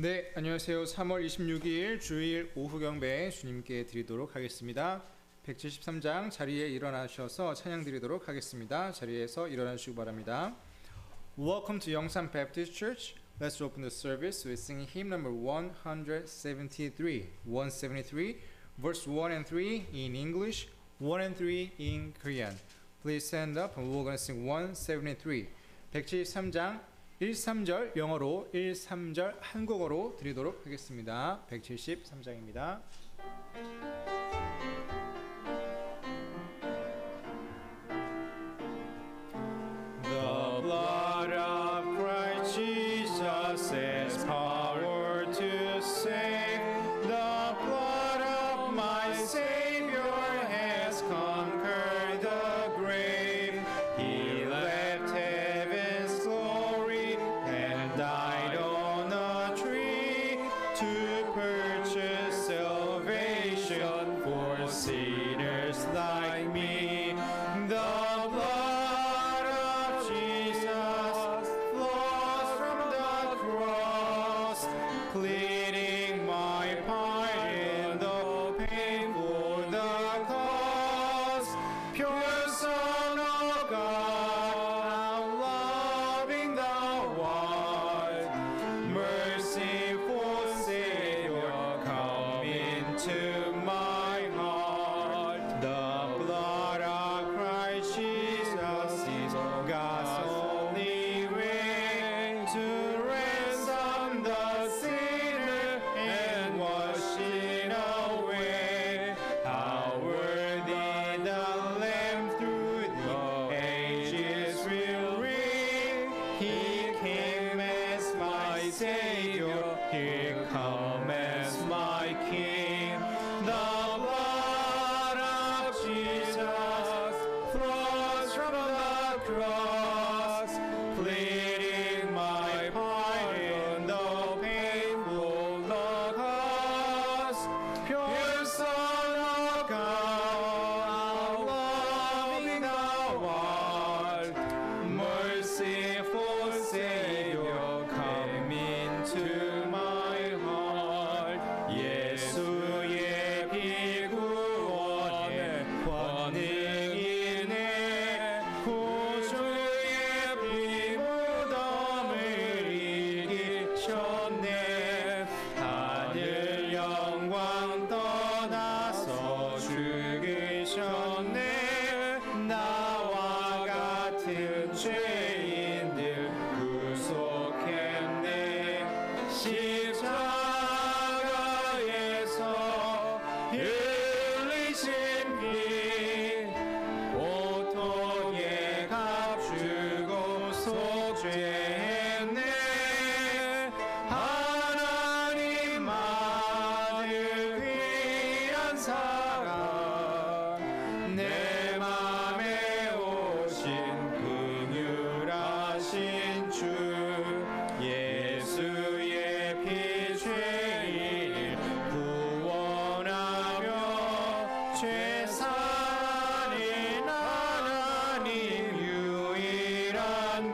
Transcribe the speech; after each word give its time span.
네, 0.00 0.30
안녕하세요. 0.36 0.84
3월 0.84 1.26
26일 1.26 2.00
주일 2.00 2.52
오후 2.54 2.78
경배 2.78 3.30
주님께 3.30 3.86
드리도록 3.86 4.36
하겠습니다. 4.36 5.02
173장 5.44 6.30
자리에 6.30 6.68
일어나셔서 6.68 7.52
찬양 7.54 7.82
드리도록 7.82 8.28
하겠습니다. 8.28 8.92
자리에서 8.92 9.48
일어나시기 9.48 9.96
바랍니다. 9.96 10.54
Welcome 11.36 11.80
to 11.80 11.92
Yongsan 11.92 12.30
Baptist 12.30 12.72
Church. 12.78 13.16
Let's 13.40 13.60
open 13.60 13.82
the 13.82 13.90
service 13.90 14.46
with 14.48 14.62
singing 14.62 14.88
hymn 14.88 15.08
number 15.08 15.32
173. 15.34 17.30
173, 17.44 18.38
verse 18.80 19.10
1 19.10 19.32
and 19.32 19.44
3 19.44 19.86
in 19.92 20.14
English, 20.14 20.68
1 21.00 21.20
and 21.20 21.36
3 21.36 21.72
in 21.80 22.14
Korean. 22.22 22.54
Please 23.02 23.26
stand 23.26 23.58
up 23.58 23.76
and 23.76 23.90
we're 23.90 24.04
going 24.04 24.16
to 24.16 24.22
sing 24.22 24.46
173. 24.46 25.48
173장 25.92 26.87
1, 27.20 27.32
3절 27.32 27.96
영어로 27.96 28.48
1, 28.52 28.74
3절 28.74 29.38
한국어로 29.40 30.14
드리도록 30.20 30.64
하겠습니다. 30.64 31.44
173장입니다. 31.50 32.80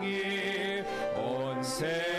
길온 0.00 1.62
세대 1.62 2.13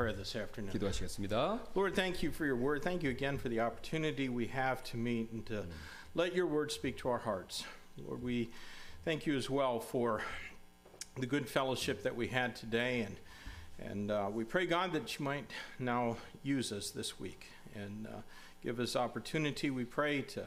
prayer 0.00 0.12
this 0.12 0.34
afternoon. 0.34 0.72
기도하시겠습니다. 0.72 1.60
Lord, 1.74 1.94
thank 1.94 2.22
you 2.22 2.30
for 2.30 2.46
your 2.46 2.56
word. 2.56 2.82
Thank 2.82 3.02
you 3.02 3.10
again 3.10 3.36
for 3.36 3.48
the 3.50 3.60
opportunity 3.60 4.28
we 4.28 4.46
have 4.46 4.82
to 4.84 4.96
meet 4.96 5.30
and 5.32 5.44
to 5.46 5.66
let 6.14 6.34
your 6.34 6.46
word 6.46 6.72
speak 6.72 6.96
to 6.98 7.08
our 7.10 7.18
hearts. 7.18 7.64
Lord, 7.98 8.22
we 8.22 8.50
thank 9.04 9.26
you 9.26 9.36
as 9.36 9.50
well 9.50 9.78
for 9.78 10.22
the 11.18 11.26
good 11.26 11.46
fellowship 11.48 12.02
that 12.04 12.16
we 12.16 12.28
had 12.28 12.56
today, 12.56 13.02
and 13.02 13.16
and 13.78 14.10
uh, 14.10 14.28
we 14.32 14.44
pray 14.44 14.66
God 14.66 14.92
that 14.94 15.18
you 15.18 15.24
might 15.24 15.50
now 15.78 16.16
use 16.42 16.72
us 16.72 16.90
this 16.90 17.20
week 17.20 17.46
and 17.74 18.06
uh, 18.06 18.22
give 18.62 18.80
us 18.80 18.96
opportunity. 18.96 19.70
We 19.70 19.84
pray 19.84 20.22
to. 20.22 20.46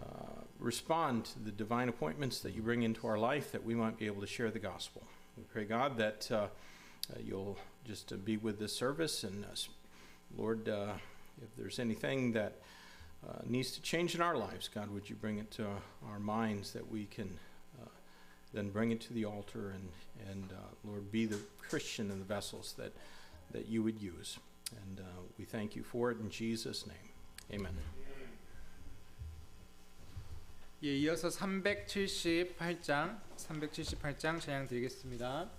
Uh, 0.00 0.44
respond 0.60 1.24
to 1.24 1.38
the 1.40 1.50
divine 1.50 1.88
appointments 1.88 2.40
that 2.40 2.54
you 2.54 2.62
bring 2.62 2.82
into 2.82 3.06
our 3.08 3.18
life 3.18 3.50
that 3.50 3.64
we 3.64 3.74
might 3.74 3.98
be 3.98 4.06
able 4.06 4.20
to 4.20 4.26
share 4.26 4.50
the 4.50 4.58
gospel. 4.58 5.02
We 5.36 5.42
pray, 5.44 5.64
God, 5.64 5.96
that 5.96 6.30
uh, 6.30 6.34
uh, 6.36 7.18
you'll 7.24 7.58
just 7.84 8.08
to 8.08 8.16
be 8.16 8.36
with 8.36 8.58
this 8.58 8.74
service. 8.74 9.24
And 9.24 9.44
uh, 9.44 9.48
s- 9.52 9.68
Lord, 10.36 10.68
uh, 10.68 10.92
if 11.42 11.54
there's 11.56 11.78
anything 11.78 12.32
that 12.32 12.54
uh, 13.28 13.38
needs 13.46 13.72
to 13.72 13.82
change 13.82 14.14
in 14.14 14.20
our 14.22 14.36
lives, 14.36 14.68
God, 14.68 14.90
would 14.90 15.08
you 15.08 15.16
bring 15.16 15.38
it 15.38 15.50
to 15.52 15.66
our 16.08 16.18
minds 16.18 16.72
that 16.72 16.90
we 16.90 17.06
can 17.06 17.38
uh, 17.80 17.88
then 18.52 18.70
bring 18.70 18.90
it 18.90 19.00
to 19.02 19.12
the 19.12 19.24
altar 19.24 19.70
and, 19.74 19.88
and 20.30 20.52
uh, 20.52 20.56
Lord, 20.84 21.10
be 21.12 21.26
the 21.26 21.38
Christian 21.68 22.10
and 22.10 22.20
the 22.20 22.24
vessels 22.24 22.74
that, 22.78 22.92
that 23.52 23.68
you 23.68 23.82
would 23.82 24.00
use. 24.00 24.38
And 24.86 25.00
uh, 25.00 25.02
we 25.38 25.44
thank 25.44 25.74
you 25.76 25.82
for 25.82 26.10
it 26.10 26.18
in 26.20 26.30
Jesus' 26.30 26.86
name. 26.86 26.96
Amen. 27.52 27.74
예, 30.82 30.96
이어서 30.96 31.28
378장 31.28 33.20
378장 33.36 34.40
찬양 34.40 34.66
드리겠습니다. 34.66 35.50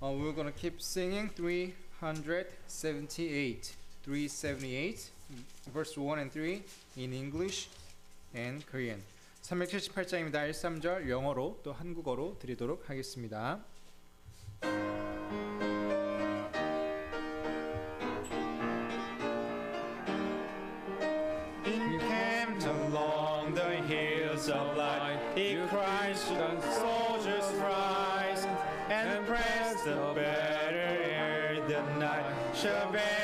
Uh, 0.00 0.12
we're 0.12 0.30
gonna 0.30 0.52
keep 0.52 0.80
singing 0.80 1.28
378, 1.30 3.74
378, 4.04 5.10
verse 5.74 5.98
1 5.98 6.20
and 6.20 6.30
3 6.30 6.62
in 6.98 7.12
English 7.12 7.68
and 8.32 8.64
Korean. 8.70 9.02
378장입니다. 9.42 10.46
1, 10.46 10.52
3절 10.52 11.08
영어로 11.08 11.58
또 11.64 11.72
한국어로 11.72 12.36
드리도록 12.38 12.88
하겠습니다. 12.88 13.58
Encamped 21.64 22.66
along 22.66 23.52
the 23.52 23.82
hills 23.88 24.48
of 24.48 24.76
light, 24.76 25.18
he 25.34 25.56
cries 25.68 26.22
to 26.28 26.34
the 26.34 26.60
and 26.70 26.97
The 29.88 30.12
better 30.14 30.76
air 30.76 31.56
the 31.66 31.80
night 31.98 32.26
shall 32.54 32.92
bear. 32.92 33.17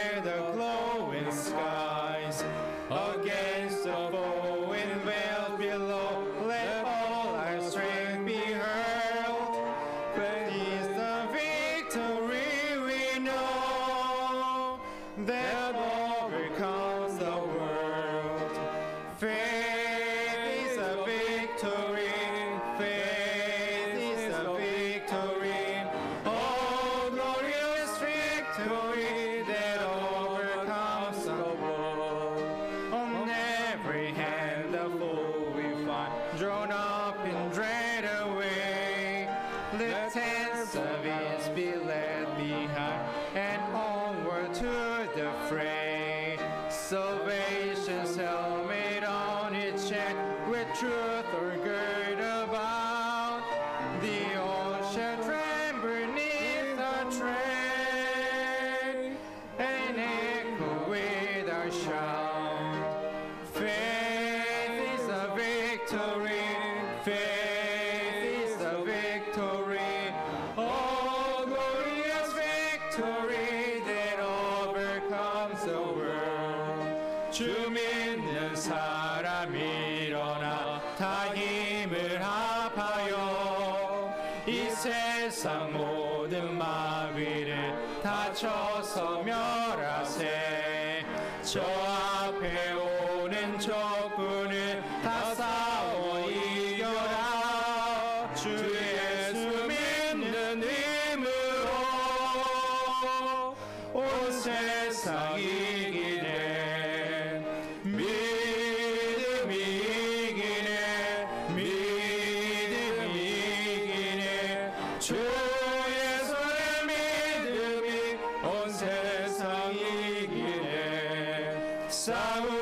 이 122.07 122.54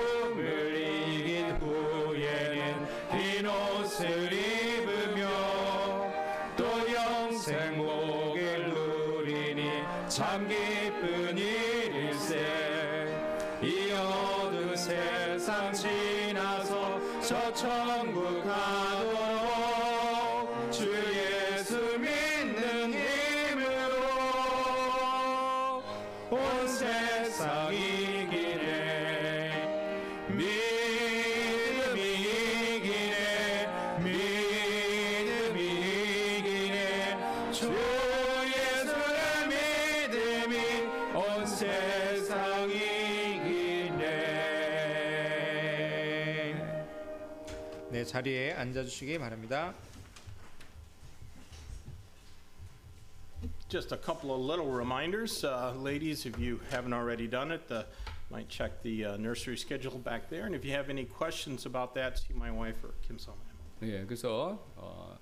자리에 48.22 48.52
앉아주시기 48.52 49.18
바랍니다 49.18 49.74
Just 53.68 53.90
a 53.90 53.96
couple 53.96 54.30
of 54.30 54.38
little 54.38 54.70
reminders. 54.70 55.42
Uh, 55.44 55.72
ladies, 55.74 56.26
if 56.26 56.38
you 56.38 56.60
haven't 56.70 56.92
already 56.92 57.26
done 57.26 57.50
it, 57.50 57.66
the, 57.68 57.86
might 58.30 58.46
check 58.50 58.82
the 58.82 59.06
uh, 59.06 59.16
nursery 59.16 59.56
schedule 59.56 59.98
back 59.98 60.28
there. 60.28 60.44
And 60.44 60.54
if 60.54 60.62
you 60.62 60.72
have 60.72 60.90
any 60.90 61.06
questions 61.06 61.64
about 61.64 61.94
that, 61.94 62.18
see 62.18 62.34
my 62.34 62.50
wife 62.50 62.76
or 62.84 62.92
Kim 63.00 63.18
Solomon. 63.18 63.46
예, 63.82 64.04
그래서 64.04 64.62
어, 64.76 65.18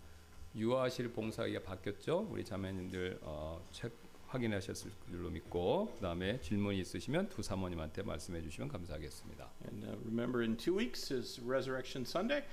유아실 0.57 1.13
봉사가 1.13 1.49
바뀌었죠. 1.65 2.27
우리 2.29 2.45
자매님들 2.45 3.21
어, 3.23 3.63
책 3.71 3.93
확인하셨을 4.31 4.91
줄로 5.11 5.31
믿고 5.31 5.93
그다음에 5.97 6.41
질문이 6.41 6.81
있으시면 6.81 7.29
두 7.29 7.43
사모님한테 7.43 8.03
말씀해 8.03 8.43
주시면 8.43 8.69
감사하겠습니다. 8.69 9.51
And 9.67 9.87
uh, 9.87 9.97
remember, 10.05 10.43
in 10.43 10.57
two 10.57 10.77
weeks 10.77 11.13
is 11.13 11.41
Resurrection 11.41 12.05
Sunday, 12.05 12.45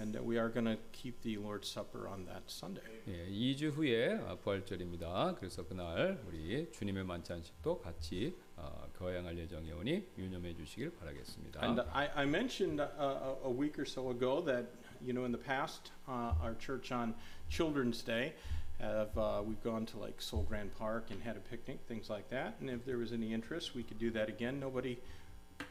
and 0.00 0.16
uh, 0.16 0.22
we 0.22 0.38
are 0.38 0.48
going 0.48 0.64
to 0.64 0.76
keep 0.92 1.20
the 1.22 1.36
Lord's 1.38 1.68
Supper 1.68 2.08
on 2.08 2.24
that 2.26 2.42
Sunday. 2.46 2.82
예, 3.08 3.28
2주 3.30 3.72
후에 3.72 4.18
어, 4.28 4.38
부활절입니다. 4.42 5.36
그래서 5.38 5.66
그날 5.66 6.20
우리 6.26 6.70
주님의 6.72 7.04
만찬식도 7.04 7.80
같이 7.80 8.34
어, 8.56 8.88
거행할 8.98 9.36
예정이오니 9.38 10.08
유념해 10.18 10.54
주시길 10.54 10.90
바라겠습니다. 10.90 11.62
And 11.62 11.80
uh, 11.80 11.86
I, 11.92 12.08
I 12.14 12.24
mentioned 12.26 12.80
uh, 12.80 12.88
a, 12.98 13.48
a 13.48 13.50
week 13.50 13.78
or 13.78 13.84
so 13.84 14.10
ago 14.10 14.40
that, 14.42 14.66
you 15.04 15.12
know, 15.12 15.24
in 15.24 15.32
the 15.32 15.38
past, 15.38 15.92
uh, 16.08 16.34
our 16.42 16.54
church 16.58 16.92
on 16.92 17.14
Children's 17.48 18.02
Day, 18.02 18.34
have, 18.80 19.16
uh, 19.18 19.42
we've 19.44 19.62
gone 19.62 19.86
to 19.86 19.98
like 19.98 20.20
Soul 20.20 20.44
Grand 20.48 20.72
Park 20.78 21.10
and 21.10 21.20
had 21.22 21.36
a 21.36 21.40
picnic, 21.40 21.80
things 21.88 22.08
like 22.08 22.30
that. 22.30 22.54
And 22.60 22.70
if 22.70 22.84
there 22.84 22.98
was 22.98 23.12
any 23.12 23.32
interest, 23.32 23.74
we 23.74 23.82
could 23.82 23.98
do 23.98 24.10
that 24.12 24.28
again. 24.28 24.60
Nobody, 24.60 24.98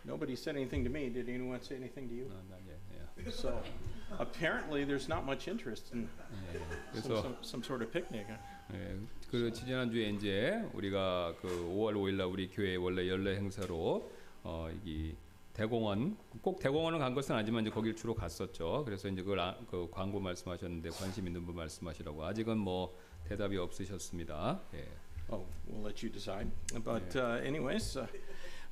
nobody 0.03 0.35
said 0.35 0.55
anything 0.55 0.83
to 0.83 0.89
me. 0.89 1.09
Did 1.09 1.29
anyone 1.29 1.61
say 1.61 1.75
anything 1.75 2.09
to 2.09 2.15
you? 2.15 2.25
어, 2.25 2.43
난 2.49 2.59
예, 2.67 2.75
예. 2.95 3.31
So 3.31 3.61
Apparently, 4.18 4.84
there's 4.84 5.08
not 5.08 5.24
much 5.24 5.48
interest 5.48 5.92
in 5.92 6.08
예, 6.54 7.00
some, 7.00 7.16
some, 7.16 7.36
some 7.42 7.62
sort 7.62 7.82
of 7.82 7.92
picnic. 7.92 8.26
예, 8.72 8.98
그 9.30 9.52
지난 9.52 9.90
주에 9.90 10.10
이제 10.10 10.62
우리가 10.72 11.34
그 11.40 11.48
5월 11.48 11.94
5일 11.94 12.14
날 12.14 12.26
우리 12.26 12.48
교회 12.48 12.76
원래 12.76 13.08
연례 13.08 13.36
행사로 13.36 14.10
어, 14.44 14.68
이 14.84 15.14
대공원 15.52 16.16
꼭 16.40 16.58
대공원을 16.60 16.98
간 16.98 17.14
것은 17.14 17.34
아니지만 17.34 17.62
이제 17.62 17.70
거길 17.70 17.94
주로 17.94 18.14
갔었죠. 18.14 18.84
그래서 18.84 19.08
이제 19.08 19.22
그걸 19.22 19.40
아, 19.40 19.56
그 19.70 19.88
광고 19.90 20.18
말씀하셨는데 20.20 20.90
관심 20.90 21.26
있는 21.26 21.44
분 21.44 21.54
말씀하시라고 21.56 22.24
아직은 22.24 22.56
뭐 22.58 22.96
대답이 23.28 23.56
없으셨습니다. 23.58 24.60
예. 24.74 24.88
Oh, 25.30 25.46
we'll 25.66 25.82
let 25.84 26.02
you 26.02 26.10
decide. 26.10 26.50
But 26.84 27.14
uh, 27.16 27.40
anyways, 27.44 27.96
uh, 27.96 28.06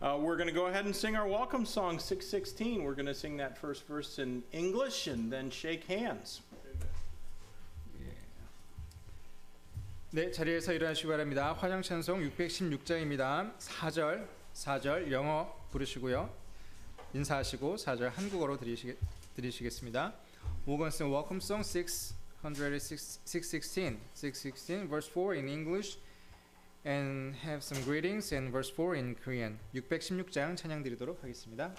uh, 0.02 0.16
we're 0.18 0.36
going 0.36 0.48
to 0.48 0.54
go 0.54 0.66
ahead 0.66 0.86
and 0.86 0.96
sing 0.96 1.14
our 1.14 1.28
welcome 1.28 1.66
song 1.66 1.98
616. 1.98 2.82
We're 2.82 2.94
going 2.94 3.06
to 3.06 3.14
sing 3.14 3.36
that 3.36 3.58
first 3.58 3.86
verse 3.86 4.18
in 4.18 4.42
English 4.52 5.06
and 5.06 5.30
then 5.30 5.50
shake 5.50 5.84
hands. 5.84 6.40
네, 10.12 10.32
자리에서 10.32 10.72
일어나시기 10.72 11.06
바랍니다. 11.06 11.52
화장 11.52 11.82
찬송 11.82 12.20
616장입니다. 12.30 13.56
4절, 13.58 14.26
4절 14.54 15.12
영어 15.12 15.54
부르시고요. 15.70 16.28
인사하시고 17.14 17.76
4절 17.76 18.10
한국어로 18.10 18.56
드리시겠, 18.56 18.96
드리시겠습니다. 19.36 20.14
Welcome 20.66 21.40
Song 21.40 21.62
616, 21.62 22.14
616, 22.42 23.98
616, 24.14 24.88
verse 24.88 25.08
4 25.12 25.36
in 25.36 25.48
English 25.48 25.98
and 26.84 27.34
have 27.36 27.62
some 27.62 27.82
greetings 27.82 28.32
and 28.32 28.50
verse 28.50 28.70
4 28.70 28.96
in 28.96 29.14
Korean. 29.14 29.58
616장 29.74 30.56
찬양 30.56 30.82
드리도록 30.82 31.22
하겠습니다. 31.22 31.74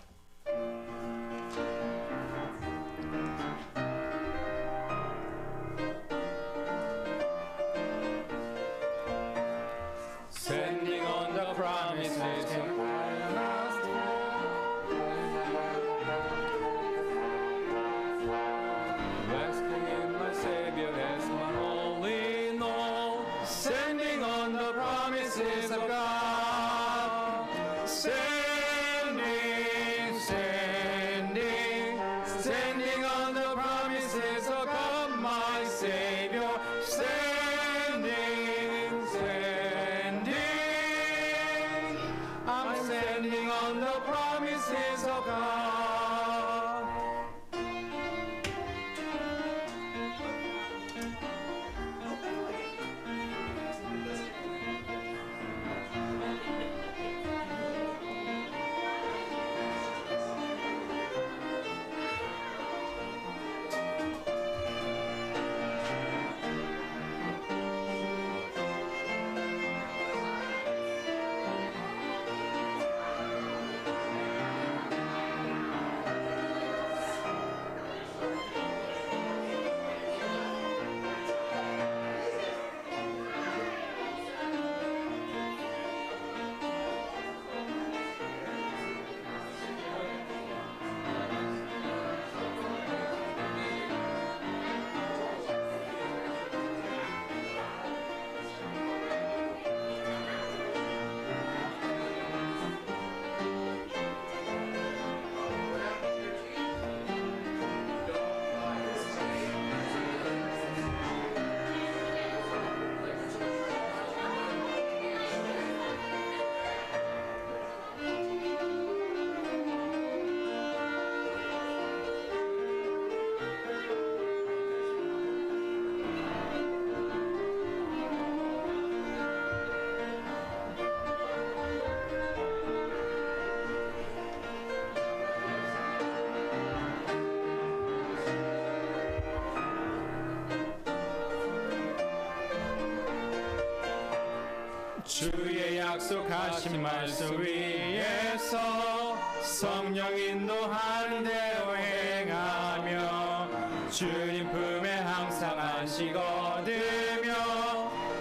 약속하신 146.11 146.81
말씀 146.81 147.41
위에서 147.41 149.15
성령 149.41 150.13
인도하는 150.17 151.23
대로 151.23 151.77
행하며 151.77 153.47
주님 153.89 154.51
품에 154.51 154.91
항상 154.91 155.57
안식 155.57 156.13
얻으며 156.13 157.33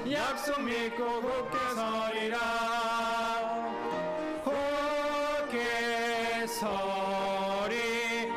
약속 0.09 0.63
믿고 0.63 1.21
굳게 1.21 1.59
서리라. 1.75 2.39
굳게 4.45 6.47
서리 6.47 8.29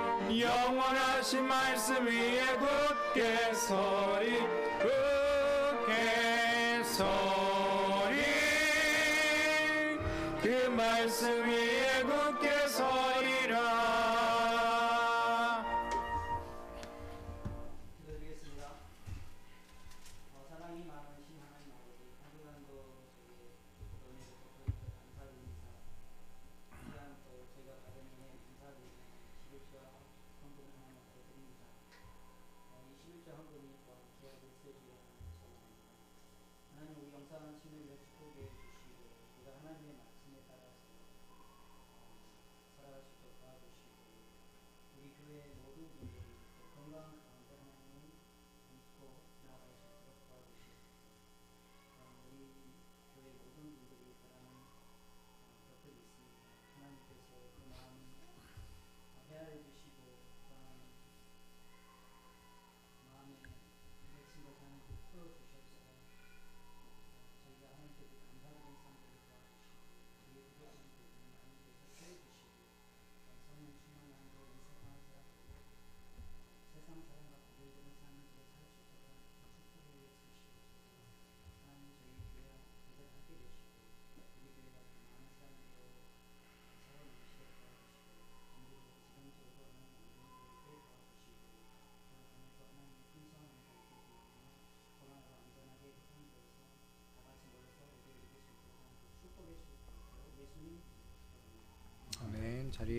영원하신 0.42 1.48
말씀 1.48 2.08
위에 2.08 2.42
굳게 2.58 3.54
서 3.54 4.03
그말 10.44 11.08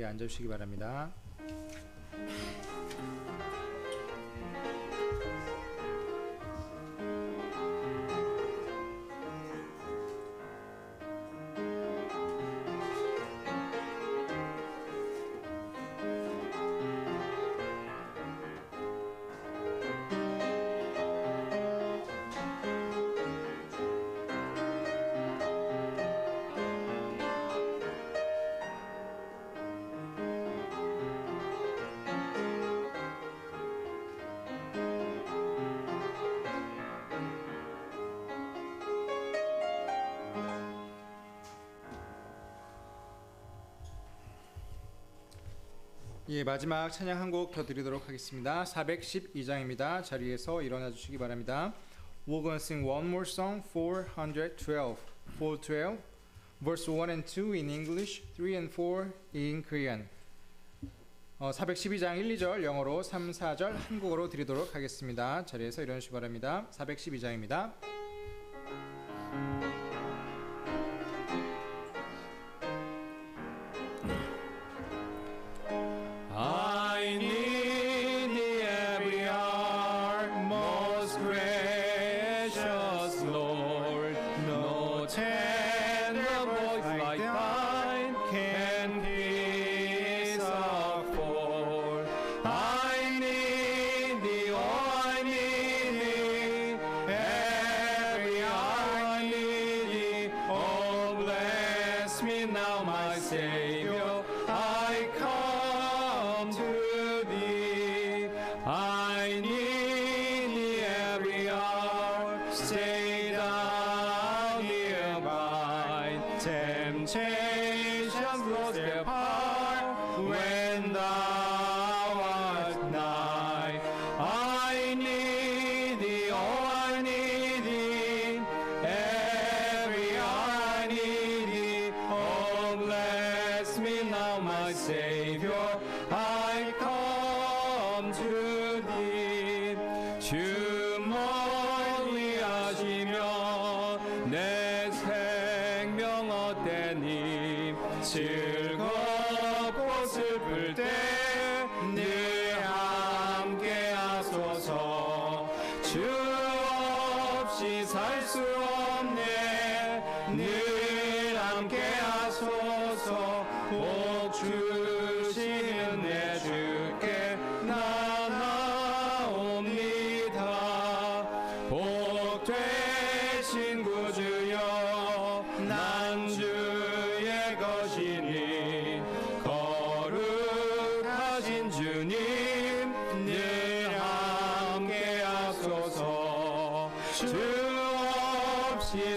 자리에 0.05 0.07
앉으시기 0.07 0.49
바랍니다. 0.49 1.24
예, 46.45 46.47
마지막 46.47 46.91
찬양 46.91 47.19
한 47.23 47.31
곡 47.31 47.53
더 47.53 47.65
드리도록 47.65 48.07
하겠습니다. 48.07 48.65
412장입니다. 48.65 50.05
자리에서 50.05 50.61
일어나 50.61 50.91
주시기 50.91 51.17
바랍니다. 51.17 51.73
We're 52.29 52.43
to 52.43 52.55
sing 52.57 52.87
one 52.87 53.07
more 53.07 53.27
song, 53.27 53.63
412. 53.73 54.99
412, 55.39 55.97
verse 56.63 56.87
1 56.93 57.09
and 57.09 57.27
2 57.27 57.55
in 57.55 57.71
English, 57.71 58.23
3 58.37 58.53
and 58.53 58.71
4 58.71 59.11
in 59.35 59.63
Korean. 59.63 60.07
어, 61.39 61.51
412장 61.51 62.19
1, 62.19 62.37
2절 62.37 62.63
영어로 62.63 63.03
3, 63.03 63.31
4절 63.31 63.73
한국어로 63.89 64.29
드리도록 64.29 64.75
하겠습니다. 64.75 65.47
자리에서 65.47 65.81
일어나 65.81 65.99
주시기 65.99 66.13
바랍니다. 66.13 66.67
412장입니다. 66.73 67.73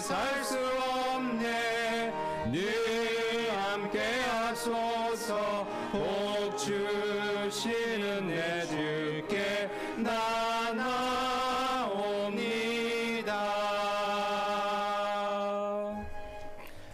살 0.07 0.43
수 0.45 0.57
없네 0.57 2.11
늘 2.51 3.51
함께 3.51 3.99
하소서 4.21 5.67
복 5.91 6.57
주시는 6.57 8.27
내 8.27 8.65
주께 8.67 9.69
나 9.97 10.71
나옵니다 10.73 12.23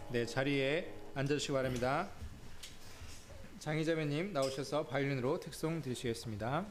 네, 0.10 0.26
자리에 0.26 0.92
앉으시기 1.16 1.54
바랍니다. 1.54 2.10
장희자매님 3.60 4.34
나오셔서 4.34 4.88
바이올린으로 4.88 5.40
특송 5.40 5.82
드리시겠습니다. 5.84 6.66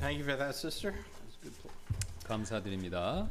Thank 0.00 0.18
you 0.18 0.24
for 0.24 0.36
that, 0.36 0.54
sister. 0.54 0.92
That's 0.92 1.36
a 1.40 1.44
good 1.44 1.54
pl- 1.62 1.70
감사드립니다. 2.28 3.28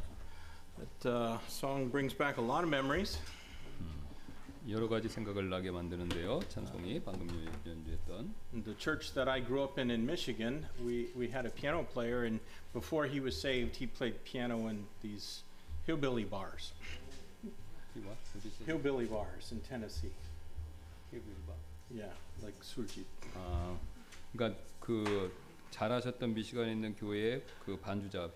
That 0.77 1.09
uh, 1.09 1.37
song 1.47 1.89
brings 1.89 2.13
back 2.13 2.37
a 2.37 2.41
lot 2.41 2.63
of 2.63 2.69
memories. 2.69 3.17
여러 4.67 4.87
가지 4.89 5.07
생각을 5.07 5.47
나게 5.49 5.69
만드는데요. 5.69 6.39
찬송이 6.49 6.99
방금 7.03 7.27
연- 7.29 7.53
연주했던 7.65 8.33
In 8.53 8.63
the 8.63 8.73
church 8.79 9.13
that 9.13 9.29
I 9.29 9.39
grew 9.39 9.61
up 9.63 9.77
in 9.79 9.91
in 9.91 10.05
Michigan, 10.05 10.65
we, 10.83 11.09
we 11.15 11.27
had 11.29 11.45
a 11.45 11.51
piano 11.51 11.83
player, 11.83 12.23
and 12.25 12.39
before 12.73 13.05
he 13.05 13.19
was 13.19 13.39
saved, 13.39 13.75
he 13.75 13.85
played 13.85 14.15
piano 14.25 14.67
in 14.67 14.85
these 15.03 15.43
hillbilly 15.85 16.23
bars. 16.25 16.73
What? 17.93 18.17
What 18.33 18.43
is 18.43 18.53
it? 18.59 18.65
Hillbilly 18.65 19.05
bars 19.05 19.51
in 19.51 19.59
Tennessee. 19.61 20.11
힐빌바. 21.13 21.53
Yeah, 21.93 22.09
like 22.41 22.57
surjit. 22.63 23.05
아, 23.37 23.77
그러니까 24.35 24.57
그 24.79 25.31
잘하셨던 25.70 26.34
미시간에 26.34 26.72
있는 26.72 26.94
교회의 26.96 27.42
그 27.64 27.76
반주자 27.78 28.30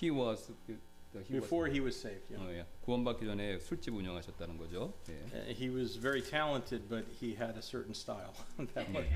he 0.00 0.10
was 0.10 0.52
he 0.68 0.76
was- 1.14 1.30
Before 1.30 1.70
he 1.70 1.80
was 1.80 1.96
saved, 1.96 2.26
yeah. 2.34 2.42
어, 2.44 2.52
예. 2.58 2.66
구원받기 2.82 3.24
전에 3.24 3.60
술집 3.60 3.94
운영하셨다는 3.94 4.58
거죠. 4.58 4.92
예. 5.08 5.12
Uh, 5.32 5.52
he 5.54 5.70
was 5.70 5.96
very 6.00 6.20
talented, 6.20 6.88
but 6.88 7.06
he 7.22 7.36
had 7.36 7.54
a 7.56 7.62
certain 7.62 7.92
style. 7.94 8.32
that 8.74 8.90
was, 8.92 9.06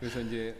그래서 0.00 0.20
이제 0.22 0.56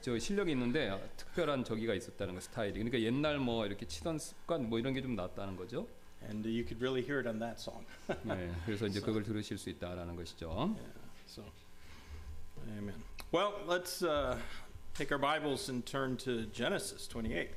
저 0.00 0.16
실력이 0.16 0.52
있는데 0.52 0.90
특별한 1.16 1.64
저기가 1.64 1.94
있었다는 1.94 2.34
거 2.34 2.40
스타일이. 2.40 2.74
그러니까 2.74 3.00
옛날 3.00 3.38
뭐 3.38 3.66
이렇게 3.66 3.86
치던 3.86 4.20
습관 4.20 4.68
뭐 4.68 4.78
이런 4.78 4.94
게좀 4.94 5.16
낫다는 5.16 5.56
거죠. 5.56 5.88
and 6.22 6.46
you 6.48 6.62
could 6.64 6.80
really 6.80 7.02
hear 7.02 7.18
it 7.18 7.26
on 7.28 7.38
that 7.40 7.60
song. 7.60 7.84
예. 8.08 8.52
그래서 8.66 8.86
이제 8.86 9.00
그걸 9.00 9.24
들으실 9.24 9.58
수 9.58 9.68
있다라는 9.70 10.14
것이죠. 10.14 10.48
Yeah, 10.76 10.92
so, 11.26 11.44
amen. 12.68 12.94
Well, 13.32 13.52
let's 13.66 14.02
uh, 14.02 14.36
take 14.97 15.11
our 15.11 15.17
Bibles 15.17 15.69
and 15.69 15.85
turn 15.85 16.17
to 16.17 16.45
Genesis 16.53 17.07
28. 17.07 17.49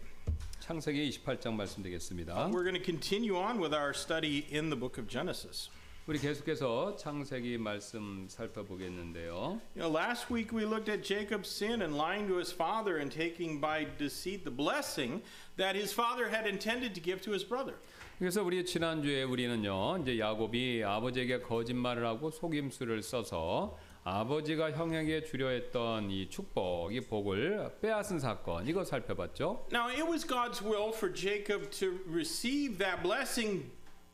창세기 0.60 1.10
28장 1.10 1.54
말씀드리겠습니다. 1.54 2.50
We're 2.50 2.64
going 2.64 2.74
to 2.74 2.84
continue 2.84 3.36
on 3.36 3.60
with 3.60 3.74
our 3.74 3.92
study 3.94 4.46
in 4.50 4.70
the 4.70 4.76
book 4.76 4.98
of 4.98 5.08
Genesis. 5.08 5.70
우리 6.06 6.18
계속해서 6.20 6.96
창세기 6.96 7.58
말씀 7.58 8.28
살펴보겠는데요. 8.28 9.60
You 9.74 9.82
know, 9.82 9.90
last 9.90 10.30
week 10.32 10.52
we 10.52 10.64
looked 10.64 10.88
at 10.88 11.02
Jacob's 11.02 11.48
sin 11.48 11.82
and 11.82 11.96
lying 11.96 12.28
to 12.28 12.38
his 12.38 12.52
father 12.52 12.98
and 12.98 13.10
taking 13.10 13.60
by 13.60 13.86
deceit 13.98 14.44
the 14.44 14.54
blessing 14.54 15.20
that 15.56 15.74
his 15.74 15.92
father 15.92 16.28
had 16.28 16.46
intended 16.46 16.94
to 16.94 17.00
give 17.00 17.20
to 17.22 17.32
his 17.32 17.44
brother. 17.44 17.74
그래서 18.18 18.42
우리 18.42 18.64
지난주에 18.64 19.24
우리는요, 19.24 19.98
이제 20.02 20.18
야곱이 20.18 20.84
아버지에게 20.84 21.40
거짓말을 21.40 22.06
하고 22.06 22.30
속임수를 22.30 23.02
써서 23.02 23.76
아버지가 24.03 24.71
형에게 24.71 25.23
주려 25.23 25.49
했던 25.49 26.09
이 26.09 26.27
축복, 26.27 26.91
이 26.91 27.01
복을 27.01 27.77
빼앗은 27.81 28.19
사건, 28.19 28.67
이거 28.67 28.83
살펴봤죠. 28.83 29.67
Now, 29.71 29.89
it 29.89 30.03
was 30.03 30.25
God's 30.25 30.61
will 30.63 30.89
for 30.89 31.13
Jacob 31.13 31.69
to 31.79 31.99
receive 32.07 32.79
that 32.79 33.03
blessing, 33.03 33.69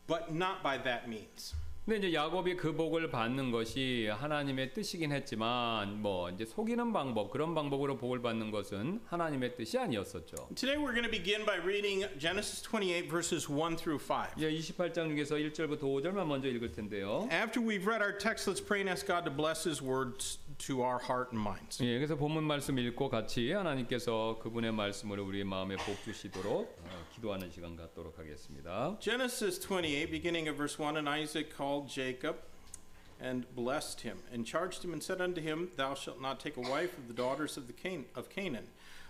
but 0.06 0.34
not 0.34 0.62
by 0.62 0.78
that 0.84 1.08
means. 1.08 1.56
근데 1.88 2.06
이제 2.06 2.18
야곱이 2.18 2.58
그 2.58 2.76
복을 2.76 3.10
받는 3.10 3.50
것이 3.50 4.10
하나님의 4.12 4.74
뜻이긴 4.74 5.14
했지만 5.14 6.02
뭐 6.02 6.30
이제 6.30 6.44
속이는 6.44 6.92
방법, 6.92 7.32
그런 7.32 7.56
방법으로 7.56 7.96
복을 7.98 8.22
받는 8.22 8.52
것은 8.52 9.00
하나님의 9.06 9.56
뜻이 9.56 9.78
아니었었죠. 9.78 10.50
Today 10.54 10.76
we're 10.76 10.92
going 10.92 11.10
to 11.10 11.10
begin 11.10 11.46
by 11.46 11.56
reading 11.64 12.06
Genesis 12.20 12.62
28, 12.62 13.08
verses 13.08 13.48
1 13.48 13.78
through 13.78 14.04
5. 14.04 14.34
이제 14.36 14.52
28장 14.52 15.08
중에서 15.08 15.36
1절부터 15.36 15.84
5절만 15.84 16.28
먼저 16.28 16.50
읽을 16.50 16.74
텐데요. 16.74 17.26
After 17.32 17.64
we've 17.64 17.88
read 17.88 18.04
our 18.04 18.18
text, 18.18 18.50
let's 18.52 18.60
pray 18.60 18.82
and 18.82 18.90
ask 18.90 19.08
God 19.08 19.24
to 19.24 19.32
bless 19.32 19.64
His 19.64 19.82
words 19.82 20.40
to 20.59 20.83
our 20.83 20.99
heart 21.03 21.31
and 21.33 21.41
minds. 21.41 21.83
예, 21.83 21.97
그래서 21.97 22.17
본문 22.17 22.45
말씀 22.45 22.79
읽고 22.79 23.09
같이 23.09 23.53
하나님께서 23.53 24.39
그분의 24.43 24.73
말씀으로 24.73 25.25
우리 25.25 25.45
마음에 25.45 25.77
복 25.77 26.03
주시도록 26.05 26.79
어, 26.83 27.07
기도하는 27.15 27.51
시간 27.51 27.77
갖도록 27.77 28.19
하겠습니다. 28.19 28.97
Genesis 29.01 29.59
28, 29.61 30.11
beginning 30.11 30.49
of 30.49 30.57
verse 30.57 30.79
1 30.79 30.97
And 30.97 31.09
Isaac 31.09 31.55
called 31.57 31.89
Jacob 31.89 32.37
and 33.23 33.47
blessed 33.55 34.01
him, 34.01 34.19
and 34.33 34.45
charged 34.45 34.85
him 34.85 34.93
and 34.93 35.03
said 35.03 35.21
unto 35.21 35.41
him, 35.41 35.71
Thou 35.77 35.95
shalt 35.95 36.21
not 36.21 36.41
take 36.41 36.57
a 36.57 36.61
wife 36.61 36.99
of 36.99 37.07
the 37.07 37.15
daughters 37.15 37.57
of, 37.57 37.69
the 37.69 37.73
Can- 37.73 38.07
of 38.17 38.29
Canaan. 38.29 38.67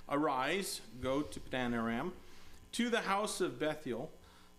Arise, 0.09 0.83
go 1.01 1.23
to 1.23 1.41
Padan 1.41 1.73
Aram, 1.73 2.13
to 2.73 2.91
the 2.91 3.03
house 3.03 3.41
of 3.41 3.59
Bethuel, 3.59 4.11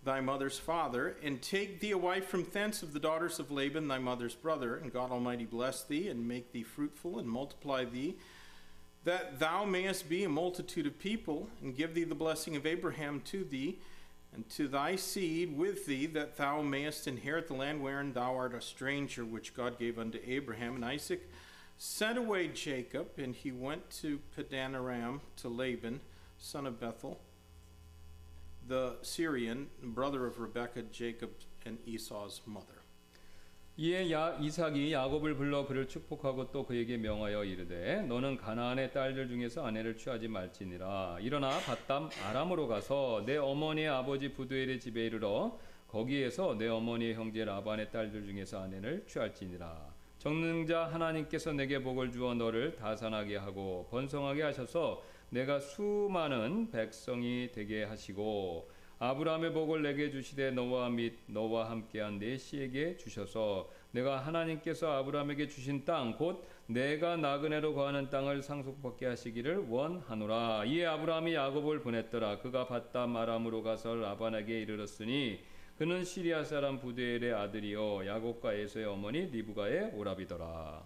thy 0.09 0.21
mother's 0.21 0.59
father, 0.59 1.17
and 1.23 1.43
take 1.43 1.81
thee 1.81 1.91
a 1.91 1.99
wife 1.99 2.27
from 2.27 2.43
thence 2.51 2.83
of 2.83 2.95
the 2.95 2.99
daughters 2.99 3.39
of 3.39 3.51
Laban, 3.51 3.89
thy 3.89 3.99
mother's 3.99 4.35
brother, 4.35 4.75
and 4.77 4.91
God 4.91 5.11
Almighty 5.11 5.45
bless 5.45 5.83
thee, 5.83 6.09
and 6.09 6.27
make 6.27 6.51
thee 6.51 6.63
fruitful, 6.63 7.19
and 7.19 7.29
multiply 7.29 7.85
thee, 7.85 8.17
that 9.05 9.39
thou 9.39 9.67
mayest 9.67 10.09
be 10.09 10.25
a 10.25 10.29
multitude 10.31 10.87
of 10.87 10.99
people, 10.99 11.51
and 11.61 11.77
give 11.77 11.93
thee 11.93 12.05
the 12.05 12.15
blessing 12.15 12.57
of 12.57 12.65
Abraham 12.65 13.21
to 13.27 13.45
thee, 13.45 13.81
and 14.35 14.49
to 14.49 14.67
thy 14.67 14.97
seed 14.97 15.55
with 15.59 15.85
thee, 15.85 16.07
that 16.07 16.39
thou 16.39 16.63
mayest 16.63 17.07
inherit 17.07 17.47
the 17.47 17.55
land 17.55 17.83
wherein 17.83 18.15
thou 18.15 18.35
art 18.35 18.55
a 18.55 18.63
stranger, 18.63 19.27
which 19.27 19.53
God 19.53 19.79
gave 19.79 19.99
unto 19.99 20.19
Abraham. 20.27 20.77
And 20.77 20.87
Isaac 20.87 21.31
sent 21.77 22.17
away 22.17 22.49
Jacob, 22.49 23.09
and 23.19 23.35
he 23.35 23.53
went 23.53 23.91
to 24.01 24.21
Padanaram 24.35 25.21
to 25.37 25.49
Laban, 25.51 26.01
son 26.39 26.67
of 26.67 26.81
Bethuel, 26.81 27.21
the 28.69 28.97
Syrian, 29.03 29.69
brother 29.83 30.27
of 30.27 30.39
Rebekah, 30.39 30.83
Jacob, 30.93 31.31
and 31.67 31.79
Esau's 31.87 32.41
mother. 32.47 32.79
이에 33.81 34.11
야, 34.11 34.37
이삭이 34.41 34.93
야곱을 34.93 35.37
불러 35.37 35.65
그를 35.65 35.87
축복하고 35.87 36.51
또 36.51 36.67
그에게 36.67 36.97
명하여 36.97 37.45
이르되 37.45 38.03
너는 38.03 38.37
가나안의 38.37 38.93
딸들 38.93 39.29
중에서 39.29 39.65
아내를 39.65 39.97
취하지 39.97 40.27
말지니라 40.27 41.19
일어나 41.21 41.61
바담 41.61 42.11
아람으로 42.27 42.67
가서 42.67 43.23
내 43.25 43.37
어머니의 43.37 43.89
아버지 43.89 44.33
부두엘의 44.33 44.81
집에 44.81 45.07
이르러 45.07 45.57
거기에서 45.87 46.57
내 46.59 46.67
어머니의 46.67 47.15
형제 47.15 47.45
라반의 47.45 47.93
딸들 47.93 48.27
중에서 48.27 48.65
아내를 48.65 49.05
취할지니라 49.07 49.95
정능자 50.19 50.87
하나님께서 50.87 51.53
내게 51.53 51.81
복을 51.81 52.11
주어 52.11 52.35
너를 52.35 52.75
다산하게 52.75 53.37
하고 53.37 53.87
번성하게 53.93 54.43
하셔서 54.43 55.01
내가 55.31 55.61
수많은 55.61 56.71
백성이 56.71 57.51
되게 57.53 57.85
하시고 57.85 58.71
아브라함의 59.01 59.53
복을 59.53 59.83
내게 59.83 60.11
주시되 60.11 60.51
너와 60.51 60.89
및 60.89 61.19
너와 61.27 61.71
함께한 61.71 62.19
내 62.19 62.37
씨에게 62.37 62.97
주셔서 62.97 63.71
내가 63.93 64.19
하나님께서 64.19 64.91
아브라함에게 64.91 65.47
주신 65.49 65.85
땅 65.85 66.17
곧 66.17 66.45
내가 66.67 67.17
나그네로 67.17 67.75
거하는 67.75 68.11
땅을 68.11 68.43
상속받게 68.43 69.07
하시기를 69.07 69.69
원하노라 69.69 70.65
이에 70.65 70.87
아브라함이 70.87 71.33
야곱을 71.35 71.81
보냈더라 71.81 72.39
그가 72.41 72.67
바담 72.67 73.17
아람으로 73.17 73.63
가서 73.63 73.95
라반에게 73.95 74.63
이르렀으니 74.63 75.41
그는 75.79 76.05
시리아 76.05 76.43
사람 76.43 76.81
부두엘의 76.81 77.33
아들이요 77.33 78.05
야곱과 78.05 78.55
에서의 78.55 78.87
어머니 78.87 79.27
리브가의 79.27 79.93
오라비더라 79.95 80.83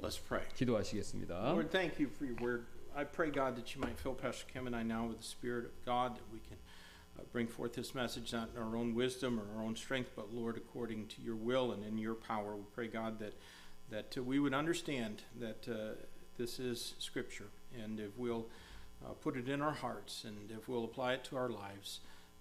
Let's 0.00 0.20
pray. 0.26 0.44
기도하시겠습니다. 0.56 1.52
Lord, 1.52 1.70
thank 1.70 2.02
you 2.02 2.10
for 2.12 2.26
your 2.26 2.34
word. 2.42 2.66
I 2.94 3.04
pray, 3.04 3.30
God, 3.30 3.56
that 3.56 3.74
you 3.74 3.80
might 3.80 3.98
fill 3.98 4.12
Pastor 4.12 4.44
Kim 4.52 4.66
and 4.66 4.76
I 4.76 4.82
now 4.82 5.06
with 5.06 5.18
the 5.18 5.24
Spirit 5.24 5.64
of 5.64 5.84
God, 5.86 6.16
that 6.16 6.32
we 6.32 6.40
can 6.40 6.58
uh, 7.18 7.22
bring 7.32 7.46
forth 7.46 7.72
this 7.72 7.94
message 7.94 8.32
not 8.32 8.50
in 8.54 8.62
our 8.62 8.76
own 8.76 8.94
wisdom 8.94 9.40
or 9.40 9.56
our 9.56 9.64
own 9.64 9.76
strength, 9.76 10.10
but, 10.14 10.34
Lord, 10.34 10.56
according 10.56 11.06
to 11.08 11.22
your 11.22 11.36
will 11.36 11.72
and 11.72 11.84
in 11.84 11.96
your 11.96 12.14
power. 12.14 12.54
We 12.54 12.64
pray, 12.74 12.88
God, 12.88 13.18
that, 13.20 13.34
that 13.90 14.18
uh, 14.18 14.22
we 14.22 14.38
would 14.38 14.52
understand 14.52 15.22
that 15.40 15.66
uh, 15.68 15.94
this 16.36 16.58
is 16.58 16.94
Scripture, 16.98 17.48
and 17.82 17.98
if 17.98 18.16
we'll 18.18 18.46
uh, 19.04 19.12
put 19.14 19.36
it 19.36 19.48
in 19.48 19.62
our 19.62 19.72
hearts 19.72 20.24
and 20.24 20.50
if 20.50 20.68
we'll 20.68 20.84
apply 20.84 21.14
it 21.14 21.24
to 21.24 21.36
our 21.36 21.48
lives, 21.48 22.00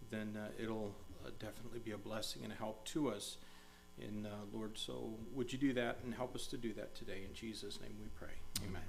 then 0.10 0.38
uh, 0.38 0.50
it'll 0.62 0.94
definitely 1.40 1.80
be 1.80 1.92
a 1.92 1.98
blessing 1.98 2.44
and 2.44 2.52
a 2.52 2.56
help 2.56 2.84
to 2.86 3.10
us. 3.10 3.38
And 4.02 4.26
uh, 4.26 4.30
Lord, 4.54 4.78
so 4.78 5.14
would 5.34 5.52
you 5.52 5.60
do 5.60 5.74
that 5.74 6.00
and 6.04 6.14
help 6.14 6.36
us 6.36 6.48
to 6.48 6.58
do 6.58 6.74
that 6.74 6.96
today? 6.96 7.22
In 7.28 7.34
Jesus' 7.34 7.80
name 7.82 7.96
we 8.02 8.10
pray. 8.16 8.34
Amen. 8.68 8.82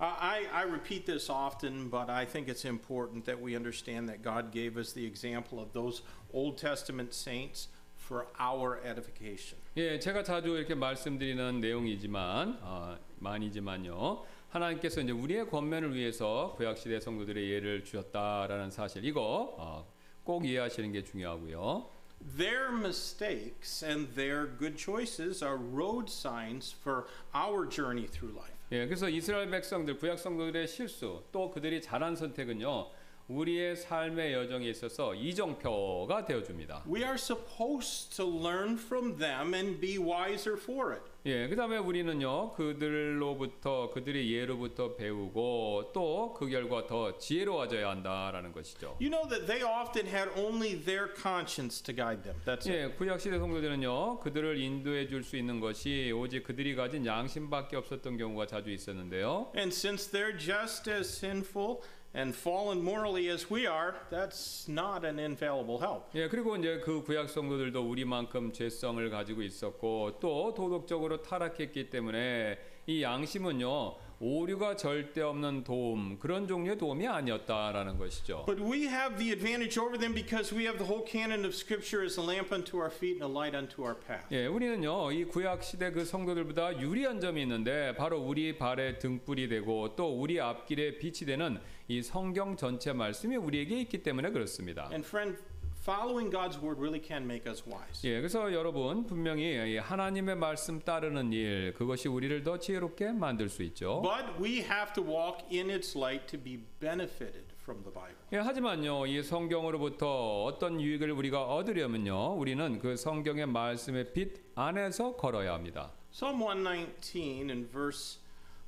Uh, 0.00 0.14
I, 0.18 0.46
I 0.52 0.62
repeat 0.64 1.06
this 1.06 1.30
often, 1.30 1.88
but 1.88 2.10
I 2.10 2.24
think 2.24 2.48
it's 2.48 2.64
important 2.64 3.24
that 3.26 3.40
we 3.40 3.54
understand 3.54 4.08
that 4.08 4.22
God 4.22 4.50
gave 4.50 4.76
us 4.76 4.92
the 4.92 5.04
example 5.06 5.60
of 5.60 5.72
those 5.72 6.02
Old 6.32 6.58
Testament 6.58 7.14
saints 7.14 7.68
for 7.96 8.26
our 8.38 8.80
edification. 8.84 9.58
예, 9.76 9.98
제가 9.98 10.22
자주 10.24 10.56
이렇게 10.56 10.74
말씀드리는 10.74 11.60
내용이지만 11.60 12.58
어, 12.62 12.98
많이지만요. 13.20 14.24
하나님께서 14.50 15.00
이제 15.00 15.12
우리의 15.12 15.48
권면을 15.48 15.94
위해서 15.94 16.52
구약 16.56 16.76
시대 16.76 17.00
성도들의 17.00 17.50
예를 17.50 17.84
주셨다라는 17.84 18.70
사실 18.70 19.04
이거 19.04 19.54
어, 19.56 19.86
꼭 20.24 20.44
이해하시는 20.44 20.92
게 20.92 21.02
중요하고요. 21.04 21.88
Their 22.36 22.70
mistakes 22.70 23.82
and 23.82 24.14
their 24.14 24.46
good 24.46 24.76
choices 24.76 25.42
are 25.42 25.56
road 25.56 26.08
signs 26.08 26.72
for 26.72 27.06
our 27.34 27.68
journey 27.68 28.06
through 28.06 28.36
life. 28.36 28.55
예, 28.73 28.85
그래서 28.85 29.07
이스라엘 29.07 29.49
백성들 29.49 29.97
구약 29.97 30.19
성도들의 30.19 30.67
실수 30.67 31.23
또 31.31 31.49
그들이 31.49 31.81
잘한 31.81 32.17
선택은요. 32.17 32.89
우리의 33.29 33.75
삶의 33.75 34.33
여정에 34.33 34.67
있어서 34.69 35.13
이정표가 35.13 36.25
되어 36.25 36.43
줍니다. 36.43 36.83
We 36.85 37.01
are 37.01 37.15
supposed 37.15 38.15
to 38.17 38.25
learn 38.25 38.77
from 38.77 39.17
them 39.17 39.53
and 39.53 39.79
be 39.79 39.97
wiser 39.97 40.57
for 40.57 40.93
it. 40.93 41.03
예, 41.27 41.47
그다음에 41.49 41.77
우리는요 41.77 42.53
그들로부터 42.53 43.89
그들의 43.91 44.31
예로부터 44.31 44.95
배우고 44.95 45.91
또 45.93 46.33
그 46.37 46.47
결과 46.47 46.85
더 46.87 47.17
지혜로워져야 47.17 47.89
한다라는 47.89 48.51
것이죠. 48.53 48.95
You 49.01 49.09
know 49.09 49.27
that 49.27 49.45
they 49.47 49.63
often 49.63 50.07
had 50.07 50.29
only 50.39 50.79
their 50.79 51.09
conscience 51.13 51.81
to 51.83 51.93
guide 51.95 52.23
them. 52.23 52.39
That's 52.45 52.67
it. 52.67 52.71
예, 52.71 52.87
구약 52.95 53.19
시대 53.19 53.39
성도들은요 53.39 54.19
그들을 54.19 54.57
인도해 54.59 55.07
줄 55.07 55.23
수 55.23 55.35
있는 55.35 55.59
것이 55.59 56.13
오직 56.15 56.43
그들이 56.43 56.75
가진 56.75 57.05
양심밖에 57.05 57.75
없었던 57.75 58.17
경우가 58.17 58.45
자주 58.45 58.71
있었는데요. 58.71 59.51
And 59.55 59.73
since 59.73 60.09
they're 60.11 60.37
just 60.37 60.89
as 60.89 61.09
sinful 61.09 61.81
and 62.17 62.35
fallen 62.35 62.83
morally 62.83 63.29
as 63.29 63.49
we 63.49 63.67
are, 63.67 63.95
that's 64.09 64.67
not 64.67 65.05
an 65.05 65.19
infallible 65.19 65.79
help. 65.79 66.09
예, 66.15 66.27
그리고 66.27 66.57
이제 66.57 66.81
그 66.83 67.03
구약 67.03 67.29
성도들도 67.29 67.79
우리만큼 67.79 68.51
죄성을 68.51 69.07
가지고 69.09 69.43
있었고 69.43 70.17
또 70.19 70.53
도덕적으로 70.55 71.21
타락했기 71.21 71.91
때문에 71.91 72.57
이 72.87 73.03
양심은요 73.03 74.07
오류가 74.19 74.75
절대 74.75 75.21
없는 75.21 75.63
도움 75.63 76.17
그런 76.17 76.47
종류의 76.47 76.79
도움이 76.79 77.07
아니었다라는 77.07 77.99
것이죠. 77.99 78.45
But 78.47 78.59
we 78.63 78.87
have 78.87 79.19
the 79.19 79.31
advantage 79.31 79.79
over 79.79 79.95
them 79.95 80.15
because 80.15 80.55
we 80.55 80.65
have 80.65 80.79
the 80.79 80.91
whole 80.91 81.05
canon 81.05 81.45
of 81.45 81.53
Scripture 81.53 82.03
as 82.03 82.19
a 82.19 82.25
lamp 82.25 82.51
unto 82.51 82.79
our 82.79 82.89
feet 82.89 83.21
and 83.21 83.23
a 83.23 83.29
light 83.29 83.55
unto 83.55 83.83
our 83.83 83.95
path. 83.95 84.25
예, 84.31 84.47
우리는요 84.47 85.11
이 85.11 85.25
구약 85.25 85.61
시대 85.63 85.91
그 85.91 86.03
성도들보다 86.03 86.81
유리한 86.81 87.21
점이 87.21 87.43
있는데 87.43 87.93
바로 87.95 88.17
우리 88.17 88.57
발의 88.57 88.97
등불이 88.97 89.49
되고 89.49 89.95
또 89.95 90.09
우리 90.09 90.41
앞길에 90.41 90.97
빛이 90.97 91.27
되는 91.27 91.59
이 91.89 92.01
성경 92.01 92.57
전체 92.57 92.91
말씀이 92.91 93.37
우리에게 93.37 93.79
있기 93.81 94.03
때문에 94.03 94.31
그렇습니다. 94.31 94.89
And 94.91 95.05
friend, 95.07 95.41
following 95.81 96.29
God's 96.29 96.61
word 96.61 96.77
really 96.81 97.01
can 97.01 97.23
make 97.23 97.49
us 97.49 97.63
wise. 97.65 98.01
예, 98.03 98.19
그래서 98.19 98.51
여러분 98.51 99.05
분명히 99.05 99.53
이 99.73 99.77
하나님의 99.77 100.35
말씀 100.35 100.81
따르는 100.81 101.31
일 101.31 101.73
그것이 101.77 102.09
우리를 102.09 102.43
더 102.43 102.59
지혜롭게 102.59 103.13
만들 103.13 103.47
수 103.47 103.63
있죠. 103.63 104.01
But 104.01 104.41
we 104.41 104.57
have 104.57 104.91
to 104.95 105.03
walk 105.03 105.45
in 105.49 105.69
its 105.69 105.97
light 105.97 106.27
to 106.27 106.37
be 106.37 106.59
benefited 106.81 107.45
from 107.61 107.83
the 107.83 107.93
Bible. 107.93 108.17
예, 108.33 108.37
하지만요, 108.37 109.05
이 109.07 109.23
성경으로부터 109.23 110.43
어떤 110.43 110.81
유익을 110.81 111.11
우리가 111.11 111.43
얻으려면요, 111.45 112.33
우리는 112.33 112.79
그 112.79 112.97
성경의 112.97 113.45
말씀의 113.45 114.11
빛 114.11 114.41
안에서 114.55 115.15
걸어야 115.15 115.53
합니다. 115.53 115.93
Psalm 116.11 116.39
119 116.41 117.49
and 117.49 117.71
verse 117.71 118.19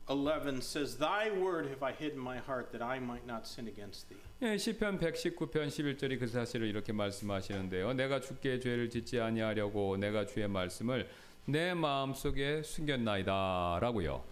11 0.10 0.62
says, 0.62 0.98
Thy 0.98 1.30
word 1.30 1.68
have 1.68 1.84
I 1.84 1.92
hid 1.92 2.14
in 2.14 2.20
my 2.20 2.40
heart 2.40 2.72
that 2.72 2.82
I 2.82 3.00
might 3.00 3.28
not 3.28 3.46
sin 3.48 3.68
against 3.68 4.10
thee. 4.10 4.18
예, 4.42 4.58
시편 4.58 5.00
119편 5.00 5.68
11절이 5.68 6.20
그 6.20 6.28
사실을 6.28 6.68
이렇게 6.68 6.92
말씀하시는데요. 6.92 7.94
내가 7.94 8.20
주께 8.20 8.60
죄를 8.60 8.90
짓지 8.90 9.20
아니하려고 9.20 9.98
내가 9.98 10.26
주의 10.26 10.48
말씀을 10.48 11.08
내 11.46 11.74
마음속에 11.74 12.64
숨겼나이다라고요. 12.64 14.24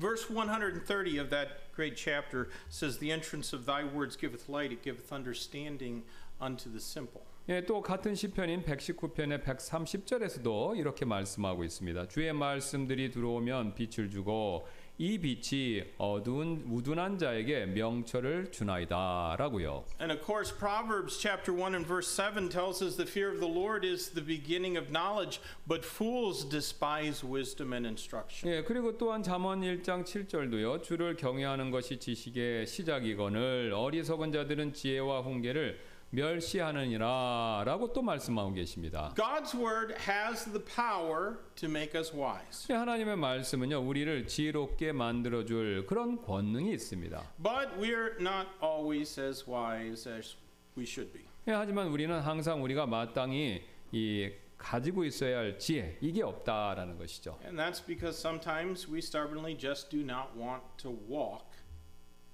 Verse 0.00 0.28
130 0.28 1.18
of 1.18 1.30
that 1.30 1.70
great 1.74 1.96
chapter 1.96 2.48
says, 2.70 2.98
The 2.98 3.12
entrance 3.12 3.54
of 3.54 3.66
thy 3.66 3.84
words 3.84 4.16
giveth 4.16 4.48
light, 4.48 4.72
it 4.72 4.82
giveth 4.82 5.12
understanding 5.12 6.02
unto 6.40 6.70
the 6.70 6.80
simple. 6.80 7.22
예, 7.50 7.60
또 7.66 7.82
같은 7.82 8.14
시편인 8.14 8.62
119편의 8.64 9.44
130절에서도 9.44 10.78
이렇게 10.78 11.04
말씀하고 11.04 11.62
있습니다. 11.62 12.08
주의 12.08 12.32
말씀들이 12.32 13.10
들어오면 13.10 13.74
빛을 13.74 14.08
주고 14.08 14.66
이 14.96 15.18
빛이 15.18 15.82
어두운 15.98 16.64
우둔한 16.70 17.18
자에게 17.18 17.66
명철을 17.66 18.52
주나이다라고요. 18.52 19.84
And 20.00 20.12
of 20.12 20.24
course, 20.24 20.54
Proverbs 20.56 21.18
chapter 21.18 21.52
1 21.52 21.74
and 21.74 21.84
verse 21.84 22.08
7 22.08 22.48
tells 22.48 22.80
us 22.80 22.96
the 22.96 23.04
fear 23.04 23.28
of 23.32 23.40
the 23.40 23.50
Lord 23.50 23.84
is 23.84 24.10
the 24.10 24.24
beginning 24.24 24.78
of 24.78 24.92
knowledge, 24.92 25.40
but 25.66 25.84
fools 25.84 26.48
despise 26.48 27.26
wisdom 27.26 27.72
and 27.72 27.88
instruction. 27.88 28.48
예, 28.48 28.62
그리고 28.62 28.96
또한 28.96 29.24
잠언 29.24 29.62
1장 29.62 30.04
7절도요. 30.04 30.84
주를 30.84 31.16
경외하는 31.16 31.72
것이 31.72 31.98
지식의 31.98 32.68
시작이거늘 32.68 33.72
어리석은 33.74 34.30
자들은 34.30 34.74
지혜와 34.74 35.22
훈계를 35.22 35.80
멸시하느니라라고 36.14 37.92
또 37.92 38.02
말씀하고 38.02 38.52
계십니다. 38.52 39.12
God's 39.16 39.54
word 39.54 39.94
has 40.08 40.44
the 40.44 40.62
power 40.64 41.36
to 41.56 41.68
make 41.68 41.98
us 41.98 42.14
wise. 42.14 42.66
예, 42.70 42.74
하나님의 42.74 43.16
말씀은요. 43.16 43.80
우리를 43.80 44.26
지혜롭게 44.26 44.92
만들어 44.92 45.44
줄 45.44 45.86
그런 45.86 46.20
권능이 46.22 46.72
있습니다. 46.72 47.22
But 47.42 47.76
we're 47.78 48.20
not 48.20 48.48
always 48.62 49.20
as 49.20 49.44
wise 49.48 50.10
as 50.10 50.36
we 50.76 50.84
should 50.84 51.12
be. 51.12 51.24
예, 51.48 51.52
하지만 51.52 51.88
우리는 51.88 52.18
항상 52.20 52.62
우리가 52.62 52.86
마땅히 52.86 53.62
이 53.92 54.30
가지고 54.56 55.04
있어야 55.04 55.38
할 55.38 55.58
지혜 55.58 55.98
이게 56.00 56.22
없다라는 56.22 56.96
것이죠. 56.96 57.38
And 57.44 57.58
that's 57.60 57.84
because 57.84 58.18
sometimes 58.18 58.90
we 58.90 58.98
stubbornly 58.98 59.56
just 59.58 59.90
do 59.90 60.02
not 60.02 60.28
want 60.38 60.62
to 60.78 60.90
walk 61.08 61.44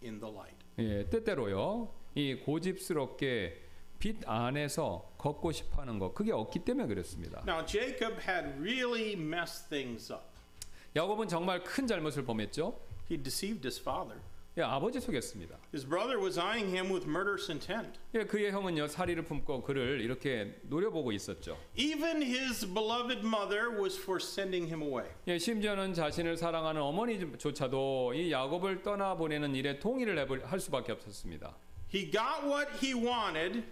in 0.03 0.21
the 0.21 0.33
light. 0.33 0.57
예, 0.79 1.09
때때로요. 1.09 1.93
이 2.15 2.35
고집스럽게 2.35 3.70
빛 4.01 4.17
안에서 4.27 5.13
걷고 5.19 5.53
싶어 5.53 5.83
하는 5.83 5.99
것 5.99 6.15
그게 6.15 6.33
없기 6.33 6.61
때문에 6.61 6.89
그렇습니다. 6.89 7.43
Now, 7.47 7.65
Jacob 7.65 8.17
had 8.27 8.59
really 8.59 9.13
messed 9.13 9.69
things 9.69 10.11
up. 10.11 10.25
야곱은 10.97 11.29
정말 11.29 11.63
큰 11.63 11.87
잘못을 11.87 12.25
범했죠. 12.25 12.75
He 13.11 13.23
deceived 13.23 13.65
his 13.65 13.79
father. 13.79 14.19
예, 14.57 14.63
아버지 14.63 14.99
속였습니다. 15.01 15.57
His 15.73 15.87
brother 15.87 16.19
was 16.19 16.41
eyeing 16.41 16.75
him 16.75 16.91
with 16.91 17.07
murderous 17.07 17.51
intent. 17.53 18.01
예, 18.15 18.25
그의 18.25 18.51
형은요 18.51 18.89
사리를 18.89 19.23
품고 19.23 19.63
그를 19.63 20.01
이렇게 20.01 20.59
노려보고 20.63 21.13
있었죠. 21.13 21.57
Even 21.77 22.23
his 22.23 22.67
beloved 22.67 23.21
mother 23.25 23.71
was 23.71 23.97
for 24.01 24.19
sending 24.21 24.67
him 24.67 24.83
away. 24.83 25.09
예, 25.29 25.39
심지어는 25.39 25.93
자신을 25.95 26.37
사랑하는 26.39 26.81
어머니조차도 26.81 28.15
이 28.15 28.33
야곱을 28.33 28.83
떠나 28.83 29.15
보내는 29.15 29.55
일에 29.55 29.79
동의를 29.79 30.19
할 30.51 30.59
수밖에 30.59 30.93
없었습니다. 30.93 31.55
He 31.95 32.11
got 32.11 32.45
what 32.45 32.85
he 32.85 32.95
wanted 32.95 33.65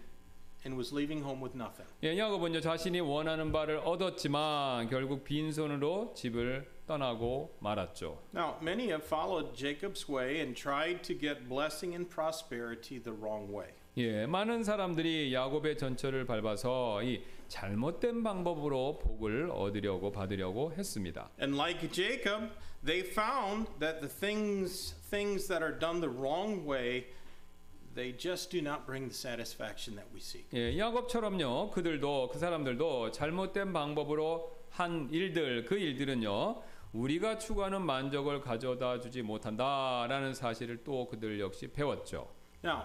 and 0.69 0.77
was 0.77 0.93
leaving 0.93 1.23
home 1.25 1.41
with 1.41 1.57
nothing. 1.57 1.89
예, 2.05 2.17
야곱은요 2.17 2.61
자신이 2.61 3.01
원하는 3.01 3.51
바를 3.51 3.79
얻었지만 3.79 4.89
결국 4.89 5.25
빈손으로 5.25 6.13
집을 6.15 6.69
떠나고 6.87 7.57
말았죠. 7.61 8.19
Now, 8.35 8.57
many 8.61 8.89
have 8.89 9.05
followed 9.05 9.55
Jacob's 9.55 10.09
way 10.09 10.41
and 10.41 10.55
tried 10.55 11.03
to 11.03 11.19
get 11.19 11.49
blessing 11.49 11.95
and 11.95 12.09
prosperity 12.09 13.03
the 13.03 13.17
wrong 13.17 13.53
way. 13.53 13.73
예, 13.97 14.27
많은 14.27 14.63
사람들이 14.63 15.35
야곱의 15.35 15.77
전철을 15.77 16.27
밟아서 16.27 17.03
이 17.03 17.23
잘못된 17.49 18.23
방법으로 18.23 18.99
복을 18.99 19.51
얻으려고 19.51 20.13
받으려고 20.13 20.73
했습니다. 20.73 21.31
And 21.41 21.57
like 21.57 21.91
Jacob, 21.91 22.51
they 22.85 23.01
found 23.01 23.69
that 23.81 24.01
the 24.01 24.09
things 24.09 24.95
things 25.11 25.49
that 25.49 25.65
are 25.65 25.77
done 25.77 26.01
the 26.01 26.11
wrong 26.11 26.65
way, 26.69 27.07
they 27.95 28.13
just 28.17 28.51
do 28.51 28.61
not 28.61 28.87
bring 28.87 29.09
the 29.09 29.15
satisfaction 29.15 29.97
that 29.97 30.09
we 30.13 30.21
seek. 30.21 30.47
예, 30.53 30.77
야곱처럼요. 30.79 31.71
그들도 31.71 32.31
그 32.33 32.39
사람들도 32.39 33.11
잘못된 33.13 33.73
방법으로 33.73 34.57
한 34.71 35.09
일들 35.11 35.65
그 35.65 35.77
일들은요. 35.77 36.63
우리가 36.93 37.39
추구하는 37.39 37.83
만족을 37.83 38.41
가져다 38.41 39.01
주지 39.01 39.23
못한다라는 39.23 40.33
사실을 40.35 40.85
또 40.85 41.07
그들 41.09 41.39
역시 41.39 41.69
배웠죠. 41.69 42.29
Now, 42.65 42.85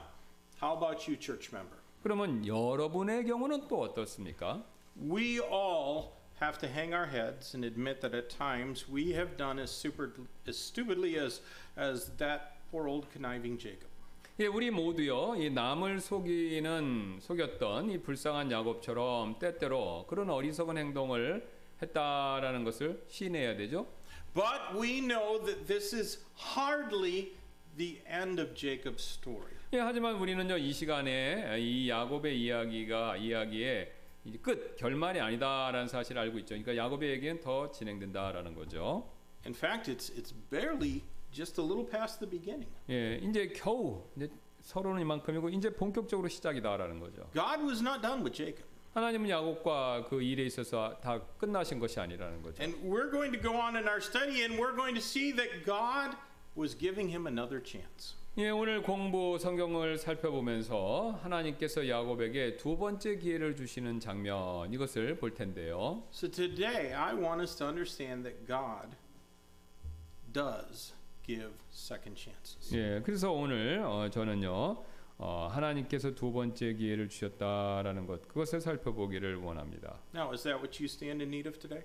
how 0.61 0.75
about 0.75 1.09
you, 1.09 1.17
church 1.19 1.49
member? 1.53 1.79
그러면 2.01 2.45
여러분의 2.45 3.25
경우는 3.25 3.67
또 3.69 3.81
어떻습니까? 3.81 4.63
We 4.97 5.39
all 5.39 6.11
have 6.41 6.59
to 6.59 6.67
hang 6.67 6.93
our 6.93 7.07
heads 7.07 7.55
and 7.55 7.65
admit 7.65 8.01
that 8.01 8.13
at 8.13 8.29
times 8.29 8.85
we 8.91 9.13
have 9.13 9.37
done 9.37 9.57
as 9.57 9.71
super 9.71 10.11
as 10.47 10.57
stupidly 10.57 11.17
as 11.17 11.41
as 11.77 12.11
that 12.17 12.59
poor 12.69 12.87
old 12.87 13.07
conniving 13.09 13.57
Jacob. 13.57 13.92
예, 14.39 14.47
우리 14.47 14.71
모두요. 14.71 15.35
이 15.35 15.51
남을 15.51 15.99
속이는 15.99 17.19
속였던 17.21 17.91
이 17.91 17.99
불쌍한 17.99 18.51
야곱처럼 18.51 19.37
때때로 19.37 20.07
그런 20.07 20.27
어리석은 20.31 20.75
행동을 20.75 21.47
했다라는 21.79 22.63
것을 22.63 23.03
시인해야 23.07 23.55
되죠. 23.57 23.85
But 24.33 24.75
we 24.75 25.01
know 25.01 25.37
that 25.45 25.67
this 25.67 25.95
is 25.95 26.25
hardly 26.57 27.33
the 27.77 28.01
end 28.11 28.41
of 28.41 28.55
Jacob's 28.55 29.01
story. 29.01 29.53
예, 29.71 29.77
하지만 29.77 30.15
우리는요 30.15 30.57
이 30.57 30.73
시간에 30.73 31.59
이 31.59 31.87
야곱의 31.87 32.41
이야기가 32.41 33.17
이야기의 33.17 33.91
이제 34.25 34.39
끝 34.39 34.75
결말이 34.77 35.19
아니다라는 35.19 35.87
사실을 35.87 36.19
알고 36.23 36.39
있죠. 36.39 36.55
그러니까 36.55 36.75
야곱의 36.75 37.11
얘기는 37.11 37.39
더 37.39 37.71
진행된다라는 37.71 38.55
거죠. 38.55 39.07
In 39.45 39.53
fact, 39.53 39.91
it's 39.91 40.09
it's 40.17 40.33
barely 40.49 41.03
just 41.32 41.60
a 41.60 41.64
little 41.64 41.86
past 41.86 42.20
the 42.20 42.30
beginning. 42.30 42.70
예, 42.90 43.16
이제 43.16 43.48
겨우 43.48 44.04
이제 44.16 44.28
서로는 44.60 45.00
이만큼이고 45.02 45.48
이제 45.50 45.70
본격적으로 45.70 46.28
시작이다라는 46.28 47.00
거죠. 47.00 47.28
God 47.32 47.64
was 47.64 47.80
not 47.80 48.00
done 48.02 48.22
with 48.22 48.32
Jacob. 48.36 48.64
하나님은 48.94 49.28
야곱과 49.28 50.06
그 50.08 50.22
일에 50.22 50.44
있어서 50.46 50.98
다 51.00 51.20
끝나신 51.38 51.78
것이 51.78 52.00
아니라는 52.00 52.42
거죠. 52.42 52.62
And 52.62 52.76
we're 52.82 53.10
going 53.10 53.32
to 53.32 53.40
go 53.40 53.54
on 53.54 53.76
in 53.76 53.86
our 53.86 54.00
study 54.00 54.42
and 54.42 54.60
we're 54.60 54.74
going 54.74 54.94
to 54.94 55.02
see 55.02 55.32
that 55.36 55.64
God 55.64 56.16
was 56.56 56.76
giving 56.76 57.10
him 57.10 57.26
another 57.26 57.62
chance. 57.62 58.16
예, 58.38 58.50
오늘 58.50 58.82
공부 58.82 59.36
성경을 59.38 59.98
살펴보면서 59.98 61.18
하나님께서 61.22 61.88
야곱에게 61.88 62.56
두 62.56 62.76
번째 62.76 63.16
기회를 63.16 63.56
주시는 63.56 64.00
장면 64.00 64.72
이것을 64.72 65.16
볼 65.16 65.34
텐데요. 65.34 66.04
So 66.12 66.30
today, 66.30 66.92
I 66.92 67.14
want 67.14 67.42
us 67.42 67.56
to 67.56 67.66
understand 67.66 68.22
that 68.22 68.46
God 68.46 68.96
does 70.32 70.94
give 71.23 71.51
second 71.71 72.19
chances. 72.19 72.75
예, 72.75 73.01
그래서 73.03 73.31
오늘 73.31 73.79
어, 73.85 74.09
저는요 74.09 74.83
어, 75.17 75.47
하나님께서 75.51 76.13
두 76.13 76.31
번째 76.31 76.73
기회를 76.73 77.09
주셨다라는 77.09 78.05
것 78.07 78.27
그것을 78.27 78.61
살펴보기를 78.61 79.37
원합니다. 79.37 79.99
Now, 80.13 80.31
is 80.31 80.43
that 80.43 80.57
what 80.57 80.81
you 80.81 80.85
stand 80.85 81.21
in 81.23 81.29
need 81.29 81.47
of 81.47 81.59
today? 81.59 81.83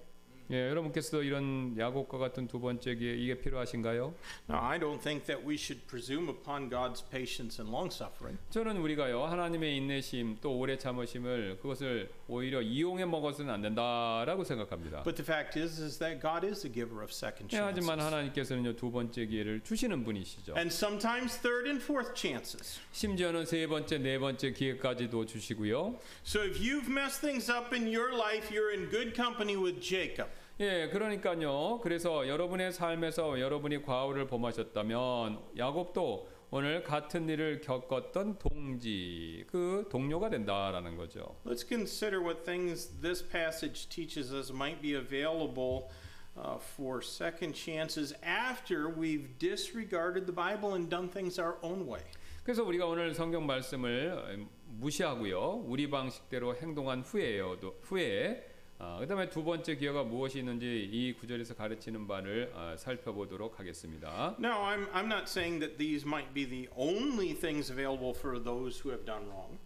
예, 0.51 0.71
여러분께서도 0.71 1.23
이런 1.23 1.77
야곱과 1.79 2.17
같은 2.17 2.47
두 2.47 2.59
번째 2.59 2.95
기회 2.95 3.15
이게 3.15 3.39
필요하신가요? 3.39 4.15
Now, 4.49 4.65
I 4.65 4.79
don't 4.79 4.99
think 5.03 5.27
that 5.27 5.47
we 5.47 5.57
should 5.57 5.87
presume 5.87 6.31
upon 6.31 6.71
God's 6.71 7.03
patience 7.03 7.61
and 7.61 7.71
long 7.71 7.93
suffering. 7.93 8.39
저는 8.49 8.79
우리가요 8.79 9.25
하나님의 9.25 9.77
인내심 9.77 10.39
또 10.41 10.57
오래 10.59 10.79
참으심을 10.79 11.59
그것을 11.61 12.11
오히려 12.29 12.63
이용해 12.63 13.05
먹어서는 13.05 13.53
안 13.53 13.61
된다라고 13.61 14.43
생각합니다. 14.45 15.03
But 15.03 15.17
the 15.17 15.25
fact 15.25 15.59
is, 15.59 15.83
is 15.83 15.99
that 15.99 16.23
God 16.23 16.47
is 16.47 16.67
a 16.67 16.73
giver 16.73 17.03
of 17.03 17.13
second 17.13 17.53
예, 17.53 17.61
chances. 17.61 17.85
하지만 17.85 18.01
하나님께서는요 18.01 18.77
두 18.77 18.91
번째 18.91 19.27
기회를 19.27 19.61
주시는 19.61 20.03
분이시죠. 20.03 20.57
And 20.57 20.73
sometimes 20.73 21.37
third 21.43 21.69
and 21.69 21.85
fourth 21.85 22.15
chances. 22.15 22.81
심지어는 22.93 23.45
세 23.45 23.67
번째, 23.67 23.99
네 23.99 24.19
번째 24.19 24.53
기회까지도 24.53 25.27
주시고요. 25.27 26.01
So 26.25 26.41
if 26.41 26.59
you've 26.59 26.89
messed 26.89 27.21
things 27.21 27.51
up 27.53 27.77
in 27.77 27.85
your 27.85 28.17
life, 28.17 28.49
you're 28.49 28.73
in 28.73 28.89
good 28.89 29.15
company 29.15 29.55
with 29.55 29.81
Jacob. 29.85 30.29
예, 30.61 30.89
그러니까요. 30.89 31.79
그래서 31.85 32.27
여러분의 32.27 32.73
삶에서 32.73 33.39
여러분이 33.39 33.83
과오를 33.83 34.27
범하셨다면 34.27 35.39
야곱도 35.57 36.29
오늘 36.51 36.83
같은 36.83 37.29
일을 37.29 37.61
겪었던 37.61 38.41
동지, 38.41 39.45
그 39.47 39.87
동료가 39.89 40.31
된다라는 40.31 40.97
거죠. 40.97 41.37
Let's 41.47 41.65
consider 41.65 42.21
what 42.21 42.45
things 42.45 43.01
this 43.01 43.23
passage 43.23 43.89
teaches 43.89 44.35
us 44.35 44.51
might 44.51 44.83
be 44.83 44.97
available 44.97 45.91
uh, 46.37 46.59
for 46.59 47.03
second 47.05 47.55
chances 47.55 48.13
after 48.25 48.89
we've 48.89 49.39
disregarded 49.39 50.27
the 50.27 50.35
Bible 50.35 50.75
and 50.75 50.91
done 50.91 51.09
things 51.09 51.39
our 51.39 51.59
own 51.63 51.87
way. 51.87 52.03
그래서 52.43 52.65
우리가 52.65 52.87
오늘 52.87 53.15
성경 53.15 53.47
말씀을 53.47 54.49
무시하고요. 54.65 55.63
우리 55.67 55.89
방식대로 55.89 56.57
행동한 56.57 57.03
후에요. 57.03 57.61
또 57.61 57.77
후에 57.83 58.58
아, 58.81 58.99
그다음에 59.01 59.29
두 59.29 59.43
번째 59.43 59.75
기회가 59.75 60.05
무엇이 60.05 60.39
있는지 60.39 60.89
이 60.93 61.13
구절에서 61.15 61.55
가르치는 61.55 62.07
바를 62.07 62.53
아, 62.55 62.77
살펴보도록 62.77 63.59
하겠습니다. 63.59 64.37
Now, 64.39 64.63
I'm, 64.63 64.89
I'm 64.93 65.07
not 65.07 65.25
saying 65.25 65.59
that 65.61 65.79
these 65.79 66.07
might 66.07 66.33
be 66.33 66.47
the 66.49 66.69
only 66.77 67.35
things 67.35 67.73
available 67.73 68.15
for 68.17 68.39
those 68.43 68.81
who 68.81 68.91
have 68.91 69.05
done 69.05 69.27
wrong. 69.27 69.59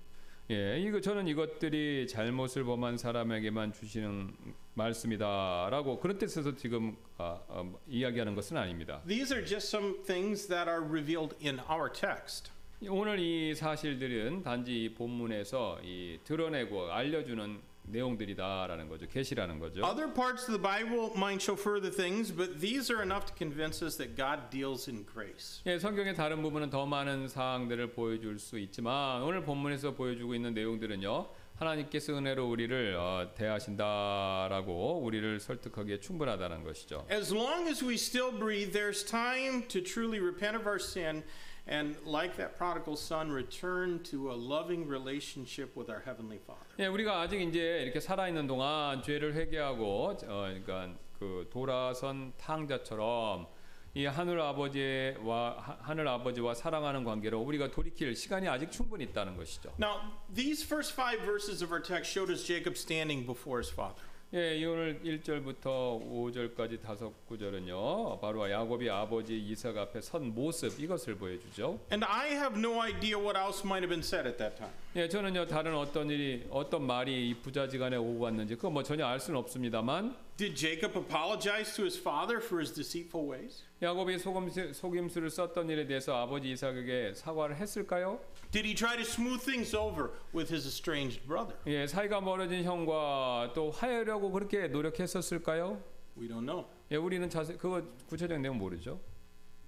예, 0.51 0.79
이거 0.81 1.01
저는 1.01 1.29
이것들이 1.29 2.09
잘못을 2.09 2.65
범한 2.65 2.97
사람에게만 2.97 3.73
주시는 3.75 4.35
말씀이다라고 4.75 6.01
그런 6.01 6.19
뜻에서 6.19 6.57
지금 6.57 6.97
아, 7.19 7.39
아, 7.49 7.71
이야기하는 7.89 8.35
것은 8.35 8.57
아닙니다. 8.57 9.03
These 9.07 9.37
are 9.37 9.47
just 9.47 9.69
some 9.69 10.03
things 10.05 10.49
that 10.49 10.69
are 10.71 10.83
revealed 10.83 11.37
in 11.45 11.61
our 11.71 11.93
text. 11.93 12.51
오늘 12.89 13.19
이 13.21 13.55
사실들은 13.55 14.43
단지 14.43 14.85
이 14.85 14.95
본문에서 14.95 15.81
이 15.85 16.19
드러내고 16.25 16.91
알려주는 16.91 17.72
내용들이다라는 17.85 18.89
거죠. 18.89 19.07
계시라는 19.09 19.59
거죠. 19.59 19.83
Other 19.85 20.13
parts 20.13 20.51
of 20.51 20.53
the 20.53 20.63
Bible 20.63 21.11
might 21.17 21.43
show 21.43 21.59
further 21.59 21.91
things, 21.91 22.35
but 22.35 22.61
these 22.61 22.93
are 22.93 23.03
enough 23.03 23.27
to 23.27 23.35
convince 23.37 23.85
us 23.85 23.97
that 23.97 24.17
God 24.17 24.51
deals 24.51 24.89
in 24.89 25.05
grace. 25.05 25.63
예, 25.67 25.79
성경의 25.79 26.15
다른 26.15 26.43
부분은 26.43 26.71
더 26.71 26.87
많은 26.87 27.29
사항들을 27.29 27.93
보여줄 27.93 28.39
수 28.39 28.59
있지만 28.59 29.23
오늘 29.23 29.45
본문에서 29.45 29.95
보여주고 29.95 30.35
있는 30.35 30.55
내용들은요. 30.55 31.29
하나님께서 31.57 32.15
은혜로 32.15 32.49
우리를 32.49 32.97
어, 32.99 33.31
대하신다라고 33.37 35.01
우리를 35.03 35.39
설득하기에 35.39 36.01
충분하다는 36.01 36.65
것이죠. 36.65 37.07
As 37.11 37.33
long 37.33 37.69
as 37.69 37.85
we 37.85 37.95
still 37.95 38.33
breathe, 38.37 38.73
there's 38.73 39.05
time 39.05 39.67
to 39.69 39.81
truly 39.83 40.19
repent 40.19 40.57
of 40.57 40.67
our 40.67 40.81
sin 40.81 41.23
and, 41.68 41.98
like 42.06 42.38
that 42.38 42.56
prodigal 42.58 42.96
son, 42.96 43.30
return 43.32 44.02
to 44.04 44.32
a 44.32 44.36
loving 44.36 44.88
relationship 44.88 45.76
with 45.76 45.90
our 45.90 46.02
Heavenly 46.06 46.40
Father. 46.40 46.66
예, 46.80 46.88
우리가 46.88 47.22
아직 47.22 47.42
이제 47.42 47.82
이렇게 47.84 48.00
살아 48.00 48.28
있는 48.28 48.48
동안 48.48 49.02
죄를 49.04 49.34
회개하고 49.36 50.06
어, 50.10 50.18
그러니까 50.24 50.90
그 51.20 51.48
돌아선 51.52 52.34
탕자처럼 52.38 53.48
이 53.96 54.06
하늘 54.06 54.40
아버지와 54.40 55.58
하- 55.60 55.78
하늘 55.82 56.08
아버지와 56.08 56.54
사랑하는 56.54 57.04
관계로 57.04 57.40
우리가 57.42 57.72
돌이킬 57.72 58.16
시간이 58.16 58.48
아직 58.48 58.72
충분히 58.72 59.06
있다는 59.06 59.36
것이죠. 59.36 59.72
Now, 59.80 60.14
these 60.34 60.64
first 60.64 60.94
five 60.94 61.20
verses 61.26 61.64
of 61.64 61.72
our 61.74 61.82
text 61.82 62.12
showed 62.12 62.32
us 62.32 62.46
Jacob 62.46 62.76
standing 62.78 63.26
before 63.26 63.60
his 63.60 63.72
father. 63.74 64.04
예, 64.35 64.57
이 64.57 64.65
오늘 64.65 64.99
1절부터 65.05 65.61
5절까지 65.63 66.81
다섯 66.81 67.13
구절은요. 67.27 68.19
바로 68.19 68.51
야곱이 68.51 68.89
아버지 68.89 69.39
이삭 69.39 69.77
앞에 69.77 70.01
선 70.01 70.35
모습 70.35 70.81
이것을 70.81 71.17
보여주죠. 71.17 71.79
And 71.93 72.03
I 72.09 72.31
have 72.31 72.59
no 72.59 72.81
idea 72.81 73.19
what 73.19 73.39
else 73.39 73.61
might 73.63 73.85
have 73.85 73.91
been 73.91 74.01
said 74.01 74.27
at 74.27 74.39
that 74.39 74.57
time. 74.57 74.73
예, 74.97 75.07
저는요 75.07 75.47
다른 75.47 75.75
어떤 75.75 76.09
일이 76.09 76.47
어떤 76.49 76.87
말이 76.87 77.29
이 77.29 77.35
부자지간에 77.43 77.97
오고 77.97 78.21
갔는지 78.21 78.55
그거 78.57 78.71
뭐 78.71 78.83
전혀 78.83 79.05
알 79.05 79.21
수는 79.21 79.39
없습니다만 79.39 80.17
Did 80.39 80.57
Jacob 80.57 80.99
apologize 80.99 81.77
to 81.77 81.85
his 81.85 82.01
father 82.01 82.39
for 82.43 82.59
his 82.59 82.73
deceitful 82.73 83.31
ways? 83.31 83.65
야곱이 83.83 84.19
속임수, 84.19 84.73
속임수를 84.73 85.29
썼던 85.29 85.69
일에 85.69 85.87
대해서 85.87 86.17
아버지 86.17 86.51
이삭에게 86.51 87.13
사과를 87.15 87.57
했을까요? 87.57 88.19
Did 88.52 88.66
he 88.66 88.74
try 88.74 88.96
to 88.96 89.04
smooth 89.04 89.42
things 89.42 89.74
over 89.74 90.12
with 90.34 90.50
his 90.50 90.66
estranged 90.66 91.22
brother? 91.28 91.56
예, 91.68 91.86
사이가 91.86 92.22
멀어진 92.22 92.64
형과 92.64 93.52
또 93.54 93.72
화해하려고 93.72 94.32
그렇게 94.32 94.68
노력했었을까요? 94.68 95.82
We 96.18 96.28
don't 96.28 96.46
know. 96.46 96.66
예, 96.92 96.96
우리는 96.96 97.30
자세 97.30 97.56
그거 97.56 97.82
구체적 98.08 98.40
내용 98.40 98.58
모르죠. 98.58 99.00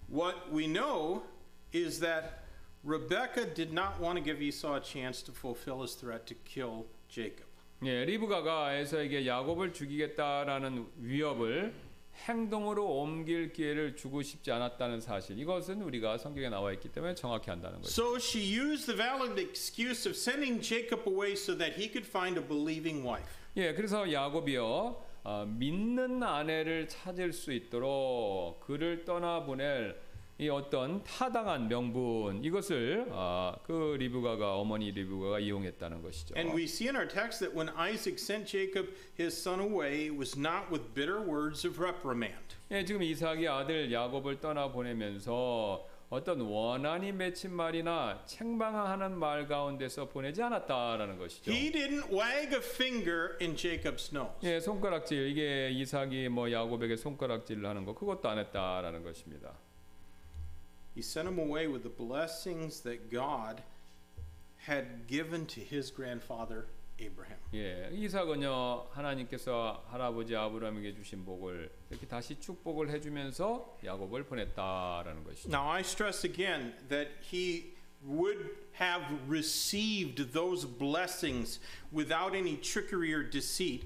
What 0.09 0.51
we 0.51 0.65
know 0.65 1.23
is 1.73 1.99
that 1.99 2.45
Rebekah 2.83 3.53
did 3.53 3.73
not 3.73 3.99
want 4.01 4.17
to 4.17 4.23
give 4.23 4.41
Esau 4.41 4.75
a 4.75 4.81
chance 4.81 5.21
to 5.23 5.33
fulfill 5.33 5.81
his 5.81 5.95
threat 5.95 6.25
to 6.27 6.35
kill 6.45 6.85
Jacob. 7.09 7.45
예, 7.83 8.05
리브가가 8.05 8.73
에서에게 8.73 9.25
야곱을 9.27 9.73
죽이겠다라는 9.73 10.87
위협을 10.97 11.73
행동으로 12.26 12.86
옮길 12.86 13.52
기회를 13.52 13.96
주고 13.96 14.22
싶지 14.22 14.50
않았다는 14.52 15.00
사실. 15.00 15.38
이것은 15.38 15.82
우리가 15.82 16.18
성경에 16.18 16.48
나와 16.48 16.72
있기 16.72 16.88
때문에 16.90 17.14
정확히 17.14 17.50
한다는 17.50 17.80
거죠. 17.80 17.90
So 17.90 18.16
she 18.16 18.44
used 18.56 18.86
the 18.86 18.96
valid 18.96 19.40
excuse 19.40 20.08
of 20.08 20.16
sending 20.16 20.62
Jacob 20.62 21.02
away 21.06 21.32
so 21.32 21.56
that 21.56 21.78
he 21.80 21.90
could 21.90 22.06
find 22.06 22.38
a 22.38 22.46
believing 22.46 23.06
wife. 23.06 23.28
예, 23.56 23.72
그래서 23.74 24.10
야곱이요 24.10 24.96
어, 25.24 25.46
믿는 25.48 26.22
아내를 26.22 26.88
찾을 26.88 27.32
수 27.32 27.52
있도록 27.52 28.60
그를 28.60 29.04
떠나 29.04 29.44
보낼 29.44 29.98
이 30.36 30.48
어떤 30.48 31.02
타당한 31.04 31.68
명분 31.68 32.42
이것을 32.42 33.06
아, 33.12 33.54
그 33.62 33.96
리브가가 34.00 34.56
어머니 34.56 34.90
리브가가 34.90 35.38
이용했다는 35.38 36.02
것이죠. 36.02 36.34
And 36.36 36.52
we 36.52 36.64
see 36.64 36.88
in 36.88 36.96
our 36.96 37.08
text 37.08 37.38
that 37.38 37.56
when 37.56 37.68
Isaac 37.78 38.18
sent 38.18 38.50
Jacob 38.50 38.88
his 39.16 39.40
son 39.40 39.60
away, 39.60 40.06
it 40.06 40.16
was 40.18 40.36
not 40.36 40.72
with 40.72 40.92
bitter 40.92 41.20
words 41.20 41.64
of 41.64 41.80
reprimand. 41.80 42.56
예, 42.72 42.84
지금 42.84 43.02
이삭이 43.04 43.46
아들 43.46 43.92
야곱을 43.92 44.40
떠나 44.40 44.72
보내면서 44.72 45.86
어떤 46.10 46.40
원한이 46.40 47.12
맺힌 47.12 47.52
말이나 47.52 48.22
책망하는 48.26 49.16
말 49.16 49.46
가운데서 49.46 50.08
보내지 50.08 50.42
않았다라는 50.42 51.18
것이죠. 51.18 51.50
He 51.50 51.70
didn't 51.70 52.10
wag 52.10 52.52
a 52.52 52.60
finger 52.60 53.36
in 53.40 53.54
Jacob's 53.54 54.12
nose. 54.12 54.34
예, 54.42 54.58
손가락질 54.58 55.28
이게 55.28 55.70
이삭이 55.70 56.28
뭐 56.28 56.50
야곱에게 56.50 56.96
손가락질을 56.96 57.64
하는 57.66 57.84
거 57.84 57.94
그것도 57.94 58.28
안 58.28 58.38
했다라는 58.38 59.04
것입니다. 59.04 59.52
He 60.95 61.01
sent 61.01 61.27
him 61.27 61.39
away 61.39 61.67
with 61.67 61.83
the 61.83 61.89
blessings 61.89 62.81
that 62.81 63.09
God 63.11 63.61
had 64.67 65.07
given 65.07 65.45
to 65.47 65.61
his 65.61 65.91
grandfather 65.91 66.67
Abraham. 66.99 67.39
예, 67.53 67.89
이삭은요 67.93 68.89
하나님께서 68.91 69.85
할아버지 69.89 70.35
아브라함에게 70.35 70.93
주신 70.95 71.23
복을 71.23 71.71
이렇게 71.89 72.05
다시 72.07 72.39
축복을 72.39 72.89
해주면서 72.89 73.79
야곱을 73.83 74.25
보냈다라는 74.25 75.23
것이죠. 75.23 75.49
Now, 75.49 75.69
I 75.69 75.81
stress 75.81 76.25
again 76.25 76.73
that 76.89 77.09
he 77.21 77.73
would 78.05 78.55
have 78.79 79.03
received 79.27 80.33
those 80.33 80.65
blessings 80.65 81.59
without 81.91 82.35
any 82.35 82.57
trickery 82.57 83.13
or 83.13 83.23
deceit 83.23 83.85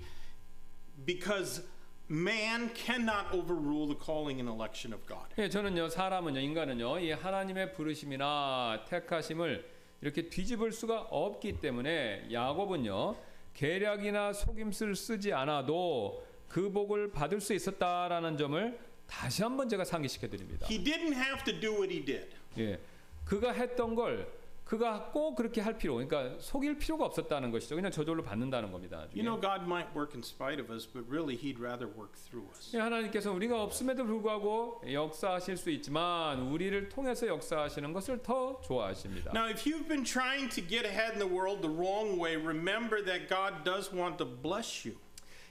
because 1.06 1.64
man 2.11 2.71
cannot 2.75 3.33
overrule 3.33 3.87
the 3.87 3.99
calling 3.99 4.41
and 4.41 4.49
election 4.49 4.93
of 4.95 5.07
God. 5.07 5.29
예, 5.39 5.49
저는요 5.49 5.89
사람은요 5.89 6.41
인간은요 6.41 6.99
이 7.01 7.13
하나님의 7.13 7.75
부르심이나 7.75 8.85
택하심을 8.89 9.69
이렇게 10.01 10.29
뒤집을 10.29 10.73
수가 10.73 11.01
없기 11.11 11.61
때문에 11.61 12.29
야곱은요 12.33 13.17
계략이나 13.55 14.33
속임수를 14.33 14.95
쓰지 14.95 15.33
않아도 15.33 16.25
그 16.49 16.71
복을 16.71 17.11
받을 17.13 17.41
수 17.41 17.53
있었다라는 17.53 18.37
점을 18.39 18.79
다시 19.07 19.43
한번 19.43 19.69
제가 19.69 19.85
상기시켜 19.85 20.29
드립니다. 20.29 20.67
He 20.71 20.83
didn't 20.83 21.15
have 21.15 21.45
to 21.45 21.59
do 21.61 21.73
what 21.73 21.93
he 21.93 22.05
did. 22.05 22.29
예. 22.59 22.79
그가 23.25 23.53
했던 23.53 23.95
걸 23.95 24.31
그가 24.69 25.11
꼭 25.12 25.35
그렇게 25.35 25.62
할 25.62 25.79
필요, 25.79 25.95
그러니까 25.95 26.37
속일 26.41 26.77
필요가 26.77 27.07
없었다는 27.07 27.51
것이죠. 27.51 27.75
그냥 27.75 27.91
저절로 27.91 28.23
받는다는 28.23 28.71
겁니다. 28.71 28.99
나중에. 28.99 29.19
You 29.19 29.25
know, 29.25 29.41
God 29.41 29.64
might 29.64 29.97
work 29.97 30.12
in 30.12 30.21
spite 30.21 30.61
of 30.61 30.71
us, 30.71 30.87
but 30.87 31.09
really, 31.09 31.37
He'd 31.37 31.59
rather 31.59 31.89
work 31.89 32.19
through 32.19 32.47
us. 32.51 32.77
예, 32.77 32.81
하나님께서 32.81 33.33
우리가 33.33 33.62
없음에도 33.62 34.05
불구하고 34.05 34.83
역사하실 34.93 35.57
수 35.57 35.71
있지만 35.71 36.43
우리를 36.43 36.91
통해서 36.91 37.27
역사하시는 37.27 37.95
것을 37.95 38.23
더 38.23 38.61
좋아하십니다. 38.61 39.33
Now, 39.35 39.49
if 39.49 39.64
you've 39.64 39.89
been 39.89 40.05
trying 40.05 40.51
to 40.55 40.61
get 40.61 40.85
ahead 40.87 41.12
in 41.14 41.19
the 41.19 41.33
world 41.33 41.62
the 41.66 41.75
wrong 41.75 42.21
way, 42.21 42.37
remember 42.37 43.03
that 43.03 43.27
God 43.27 43.64
does 43.64 43.91
want 43.91 44.19
to 44.19 44.27
bless 44.27 44.87
you. 44.87 44.99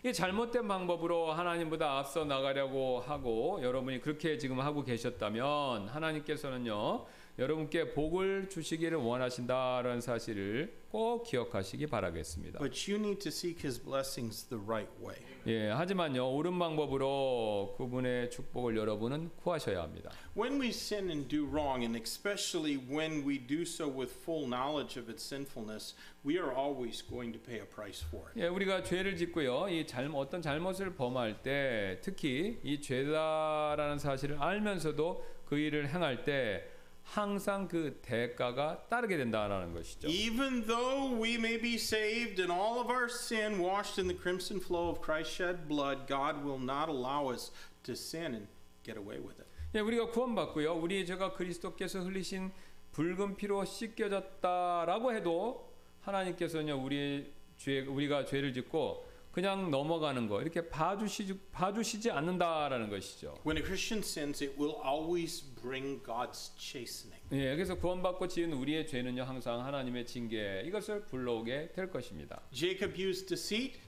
이 0.05 0.13
잘못된 0.13 0.67
방법으로 0.67 1.31
하나님보다 1.33 1.97
앞서 1.97 2.23
나가려고 2.23 2.99
하고 2.99 3.59
여러분이 3.63 3.99
그렇게 3.99 4.37
지금 4.37 4.59
하고 4.59 4.83
계셨다면 4.83 5.87
하나님께서는요 5.87 7.05
여러분께 7.39 7.93
복을 7.93 8.49
주시기를 8.49 8.97
원하신다라는 8.97 10.01
사실을 10.01 10.73
꼭 10.89 11.23
기억하시기 11.23 11.85
바라겠습니다. 11.85 12.57
But 12.57 12.91
you 12.91 12.99
need 12.99 13.19
to 13.19 13.29
seek 13.29 13.59
His 13.63 13.79
blessings 13.79 14.45
the 14.49 14.63
right 14.63 14.91
way. 14.99 15.19
예, 15.45 15.69
하지만요 15.69 16.33
옳은 16.33 16.57
방법으로 16.57 17.75
그분의 17.77 18.31
축복을 18.31 18.75
여러분은 18.75 19.29
구하셔야 19.37 19.83
합니다. 19.83 20.09
When 20.35 20.59
we 20.59 20.69
sin 20.69 21.11
and 21.11 21.27
do 21.27 21.45
wrong, 21.45 21.83
and 21.83 21.95
especially 21.95 22.75
when 22.75 23.23
we 23.23 23.37
do 23.37 23.61
so 23.61 23.87
with 23.87 24.11
full 24.11 24.47
knowledge 24.49 24.99
of 24.99 25.07
its 25.07 25.23
sinfulness, 25.23 25.95
we 26.25 26.39
are 26.39 26.51
always 26.57 27.05
going 27.07 27.37
to 27.37 27.39
pay 27.39 27.61
a 27.61 27.67
price 27.67 28.03
for 28.03 28.31
it. 28.31 28.41
예, 28.41 28.47
우리가 28.47 28.81
죄를 28.81 29.15
짓고요. 29.15 29.69
이 29.69 29.85
잘, 29.85 30.09
어떤 30.11 30.41
잘못을 30.41 30.95
범할 30.95 31.43
때 31.43 31.99
특히 32.01 32.59
이 32.63 32.81
죄다라는 32.81 33.99
사실을 33.99 34.41
알면서도 34.41 35.23
그 35.45 35.59
일을 35.59 35.89
행할 35.89 36.23
때 36.23 36.76
항상 37.07 37.67
그 37.67 37.99
대가가 38.01 38.85
따르게 38.89 39.17
된다라는 39.17 39.73
것이죠. 39.73 40.07
Even 40.09 40.65
though 40.65 41.15
we 41.15 41.35
may 41.35 41.59
be 41.59 41.75
saved 41.75 42.41
and 42.41 42.51
all 42.51 42.79
of 42.79 42.91
our 42.91 43.07
sin 43.07 43.59
washed 43.59 43.97
in 43.97 44.07
the 44.07 44.17
crimson 44.17 44.59
flow 44.59 44.89
of 44.89 45.01
Christ's 45.01 45.33
shed 45.33 45.67
blood, 45.67 46.05
God 46.07 46.43
will 46.43 46.59
not 46.59 46.89
allow 46.89 47.31
us 47.31 47.51
to 47.83 47.93
sin 47.93 48.35
and 48.35 48.47
get 48.83 48.97
away 48.99 49.19
with 49.19 49.39
it. 49.39 49.47
예, 49.73 49.79
우리가 49.79 50.11
구원받고요. 50.11 50.73
우리 50.75 51.05
죄가 51.05 51.33
그리스도께서 51.33 52.01
흘리신 52.01 52.51
붉은 52.91 53.37
피로 53.37 53.63
씻겨졌다라고 53.63 55.13
해도 55.13 55.71
하나님께서는요. 56.01 56.83
우리 56.83 57.31
죄 57.57 57.81
우리가 57.81 58.25
죄를 58.25 58.53
짓고 58.53 59.06
그냥 59.37 59.69
넘어가는 59.69 60.27
거 60.27 60.41
이렇게 60.41 60.67
봐주시지 60.67 61.39
봐주시지 61.51 62.09
않는다라는 62.09 62.89
것이죠. 62.89 63.37
When 63.45 63.55
a 63.55 63.63
Christian 63.63 64.01
sins, 64.01 64.43
it 64.43 64.59
will 64.59 64.75
always 64.83 65.43
bring 65.61 66.01
God's 66.01 66.57
chastening. 66.57 67.21
예, 67.31 67.53
그래서 67.53 67.75
구원받고 67.75 68.29
지은 68.29 68.51
우리의 68.51 68.87
죄는요 68.87 69.21
항상 69.21 69.63
하나님의 69.63 70.07
징계 70.07 70.63
이것을 70.65 71.05
불러오게 71.05 71.73
될 71.73 71.91
것입니다. 71.91 72.41
Jacob 72.51 72.99
used 72.99 73.27
deceit, 73.27 73.79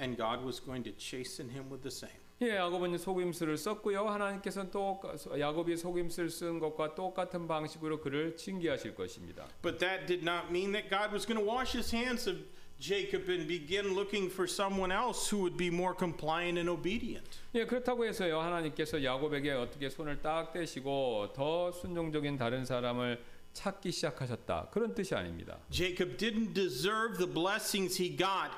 and 0.00 0.20
God 0.20 0.44
was 0.44 0.60
going 0.60 0.82
to 0.82 0.92
chasten 0.98 1.50
him 1.50 1.70
with 1.70 1.82
the 1.82 1.94
same. 1.94 2.18
예, 2.42 2.56
야곱은 2.56 2.98
속임수를 2.98 3.56
썼고요. 3.56 4.08
하나님께서는 4.08 4.72
또 4.72 5.00
야곱이 5.38 5.76
속임수를 5.76 6.30
쓴 6.30 6.58
것과 6.58 6.96
똑같은 6.96 7.46
방식으로 7.46 8.00
그를 8.00 8.36
징계하실 8.36 8.96
것입니다. 8.96 9.46
But 9.62 9.78
that 9.78 10.06
did 10.06 10.28
not 10.28 10.48
mean 10.50 10.72
that 10.72 10.90
God 10.90 11.14
was 11.14 11.24
going 11.24 11.38
to 11.38 11.46
wash 11.46 11.78
his 11.78 11.94
hands 11.94 12.28
of 12.28 12.38
Jacob 12.80 13.28
and 13.28 13.48
begin 13.48 13.94
looking 13.94 14.30
for 14.30 14.46
someone 14.46 14.92
else 14.92 15.28
who 15.28 15.38
would 15.40 15.56
be 15.56 15.68
more 15.68 15.94
compliant 15.94 16.58
and 16.58 16.70
obedient. 16.70 17.26
예, 17.54 17.66
그렇다고 17.66 18.04
해서요. 18.06 18.38
하나님께서 18.38 19.02
야곱에게 19.02 19.50
어떻게 19.50 19.90
손을 19.90 20.22
딱 20.22 20.52
떼시고 20.52 21.32
더 21.34 21.72
순종적인 21.72 22.38
다른 22.38 22.64
사람을 22.64 23.20
찾기 23.52 23.90
시작하셨다. 23.90 24.68
그런 24.70 24.94
뜻이 24.94 25.14
아닙니다. 25.16 25.58
Jacob 25.70 26.16
didn't 26.16 26.54
deserve 26.54 27.18
the 27.18 27.26
blessings 27.26 28.00
he 28.00 28.16
got, 28.16 28.52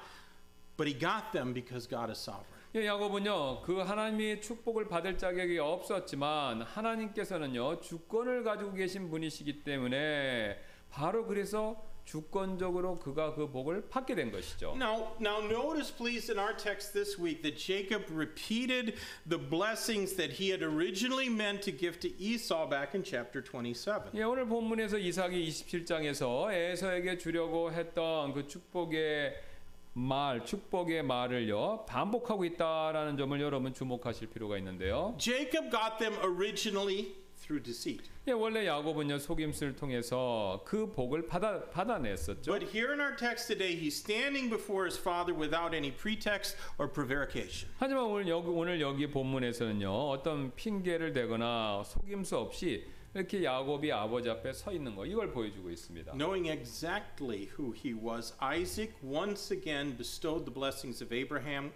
but 0.77 0.87
he 0.87 0.93
got 0.93 1.33
them 1.33 1.55
because 1.55 1.89
God 1.89 2.11
is 2.11 2.21
sovereign. 2.21 2.61
예, 2.75 2.87
야곱은요. 2.87 3.63
그 3.63 3.79
하나님의 3.79 4.43
축복을 4.43 4.87
받을 4.89 5.17
자격이 5.17 5.59
없었지만 5.59 6.61
하나님께서는요. 6.63 7.81
주권을 7.81 8.45
가지고 8.45 8.75
계신 8.75 9.09
분이시기 9.09 9.65
때문에 9.65 10.61
바로 10.91 11.27
그래서 11.27 11.90
주권적으로 12.11 12.99
그가 12.99 13.35
그 13.35 13.49
복을 13.49 13.89
받게 13.89 14.17
된 14.17 14.33
것이죠. 14.33 14.75
Now, 14.75 15.15
now 15.21 15.39
notice 15.39 15.95
please 15.95 16.29
in 16.29 16.41
our 16.41 16.57
text 16.57 16.93
this 16.93 17.17
week 17.21 17.43
that 17.43 17.57
Jacob 17.57 18.05
repeated 18.11 18.95
the 19.29 19.39
blessings 19.39 20.17
that 20.17 20.33
he 20.35 20.51
had 20.51 20.61
originally 20.61 21.29
meant 21.29 21.63
to 21.63 21.71
give 21.71 22.01
to 22.01 22.09
Esau 22.19 22.69
back 22.69 22.97
in 22.97 23.05
chapter 23.05 23.41
27. 23.41 24.11
예, 24.15 24.25
오늘 24.25 24.47
본문에서 24.47 24.99
이삭이 24.99 25.49
27장에서 25.49 26.53
에서에게 26.53 27.17
주려고 27.17 27.71
했던 27.71 28.35
그 28.35 28.45
축복의 28.49 29.51
말, 29.93 30.45
축복의 30.45 31.05
말을요 31.05 31.85
반복하고 31.87 32.45
있다라는 32.45 33.17
점을 33.17 33.41
여러분 33.41 33.73
주목하실 33.73 34.31
필요가 34.31 34.59
있는데요. 34.59 35.15
Jacob 35.19 35.71
got 35.71 35.99
them 35.99 36.15
originally 36.25 37.15
through 37.51 37.63
deceit. 37.65 38.09
예, 38.29 38.33
원래 38.33 38.65
야곱은요 38.65 39.19
속임수를 39.19 39.75
통해서 39.75 40.63
그 40.65 40.93
복을 40.93 41.27
받아 41.27 41.69
받아냈었죠. 41.71 42.53
But 42.53 42.71
here 42.73 42.93
in 42.93 43.01
our 43.01 43.17
text 43.17 43.49
today, 43.49 43.75
he's 43.75 43.97
standing 43.97 44.49
before 44.49 44.87
his 44.87 44.97
father 44.97 45.35
without 45.35 45.75
any 45.75 45.91
pretext 45.91 46.57
or 46.79 46.89
prevarication. 46.89 47.69
하지만 47.79 48.05
오늘 48.05 48.29
여기 48.29 48.49
오늘 48.49 48.81
여기 48.81 49.11
본문에서는요 49.11 49.91
어떤 49.91 50.55
핑계를 50.55 51.13
대거나 51.13 51.83
속임수 51.85 52.39
없이 52.39 52.87
이렇게 53.15 53.43
야곱이 53.43 53.91
아버지 53.91 54.31
앞에 54.31 54.53
서 54.53 54.73
있는 54.73 54.95
거 54.95 55.05
이걸 55.05 55.33
보여주고 55.33 55.69
있습니다. 55.71 56.13
Knowing 56.13 56.49
exactly 56.49 57.49
who 57.59 57.75
he 57.75 57.93
was, 57.93 58.35
Isaac 58.41 58.95
once 59.03 59.51
again 59.51 59.97
bestowed 59.97 60.45
the 60.45 60.55
blessings 60.55 61.03
of 61.03 61.13
Abraham 61.13 61.73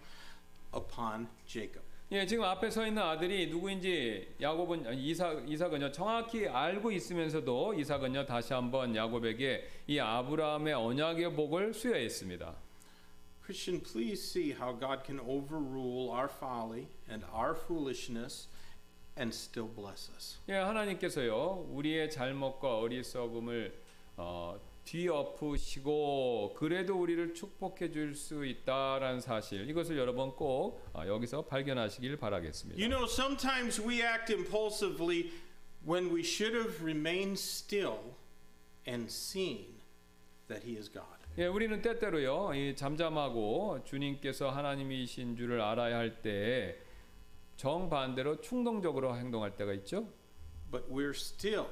upon 0.73 1.27
Jacob. 1.47 1.84
예, 2.13 2.27
지금 2.27 2.45
앞에 2.45 2.71
서 2.71 2.87
있는 2.87 3.03
아들이 3.03 3.49
누구인지 3.49 4.37
야곱은 4.41 4.99
이삭 4.99 5.49
이삭은요 5.49 5.91
정확히 5.91 6.47
알고 6.47 6.93
있으면서도 6.93 7.75
이삭은요 7.75 8.27
다시 8.27 8.53
한번 8.53 8.95
야곱에게 8.95 9.67
이 9.87 9.99
아브라함의 9.99 10.75
언약의 10.75 11.35
복을 11.35 11.73
수여했습니다. 11.73 12.55
Christian, 13.45 13.83
please 13.83 14.23
see 14.23 14.53
how 14.53 14.79
God 14.79 15.03
can 15.05 15.19
overrule 15.21 16.11
our 16.11 16.29
folly 16.29 16.89
and 17.11 17.25
our 17.33 17.55
foolishness 17.55 18.49
and 19.19 19.35
still 19.35 19.69
bless 19.75 20.11
us. 20.15 20.39
예, 20.49 20.57
하나님께서요 20.57 21.67
우리의 21.71 22.11
잘못과 22.11 22.79
어리석음을 22.79 23.75
어, 24.19 24.61
뒤엎으시고 24.85 26.55
그래도 26.57 27.01
우리를 27.01 27.35
축복해 27.35 27.91
줄 27.91 28.15
수 28.15 28.45
있다라는 28.45 29.21
사실 29.21 29.69
이것을 29.69 29.97
여러분 29.99 30.31
꼭 30.33 30.81
어, 30.93 31.07
여기서 31.07 31.47
발견하시길 31.47 32.17
바라겠습니다. 32.17 32.79
You 32.81 32.89
know, 32.89 33.07
sometimes 33.11 33.81
we 33.81 34.03
act 34.03 34.33
impulsively 34.33 35.33
when 35.87 36.15
we 36.15 36.21
should 36.21 36.55
have 36.57 36.83
remained 36.83 37.39
still 37.39 38.15
and 38.87 39.07
seen 39.11 39.81
that 40.49 40.67
He 40.67 40.77
is 40.79 40.91
God. 40.91 41.09
예, 41.39 41.47
우리는 41.47 41.83
때때로요 41.83 42.55
이 42.55 42.77
잠잠하고 42.77 43.83
주님께서 43.85 44.51
하나님이신 44.51 45.37
줄을 45.37 45.61
알아야 45.61 45.99
할때 45.99 46.79
정반대로 47.57 48.41
충동적으로 48.41 49.17
행동할 49.17 49.57
때가 49.57 49.73
있죠. 49.75 50.07
But 50.71 50.87
we're 50.91 51.11
still, 51.11 51.67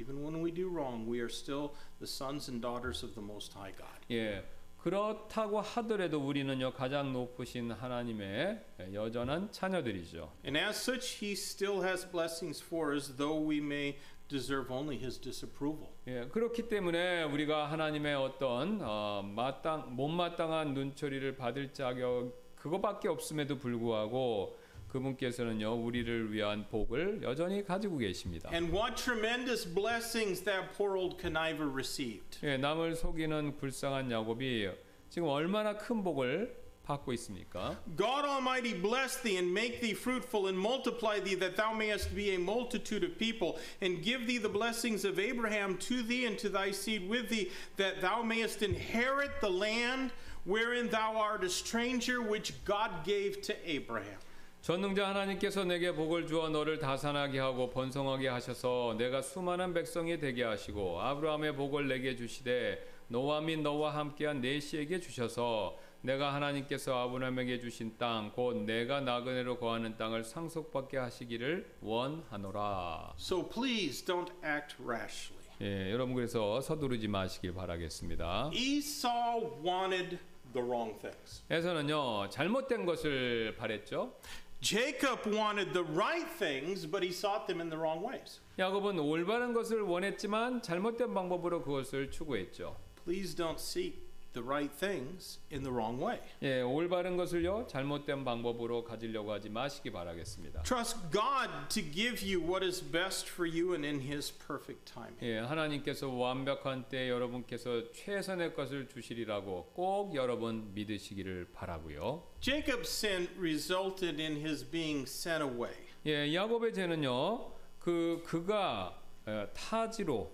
even 0.00 0.24
when 0.24 0.40
we 0.40 0.50
do 0.50 0.68
wrong, 0.68 1.06
we 1.06 1.20
are 1.20 1.28
still 1.28 1.74
the 2.00 2.06
sons 2.06 2.48
and 2.48 2.62
daughters 2.62 3.02
of 3.02 3.14
the 3.14 3.20
Most 3.20 3.52
High 3.52 3.74
God. 3.76 4.00
예, 4.10 4.42
그렇다고 4.78 5.60
하더라도 5.60 6.18
우리는요 6.26 6.72
가장 6.72 7.12
높으신 7.12 7.70
하나님의 7.70 8.64
여전한 8.94 9.52
자녀들이죠. 9.52 10.32
And 10.44 10.58
as 10.58 10.76
such, 10.76 11.22
He 11.22 11.32
still 11.32 11.82
has 11.82 12.10
blessings 12.10 12.62
for 12.64 12.94
us, 12.94 13.14
though 13.14 13.46
we 13.46 13.58
may 13.58 13.98
deserve 14.28 14.72
only 14.72 14.96
His 14.96 15.20
disapproval. 15.20 15.90
예, 16.08 16.26
그렇기 16.28 16.68
때문에 16.68 17.24
우리가 17.24 17.70
하나님의 17.70 18.14
어떤 18.14 18.80
어, 18.80 19.22
마땅 19.22 19.94
못마땅한 19.94 20.72
눈초리를 20.72 21.36
받을 21.36 21.74
자격 21.74 22.32
그거밖에 22.56 23.08
없음에도 23.08 23.58
불구하고 23.58 24.58
그분께서는요 24.89 25.73
우리를 25.73 26.31
위한 26.31 26.67
복을 26.69 27.21
여전히 27.23 27.63
가지고 27.65 27.97
계십니다. 27.97 28.49
And 28.53 28.73
what 28.73 28.95
tremendous 28.95 29.67
blessings 29.67 30.43
that 30.43 30.73
poor 30.77 30.95
old 30.97 31.17
conniver 31.19 31.69
received. 31.69 32.39
예, 32.43 32.57
남을 32.57 32.95
속이는 32.95 33.57
불쌍한 33.57 34.09
야곱이 34.09 34.69
지금 35.09 35.27
얼마나 35.27 35.77
큰 35.77 36.03
복을 36.03 36.65
받고 36.85 37.11
있습니까? 37.13 37.77
God 37.97 38.25
Almighty 38.25 38.73
bless 38.79 39.21
thee 39.21 39.37
and 39.37 39.51
make 39.51 39.81
thee 39.81 39.93
fruitful 39.93 40.47
and 40.47 40.57
multiply 40.57 41.19
thee 41.19 41.35
that 41.35 41.57
thou 41.57 41.73
mayest 41.73 42.15
be 42.15 42.35
a 42.35 42.39
multitude 42.39 43.03
of 43.03 43.17
people 43.17 43.57
and 43.81 44.03
give 44.03 44.27
thee 44.27 44.37
the 44.37 44.49
blessings 44.49 45.03
of 45.03 45.19
Abraham 45.19 45.77
to 45.89 46.03
thee 46.03 46.25
and 46.25 46.37
to 46.37 46.47
thy 46.47 46.71
seed 46.71 47.09
with 47.09 47.29
thee 47.29 47.51
that 47.77 48.01
thou 48.01 48.21
mayest 48.21 48.61
inherit 48.61 49.41
the 49.41 49.49
land 49.49 50.11
wherein 50.45 50.87
thou 50.89 51.17
art 51.17 51.43
a 51.43 51.49
stranger 51.49 52.21
which 52.21 52.53
God 52.63 53.03
gave 53.03 53.41
to 53.41 53.55
Abraham. 53.65 54.19
전능자 54.62 55.08
하나님께서 55.08 55.64
내게 55.64 55.90
복을 55.92 56.26
주어 56.26 56.50
너를 56.50 56.78
다산하게 56.78 57.38
하고 57.38 57.70
번성하게 57.70 58.28
하셔서 58.28 58.94
내가 58.98 59.22
수많은 59.22 59.72
백성이 59.72 60.20
되게 60.20 60.44
하시고 60.44 61.00
아브라함의 61.00 61.56
복을 61.56 61.88
내게 61.88 62.14
주시되 62.14 62.86
너와 63.08 63.40
및 63.40 63.60
너와 63.60 63.94
함께한 63.96 64.42
내 64.42 64.60
씨에게 64.60 65.00
주셔서 65.00 65.78
내가 66.02 66.34
하나님께서 66.34 66.94
아브라함에게 66.94 67.58
주신 67.58 67.96
땅 67.96 68.32
곧 68.34 68.58
내가 68.64 69.00
나그네로 69.00 69.58
거하는 69.58 69.96
땅을 69.96 70.24
상속받게 70.24 70.98
하시기를 70.98 71.76
원하노라. 71.80 73.14
So 73.18 73.48
please 73.48 74.04
don't 74.04 74.30
act 74.44 74.76
rashly. 74.84 75.40
예, 75.62 75.90
여러분 75.90 76.14
그래서 76.14 76.60
서두르지 76.60 77.08
마시길 77.08 77.54
바라겠습니다. 77.54 78.50
Esau 78.52 79.58
wanted 79.64 80.18
the 80.52 80.66
wrong 80.66 80.98
things. 81.00 81.42
에서는요 81.50 82.28
잘못된 82.28 82.84
것을 82.84 83.56
바랬죠. 83.58 84.12
Jacob 84.61 85.19
wanted 85.27 85.73
the 85.73 85.83
right 85.83 86.27
things, 86.39 86.85
but 86.85 87.03
he 87.03 87.11
sought 87.11 87.45
them 87.47 87.61
in 87.61 87.69
the 87.69 87.77
wrong 87.77 88.01
ways. 88.01 88.39
야곱은 88.57 88.97
올바른 88.99 89.53
것을 89.53 89.81
원했지만 89.81 90.61
잘못된 90.61 91.13
방법으로 91.13 91.61
그것을 91.61 92.09
추구했죠. 92.09 92.75
Please 93.03 93.35
don't 93.35 93.59
seek 93.59 94.05
the 94.32 94.42
right 94.42 94.72
things 94.72 95.38
in 95.52 95.62
the 95.62 95.72
wrong 95.72 96.02
way. 96.02 96.20
예, 96.42 96.60
올바른 96.62 97.16
것을요 97.16 97.66
잘못된 97.68 98.24
방법으로 98.24 98.84
가지려고 98.84 99.32
하지 99.32 99.48
마시기 99.48 99.90
바라겠습니다. 99.90 100.62
Trust 100.62 100.98
God 101.10 101.50
to 101.68 101.82
give 101.82 102.22
you 102.22 102.40
what 102.40 102.64
is 102.64 102.82
best 102.82 103.28
for 103.28 103.48
you 103.48 103.72
and 103.74 103.86
in 103.86 104.00
His 104.00 104.32
perfect 104.32 104.92
timing. 104.92 105.18
예, 105.22 105.38
하나님께서 105.38 106.08
완벽한 106.08 106.88
때 106.88 107.08
여러분께서 107.08 107.90
최선의 107.92 108.54
것을 108.54 108.88
주시리라고 108.88 109.72
꼭 109.74 110.14
여러분 110.14 110.72
믿으시기를 110.74 111.48
바라고요. 111.52 112.22
Jacob's 112.40 112.88
sin 112.88 113.28
resulted 113.38 114.20
in 114.20 114.36
his 114.36 114.64
being 114.64 115.02
sent 115.02 115.42
away. 115.42 115.74
예, 116.06 116.32
야곱의 116.34 116.72
죄는요 116.72 117.52
그 117.78 118.22
그가 118.24 118.98
에, 119.26 119.46
타지로 119.52 120.32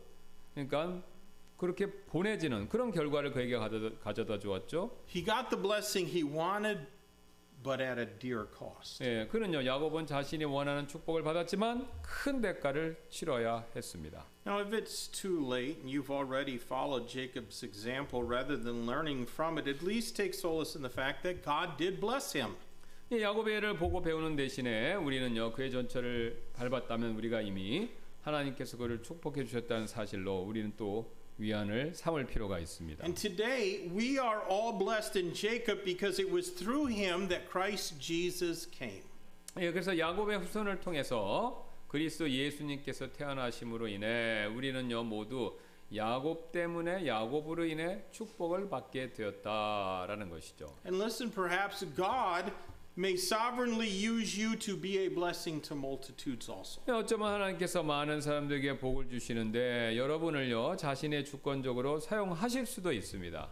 그러니까 0.55 1.03
그렇게 1.57 1.87
보내지는 1.87 2.69
그런 2.69 2.91
결과를 2.91 3.33
그에게 3.33 3.57
가져다, 3.57 3.99
가져다 3.99 4.39
주었죠. 4.39 4.97
He 5.09 5.25
got 5.25 5.49
the 5.51 5.61
blessing 5.61 6.11
he 6.11 6.23
wanted, 6.23 6.87
but 7.63 7.83
at 7.83 7.99
a 7.99 8.07
dear 8.19 8.47
cost. 8.57 9.03
예, 9.03 9.27
그는요 9.27 9.65
야곱은 9.65 10.07
자신이 10.07 10.45
원하는 10.45 10.87
축복을 10.87 11.23
받았지만 11.23 11.89
큰 12.03 12.41
대가를 12.41 13.03
치러야 13.09 13.67
했습니다. 13.75 14.27
Now, 14.47 14.61
if 14.61 14.71
it's 14.77 15.09
too 15.11 15.43
late 15.43 15.81
and 15.81 15.91
you've 15.91 16.11
already 16.11 16.57
followed 16.57 17.09
Jacob's 17.09 17.65
example 17.65 18.23
rather 18.23 18.57
than 18.57 18.87
learning 18.87 19.27
from 19.27 19.59
it, 19.59 19.69
at 19.69 19.83
least 19.83 20.15
take 20.15 20.35
solace 20.35 20.77
in 20.77 20.83
the 20.83 20.93
fact 20.93 21.23
that 21.23 21.43
God 21.43 21.77
did 21.79 22.01
bless 22.01 22.37
him. 22.37 22.55
이 23.11 23.23
야곱의 23.23 23.55
예를 23.55 23.77
보고 23.79 24.03
배우는 24.03 24.37
대신에 24.37 24.95
우리는요 24.95 25.53
그의 25.53 25.71
전철을 25.71 26.51
밟았다면 26.55 27.17
우리가 27.17 27.41
이미 27.41 27.91
하나님께서 28.23 28.77
그를 28.77 29.03
축복해 29.03 29.45
주셨다는 29.45 29.87
사실로 29.87 30.41
우리는 30.43 30.73
또 30.77 31.16
위안을 31.39 31.95
삼을 31.95 32.27
필요가 32.27 32.59
있습니다. 32.59 33.05
And 33.05 33.21
today, 33.21 33.89
we 33.91 34.19
are 34.19 34.41
all 34.49 34.77
blessed 34.77 35.19
in 35.19 35.35
Jacob 35.35 35.85
because 35.85 36.21
it 36.21 36.33
was 36.33 36.51
through 36.55 36.89
him 36.89 37.29
that 37.29 37.49
Christ 37.51 38.01
Jesus 38.01 38.69
came. 38.71 39.05
예, 39.59 39.71
그래서 39.71 39.97
야곱의 39.97 40.39
후손을 40.39 40.81
통해서 40.81 41.67
그리스도 41.89 42.29
예수님께서 42.29 43.13
태어나심으로 43.13 43.89
인해 43.89 44.47
우리는요 44.47 45.05
모두 45.05 45.59
야곱 45.95 46.53
때문에 46.53 47.07
야곱으로 47.07 47.65
인해 47.65 48.05
축복을 48.11 48.69
받게 48.69 49.13
되었다라는 49.13 50.29
것이죠. 50.29 50.75
And 50.85 51.01
listen, 51.01 51.31
perhaps 51.31 51.87
God 51.95 52.53
may 52.97 53.15
sovereignly 53.15 53.89
use 53.89 54.37
you 54.37 54.57
to 54.57 54.77
be 54.77 54.99
a 54.99 55.09
blessing 55.09 55.61
to 55.61 55.75
multitudes 55.77 56.51
also. 56.51 56.83
예, 56.89 56.93
어쩌면 56.93 57.33
하나님께서 57.35 57.83
많은 57.83 58.21
사람들에게 58.21 58.79
복을 58.79 59.09
주시는데 59.11 59.97
여러분을요 59.97 60.77
자신의 60.77 61.25
주권적으로 61.25 62.01
사용하실 62.01 62.67
수도 62.67 62.93
있습니다. 62.93 63.49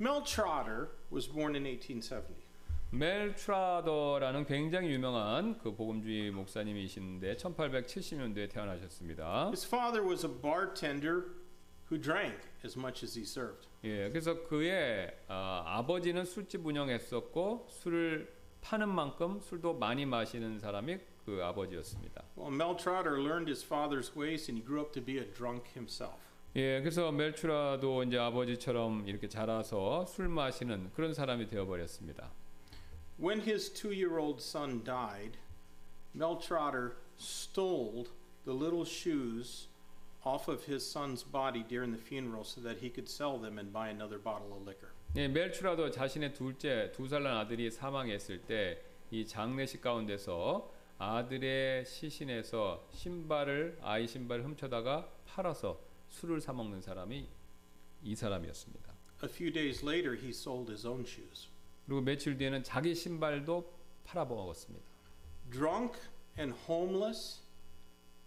Mel 0.00 0.22
Trotter 0.24 0.88
was 1.12 1.26
born 1.28 1.54
in 1.54 1.64
1870. 1.64 2.46
멜 2.90 3.34
트라더라는 3.34 4.46
굉장히 4.46 4.90
유명한 4.90 5.58
그 5.58 5.74
복음주의 5.74 6.30
목사님이신데 6.30 7.36
1870년도에 7.36 8.48
태어나셨습니다. 8.50 9.48
His 9.48 9.66
father 9.66 10.06
was 10.06 10.24
a 10.24 10.32
bartender 10.32 11.24
who 11.90 12.00
drank 12.00 12.38
as 12.64 12.78
much 12.78 13.04
as 13.04 13.18
he 13.18 13.24
served. 13.24 13.68
예, 13.84 14.08
그래서 14.08 14.42
그의 14.44 15.12
아, 15.28 15.62
아버지는 15.66 16.24
술집 16.24 16.64
운영했었고 16.64 17.66
술을 17.70 18.35
파는 18.65 18.89
만큼 18.89 19.39
술도 19.39 19.75
많이 19.75 20.05
마시는 20.05 20.59
사람이 20.59 20.99
그 21.25 21.43
아버지였습니다. 21.43 22.23
Well, 22.37 22.53
Mel 22.53 22.75
Trotter 22.75 23.19
learned 23.19 23.49
his 23.49 23.65
father's 23.65 24.15
ways 24.15 24.49
and 24.49 24.61
he 24.61 24.65
grew 24.65 24.81
up 24.81 24.91
to 24.93 25.01
be 25.03 25.17
a 25.17 25.25
drunk 25.25 25.69
himself. 25.75 26.17
예, 26.55 26.81
그래서 26.81 27.11
멜추라도 27.11 28.03
이제 28.03 28.17
아버지처럼 28.17 29.07
이렇게 29.07 29.29
자라서 29.29 30.05
술 30.05 30.27
마시는 30.27 30.91
그런 30.93 31.13
사람이 31.13 31.47
되어버렸습니다. 31.47 32.29
When 33.17 33.41
his 33.41 33.71
two 33.71 33.91
year 33.91 34.19
old 34.19 34.41
son 34.41 34.83
died, 34.83 35.37
Mel 36.13 36.37
Trotter 36.37 36.97
stole 37.17 38.07
the 38.43 38.53
little 38.53 38.83
shoes 38.83 39.67
off 40.25 40.47
of 40.47 40.65
his 40.65 40.83
son's 40.83 41.23
body 41.23 41.63
during 41.63 41.91
the 41.91 42.01
funeral 42.01 42.43
so 42.43 42.59
that 42.61 42.79
he 42.79 42.89
could 42.89 43.07
sell 43.07 43.39
them 43.39 43.57
and 43.57 43.71
buy 43.71 43.89
another 43.89 44.19
bottle 44.19 44.53
of 44.53 44.65
liquor. 44.65 44.91
예, 45.16 45.28
멜추라도 45.28 45.90
자신의 45.90 46.34
둘째 46.34 46.92
두 46.92 47.08
살 47.08 47.22
난 47.22 47.36
아들이 47.38 47.70
사망했을 47.70 48.42
때 48.42 48.82
이 49.12 49.24
장례식 49.24 49.80
가운데서 49.82 50.72
아들의 50.98 51.86
시신에서 51.86 52.88
신발을 52.92 53.78
아이 53.80 54.04
신발을 54.08 54.44
훔쳐다가 54.44 55.08
팔아서 55.24 55.80
술을 56.08 56.40
사 56.40 56.52
먹는 56.52 56.80
사람이 56.82 57.28
이 58.02 58.14
사람이었습니다. 58.16 58.92
A 59.22 59.28
few 59.30 59.52
days 59.52 59.84
later, 59.86 60.16
he 60.16 60.30
sold 60.30 60.70
his 60.72 60.84
own 60.86 61.02
shoes. 61.06 61.48
그리고 61.86 62.00
며칠 62.00 62.36
뒤에는 62.36 62.64
자기 62.64 62.96
신발도 62.96 63.72
팔아 64.04 64.24
먹었습니다. 64.24 64.84
Drunk 65.52 66.00
and 66.36 66.52
homeless, 66.68 67.42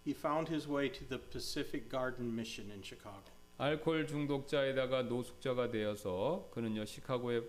he 0.06 0.14
found 0.16 0.50
his 0.50 0.66
way 0.66 0.90
to 0.90 1.06
the 1.06 1.20
Pacific 1.30 1.90
Garden 1.90 2.32
Mission 2.32 2.70
in 2.70 2.82
Chicago. 2.82 3.29
알코올 3.60 4.06
중독자에다가 4.06 5.02
노숙자가 5.02 5.70
되어서 5.70 6.48
그는요 6.54 6.86
시카고의 6.86 7.44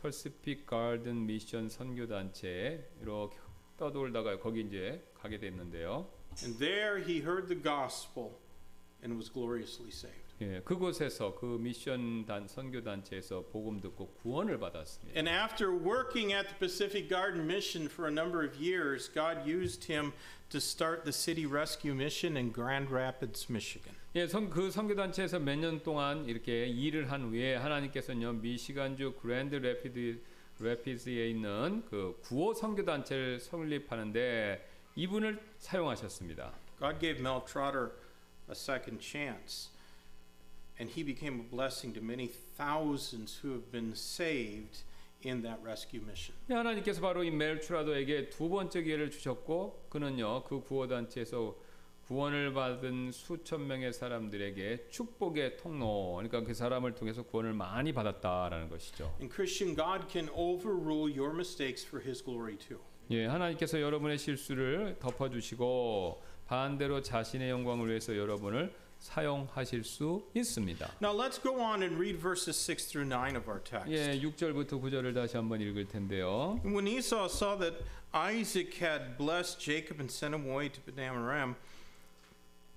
퍼시픽 0.00 0.64
가든 0.64 1.26
미션 1.26 1.68
선교 1.68 2.06
단체에 2.06 2.82
이렇게 3.02 3.36
떠돌다가 3.76 4.38
거기 4.38 4.62
이제 4.62 5.04
가게 5.12 5.38
됐는데요. 5.38 6.08
And 6.42 6.58
there 6.58 6.98
he 6.98 7.18
heard 7.18 7.48
the 7.48 7.62
gospel 7.62 8.38
and 9.04 9.14
was 9.16 9.30
gloriously 9.30 9.90
saved. 9.90 10.16
예, 10.40 10.62
그곳에서 10.64 11.34
그 11.34 11.58
미션 11.60 12.24
단 12.24 12.48
선교 12.48 12.82
단체에서 12.82 13.44
복음 13.52 13.82
듣고 13.82 14.08
구원을 14.22 14.58
받았습니다. 14.58 15.14
And 15.14 15.28
after 15.28 15.70
working 15.70 16.32
at 16.32 16.48
the 16.48 16.58
Pacific 16.58 17.10
Garden 17.10 17.44
Mission 17.44 17.90
for 17.90 18.08
a 18.08 18.10
number 18.10 18.42
of 18.48 18.56
years, 18.56 19.12
God 19.12 19.46
used 19.46 19.92
him 19.92 20.14
to 20.48 20.58
start 20.58 21.04
the 21.04 21.12
City 21.12 21.44
Rescue 21.44 21.92
Mission 21.92 22.38
in 22.38 22.50
Grand 22.50 22.90
Rapids, 22.90 23.50
Michigan. 23.50 23.99
예, 24.16 24.26
선, 24.26 24.50
그 24.50 24.70
선교 24.70 24.94
단체에서 24.96 25.38
몇 25.38 25.56
년 25.56 25.82
동안 25.82 26.24
이렇게 26.24 26.66
일을 26.66 27.10
한 27.12 27.22
후에 27.22 27.54
하나님께서는요 27.56 28.32
미시간주 28.34 29.14
그랜드 29.22 29.54
레피드 29.54 30.20
레피드에 30.58 31.30
있는 31.30 31.84
그 31.88 32.18
구호 32.22 32.52
선교 32.54 32.84
단체를 32.84 33.38
설립하는데 33.40 34.68
이분을 34.96 35.40
사용하셨습니다. 35.58 36.52
God 36.80 36.98
gave 36.98 37.20
Mel 37.20 37.40
Trotter 37.46 37.92
a 38.48 38.54
second 38.54 39.00
chance, 39.00 39.70
and 40.80 40.92
he 40.92 41.04
became 41.04 41.40
a 41.40 41.48
blessing 41.48 41.94
to 41.94 42.02
many 42.02 42.26
thousands 42.56 43.38
who 43.44 43.52
have 43.52 43.70
been 43.70 43.92
saved 43.92 44.82
in 45.24 45.42
that 45.42 45.62
rescue 45.64 46.02
mission. 46.02 46.36
예, 46.50 46.54
하나님께서 46.54 47.00
바로 47.00 47.22
이 47.22 47.30
멜추라도에게 47.30 48.30
두 48.30 48.48
번째 48.48 48.82
기회를 48.82 49.10
주셨고 49.12 49.86
그는요 49.88 50.42
그 50.44 50.60
구호 50.62 50.88
단체에서 50.88 51.54
구원을 52.10 52.52
받은 52.54 53.12
수천 53.12 53.68
명의 53.68 53.92
사람들에게 53.92 54.88
축복의 54.90 55.58
통로 55.58 56.14
그러니까 56.16 56.42
그 56.42 56.54
사람을 56.54 56.96
통해서 56.96 57.22
구원을 57.22 57.52
많이 57.52 57.92
받았다라는 57.92 58.68
것이죠. 58.68 59.14
And 59.20 59.32
Christian, 59.32 59.76
God 59.76 60.10
can 60.10 60.28
overrule 60.30 61.08
your 61.08 61.32
mistakes 61.32 61.86
for 61.86 62.04
his 62.04 62.20
glory 62.20 62.56
too. 62.56 62.80
예, 63.12 63.26
하나님께서 63.26 63.80
여러분의 63.80 64.18
실수를 64.18 64.96
덮어주시고 64.98 66.20
반대로 66.48 67.00
자신의 67.00 67.48
영광을 67.48 67.86
위해서 67.86 68.16
여러분을 68.16 68.74
사용하실 68.98 69.84
수 69.84 70.28
있습니다. 70.34 70.90
Now 71.00 71.16
let's 71.16 71.40
go 71.40 71.60
on 71.60 71.80
and 71.80 71.94
read 71.94 72.18
verses 72.20 72.58
6 72.58 72.88
through 72.88 73.08
9 73.08 73.36
of 73.36 73.48
our 73.48 73.62
text. 73.62 73.88
예, 73.88 74.20
6절부터 74.20 74.82
9절을 74.82 75.14
다시 75.14 75.36
한번 75.36 75.60
읽을 75.60 75.86
텐데요. 75.86 76.60
When 76.64 76.88
Esau 76.88 77.26
saw 77.26 77.56
that 77.56 77.84
Isaac 78.12 78.84
had 78.84 79.16
blessed 79.16 79.60
Jacob 79.60 80.00
and 80.00 80.10
sent 80.10 80.34
him 80.34 80.50
away 80.50 80.68
to 80.72 80.80
Padan 80.80 81.14
Aram 81.14 81.54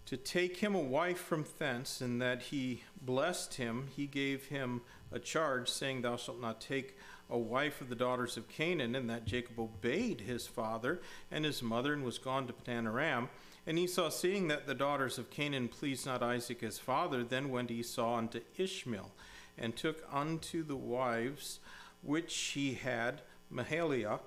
to 0.05 0.17
take 0.17 0.57
him 0.57 0.75
a 0.75 0.79
wife 0.79 1.19
from 1.19 1.45
thence, 1.57 2.01
and 2.01 2.21
that 2.21 2.43
he 2.43 2.83
blessed 3.01 3.55
him, 3.55 3.87
he 3.95 4.05
gave 4.05 4.47
him 4.47 4.81
a 5.11 5.19
charge, 5.19 5.69
saying, 5.69 6.01
Thou 6.01 6.17
shalt 6.17 6.41
not 6.41 6.59
take 6.59 6.97
a 7.29 7.37
wife 7.37 7.81
of 7.81 7.89
the 7.89 7.95
daughters 7.95 8.35
of 8.35 8.49
Canaan, 8.49 8.95
and 8.95 9.09
that 9.09 9.25
Jacob 9.25 9.59
obeyed 9.59 10.21
his 10.21 10.45
father 10.45 11.01
and 11.31 11.45
his 11.45 11.63
mother 11.63 11.93
and 11.93 12.03
was 12.03 12.17
gone 12.17 12.47
to 12.47 12.53
Padan 12.53 12.85
Aram. 12.85 13.29
And 13.65 13.79
Esau, 13.79 14.09
seeing 14.09 14.49
that 14.49 14.67
the 14.67 14.75
daughters 14.75 15.17
of 15.17 15.29
Canaan 15.29 15.69
pleased 15.69 16.05
not 16.05 16.21
Isaac 16.21 16.61
his 16.61 16.79
father, 16.79 17.23
then 17.23 17.49
went 17.49 17.71
Esau 17.71 18.17
unto 18.17 18.41
Ishmael, 18.57 19.11
and 19.57 19.75
took 19.75 20.03
unto 20.11 20.63
the 20.63 20.75
wives 20.75 21.59
which 22.01 22.35
he 22.35 22.73
had 22.73 23.21
Mahaliah, 23.51 24.19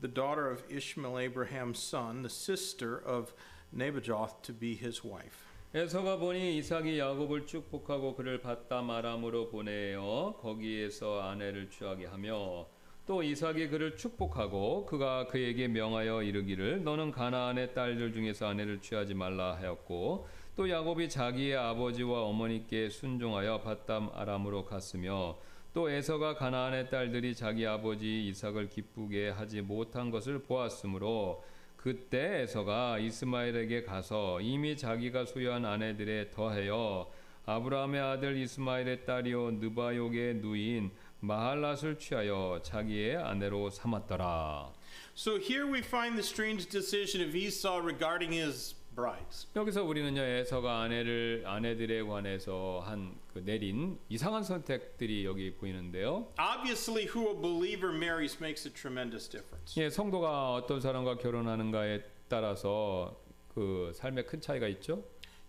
the 0.00 0.08
daughter 0.08 0.50
of 0.50 0.64
Ishmael 0.68 1.18
Abraham's 1.18 1.78
son, 1.78 2.22
the 2.22 2.28
sister 2.28 2.98
of 2.98 3.32
Nebajoth, 3.74 4.42
to 4.42 4.58
be 4.58 4.72
his 4.74 5.06
wife. 5.06 5.46
에서가 5.74 6.16
보니 6.16 6.56
이삭이 6.58 6.98
야곱을 6.98 7.46
축복하고 7.46 8.14
그를 8.14 8.40
바담 8.40 8.90
아람으로 8.90 9.50
보내어 9.50 10.36
거기에서 10.40 11.20
아내를 11.20 11.68
취하게 11.68 12.06
하며 12.06 12.66
또 13.06 13.22
이삭이 13.22 13.68
그를 13.68 13.96
축복하고 13.96 14.86
그가 14.86 15.26
그에게 15.26 15.68
명하여 15.68 16.22
이르기를 16.22 16.82
너는 16.82 17.12
가나안의 17.12 17.74
딸들 17.74 18.12
중에서 18.12 18.46
아내를 18.46 18.80
취하지 18.80 19.14
말라 19.14 19.54
하였고 19.56 20.26
또 20.56 20.70
야곱이 20.70 21.10
자기의 21.10 21.56
아버지와 21.56 22.22
어머니께 22.22 22.88
순종하여 22.88 23.60
바담 23.60 24.08
아람으로 24.14 24.64
갔으며 24.64 25.36
또 25.74 25.90
에서가 25.90 26.36
가나안의 26.36 26.88
딸들이 26.88 27.34
자기 27.34 27.66
아버지 27.66 28.26
이삭을 28.28 28.70
기쁘게 28.70 29.28
하지 29.28 29.60
못한 29.60 30.10
것을 30.10 30.38
보았으므로 30.38 31.44
그때 31.76 32.42
에서가 32.42 32.98
이스마엘에게 32.98 33.84
가서 33.84 34.40
이미 34.40 34.76
자기가 34.76 35.24
소유한 35.26 35.64
아내들에 35.64 36.30
더하여 36.30 37.10
아브라함의 37.44 38.00
아들 38.00 38.36
이스마엘의 38.36 39.04
딸이요 39.04 39.52
느바욕의 39.52 40.36
누이인 40.36 40.90
마할랏을 41.22 41.98
취하여 41.98 42.60
자기의 42.62 43.16
아내로 43.16 43.70
삼았더라. 43.70 44.72
So 45.16 45.38
here 45.38 45.66
we 45.66 45.78
find 45.78 46.16
the 46.16 46.26
strange 46.26 46.68
decision 46.68 47.26
of 47.26 47.36
Esau 47.36 47.78
regarding 47.80 48.32
his 48.32 48.74
brides. 48.96 49.46
여기서 49.54 49.84
우리는요 49.84 50.22
에서가 50.22 50.80
아내를 50.80 51.44
아내들에 51.46 52.02
관해서 52.02 52.82
한 52.84 53.26
그 53.36 53.44
내린 53.44 53.98
이상한 54.08 54.42
선택들이 54.42 55.26
여기 55.26 55.52
보이는데요. 55.52 56.32
Obviously, 56.40 57.06
who 57.06 57.28
a 57.28 57.34
believer 57.38 57.94
marries 57.94 58.38
makes 58.40 58.66
a 58.66 58.72
tremendous 58.72 59.28
difference. 59.28 59.78
예, 59.78 59.90
성도가 59.90 60.54
어떤 60.54 60.80
사람과 60.80 61.18
결혼하는가에 61.18 62.02
따라서 62.28 63.20
그 63.54 63.92
삶에 63.94 64.22
큰 64.22 64.40
차이가 64.40 64.66
있죠. 64.68 65.04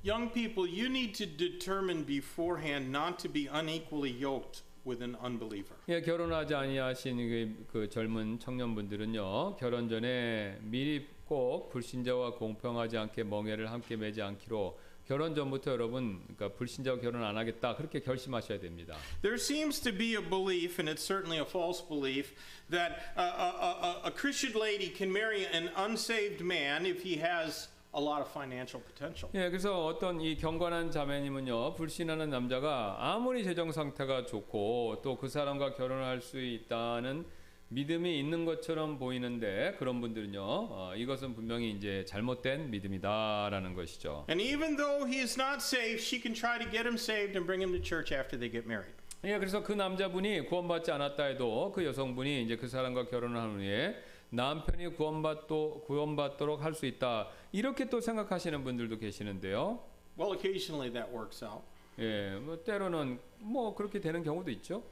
Young 0.05 0.33
people, 0.33 0.69
you 0.69 0.87
need 0.87 1.13
to 1.13 1.25
determine 1.25 2.05
beforehand 2.05 2.89
not 2.89 3.17
to 3.19 3.31
be 3.31 3.47
unequally 3.47 4.11
yoked 4.11 4.63
with 4.85 5.01
an 5.01 5.15
unbeliever. 5.23 5.77
예, 5.87 6.01
결혼하지 6.01 6.53
아니하신 6.53 7.17
그, 7.17 7.65
그 7.71 7.89
젊은 7.89 8.37
청년분들은요 8.39 9.55
결혼 9.55 9.87
전에 9.87 10.57
미리 10.61 11.07
꼭 11.27 11.69
불신자와 11.69 12.35
공평하지 12.35 12.97
않게 12.97 13.23
멍해를 13.23 13.71
함께 13.71 13.95
매지 13.95 14.21
않기로 14.21 14.79
결혼 15.07 15.33
전부터 15.35 15.71
여러분 15.71 16.21
그러니까 16.23 16.57
불신자와 16.57 16.99
결혼 16.99 17.23
안 17.23 17.37
하겠다 17.37 17.75
그렇게 17.75 18.01
결심하셔야 18.01 18.59
됩니다. 18.59 18.95
There 19.21 19.37
seems 19.39 19.79
to 19.81 19.91
be 19.95 20.15
a 20.15 20.21
belief, 20.21 20.79
and 20.79 20.89
it's 20.89 21.01
certainly 21.05 21.39
a 21.39 21.45
false 21.47 21.81
belief, 21.81 22.33
that 22.69 23.13
a, 23.15 23.21
a, 23.21 24.01
a, 24.03 24.07
a 24.07 24.11
Christian 24.11 24.59
lady 24.59 24.89
can 24.93 25.11
marry 25.11 25.45
an 25.45 25.69
unsaved 25.77 26.41
man 26.43 26.85
if 26.85 27.03
he 27.03 27.21
has 27.21 27.69
a 27.93 28.01
lot 28.01 28.19
of 28.19 28.27
financial 28.31 28.83
potential. 28.83 29.31
예, 29.33 29.49
그래서 29.49 29.85
어떤 29.85 30.19
이 30.19 30.35
경건한 30.35 30.91
자매님은요 30.91 31.75
불신하는 31.75 32.29
남자가 32.29 32.97
아무리 32.99 33.45
재정 33.45 33.71
상태가 33.71 34.25
좋고 34.25 34.99
또 35.03 35.15
그 35.17 35.29
사람과 35.29 35.73
결혼할 35.73 36.21
수 36.21 36.37
있다는 36.39 37.25
믿음이 37.69 38.17
있는 38.19 38.45
것처럼 38.45 38.97
보이는데 38.97 39.75
그런 39.77 39.99
분들은요 39.99 40.41
어, 40.41 40.93
이것은 40.95 41.35
분명히 41.35 41.71
이제 41.71 42.05
잘못된 42.05 42.71
믿음이다라는 42.71 43.73
것이죠. 43.73 44.25
And 44.29 44.41
even 44.41 44.77
though 44.77 45.05
he 45.05 45.19
is 45.21 45.37
not 45.39 45.57
saved, 45.57 46.01
she 46.01 46.21
can 46.21 46.33
try 46.33 46.57
to 46.59 46.69
get 46.71 46.87
him 46.87 46.95
saved 46.95 47.35
and 47.35 47.45
bring 47.45 47.61
him 47.61 47.71
to 47.73 47.81
church 47.81 48.13
after 48.15 48.39
they 48.39 48.49
get 48.49 48.65
married. 48.65 48.95
예, 49.25 49.37
그래서 49.37 49.63
그 49.63 49.73
남자분이 49.73 50.45
구원받지 50.45 50.91
않았다 50.91 51.23
해도 51.25 51.71
그 51.73 51.83
여성분이 51.83 52.43
이제 52.43 52.55
그 52.55 52.67
사람과 52.67 53.07
결혼을 53.07 53.35
한 53.41 53.55
후에 53.57 53.95
남편이 54.29 54.93
구원받도 54.95 55.83
구원받도록 55.87 56.63
할 56.63 56.73
수 56.73 56.85
있다 56.85 57.27
이렇게 57.51 57.89
또 57.89 57.99
생각하시는 57.99 58.63
분들도 58.63 58.97
계시는데요. 58.99 59.79
Well, 60.17 60.33
occasionally 60.37 60.91
that 60.93 61.11
works 61.13 61.43
out, 61.43 61.63
예, 61.99 62.37
뭐 62.39 62.63
때로는 62.63 63.19
뭐 63.39 63.75
그렇게 63.75 63.99
되는 63.99 64.23
경우도 64.23 64.51
있죠. 64.51 64.83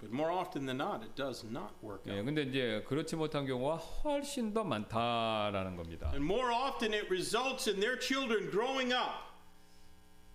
But 0.00 0.12
more 0.12 0.30
often 0.30 0.66
than 0.66 0.78
not, 0.78 1.02
it 1.02 1.14
does 1.16 1.44
not 1.44 1.72
work 1.82 2.02
예, 2.06 2.18
out. 2.18 2.24
근데 2.24 2.42
이제 2.42 2.84
그렇지 2.86 3.16
못한 3.16 3.46
경우가 3.46 3.76
훨씬 3.76 4.52
더 4.54 4.62
많다라는 4.64 5.76
겁니다. 5.76 6.10
And 6.12 6.24
more 6.24 6.52
often, 6.52 6.94
it 6.94 7.06
results 7.10 7.68
in 7.68 7.80
their 7.80 7.98
children 7.98 8.50
growing 8.50 8.92
up 8.92 9.26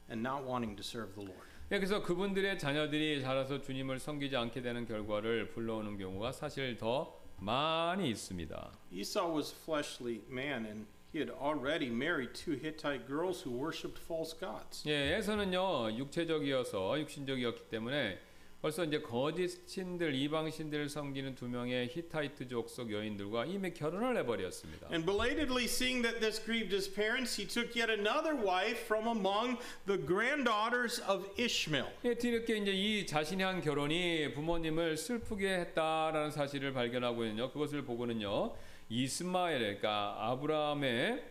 and 0.09 0.22
not 0.22 0.43
wanting 0.45 0.76
to 0.76 0.84
serve 0.84 1.16
the 1.16 1.26
Lord. 1.26 1.47
예, 1.72 1.80
그래서 1.80 2.03
그분들의 2.03 2.59
자녀들이 2.59 3.22
자라서 3.22 3.61
주님을 3.61 3.99
섬기지 3.99 4.36
않게 4.36 4.61
되는 4.61 4.86
결과를 4.86 5.49
불러오는 5.49 5.97
경우가 5.97 6.34
사실 6.34 6.78
더 6.78 7.20
많이 7.39 8.09
있습니다. 8.09 8.72
Esau 8.91 9.34
was 9.36 9.53
a 9.53 9.57
fleshly 9.64 10.22
man, 10.30 10.66
and 10.66 10.86
he 11.14 11.20
had 11.20 11.32
already 11.32 11.88
married 11.89 12.34
two 12.34 12.53
Hittite 12.53 13.07
girls 13.07 13.47
who 13.47 13.57
worshipped 13.57 13.99
false 14.03 14.38
gods. 14.38 14.84
예, 14.88 15.16
에서는요 15.16 15.97
육체적이어서 15.97 16.99
육신적이었기 16.99 17.70
때문에 17.70 18.20
벌써 18.64 18.86
이제 18.86 19.01
거짓 19.01 19.68
신들 19.68 20.16
이방 20.16 20.49
신들을 20.49 20.88
섬기는 20.88 21.36
두 21.36 21.49
명의 21.49 21.89
히타이트 21.89 22.47
족 22.47 22.70
속 22.70 22.93
여인들과 22.93 23.43
이미 23.43 23.74
결혼을 23.74 24.16
해버렸습니다. 24.20 24.88
And 24.89 25.05
belatedly 25.05 25.66
seeing 25.66 26.01
that 26.01 26.22
this 26.22 26.41
grieved 26.41 26.74
his 26.74 26.89
parents, 26.89 27.36
he 27.36 27.45
took 27.45 27.78
yet 27.78 27.91
another 27.91 28.34
wife 28.34 28.80
from 28.86 29.09
among 29.09 29.59
the 29.86 29.99
granddaughters 29.99 31.03
of 31.03 31.28
Ishmael. 31.38 31.91
예, 32.05 32.16
뒤늦게 32.16 32.55
이제 32.55 32.72
이 32.72 33.05
자신이 33.05 33.43
한 33.43 33.59
결혼이 33.59 34.32
부모님을 34.32 34.95
슬프게 34.95 35.59
했다라는 35.59 36.32
사실을 36.32 36.72
발견하고 36.72 37.26
있는요. 37.26 37.51
그것을 37.51 37.82
보고는요. 37.82 38.55
이스마엘 38.88 39.59
그러니까 39.59 40.16
아브라함의 40.20 41.22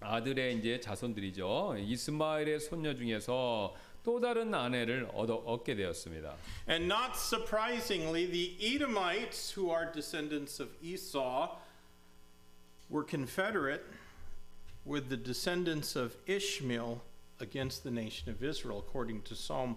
아들의 0.00 0.58
이제 0.58 0.80
자손들이죠. 0.80 1.76
이스마엘의 1.78 2.58
손녀 2.58 2.96
중에서 2.96 3.76
또 4.03 4.19
다른 4.19 4.53
아내를 4.53 5.09
얻어, 5.13 5.35
얻게 5.35 5.75
되었습니다. 5.75 6.35
And 6.69 6.85
not 6.85 7.17
surprisingly, 7.17 8.25
the 8.25 8.55
Edomites, 8.59 9.51
who 9.57 9.69
are 9.69 9.91
descendants 9.91 10.61
of 10.61 10.71
Esau, 10.81 11.57
were 12.89 13.03
confederate 13.03 13.83
with 14.85 15.09
the 15.09 15.17
descendants 15.17 15.97
of 15.97 16.15
Ishmael 16.25 17.01
against 17.39 17.83
the 17.83 17.91
nation 17.91 18.31
of 18.31 18.41
Israel, 18.41 18.79
according 18.79 19.23
to 19.23 19.35
Psalm 19.35 19.75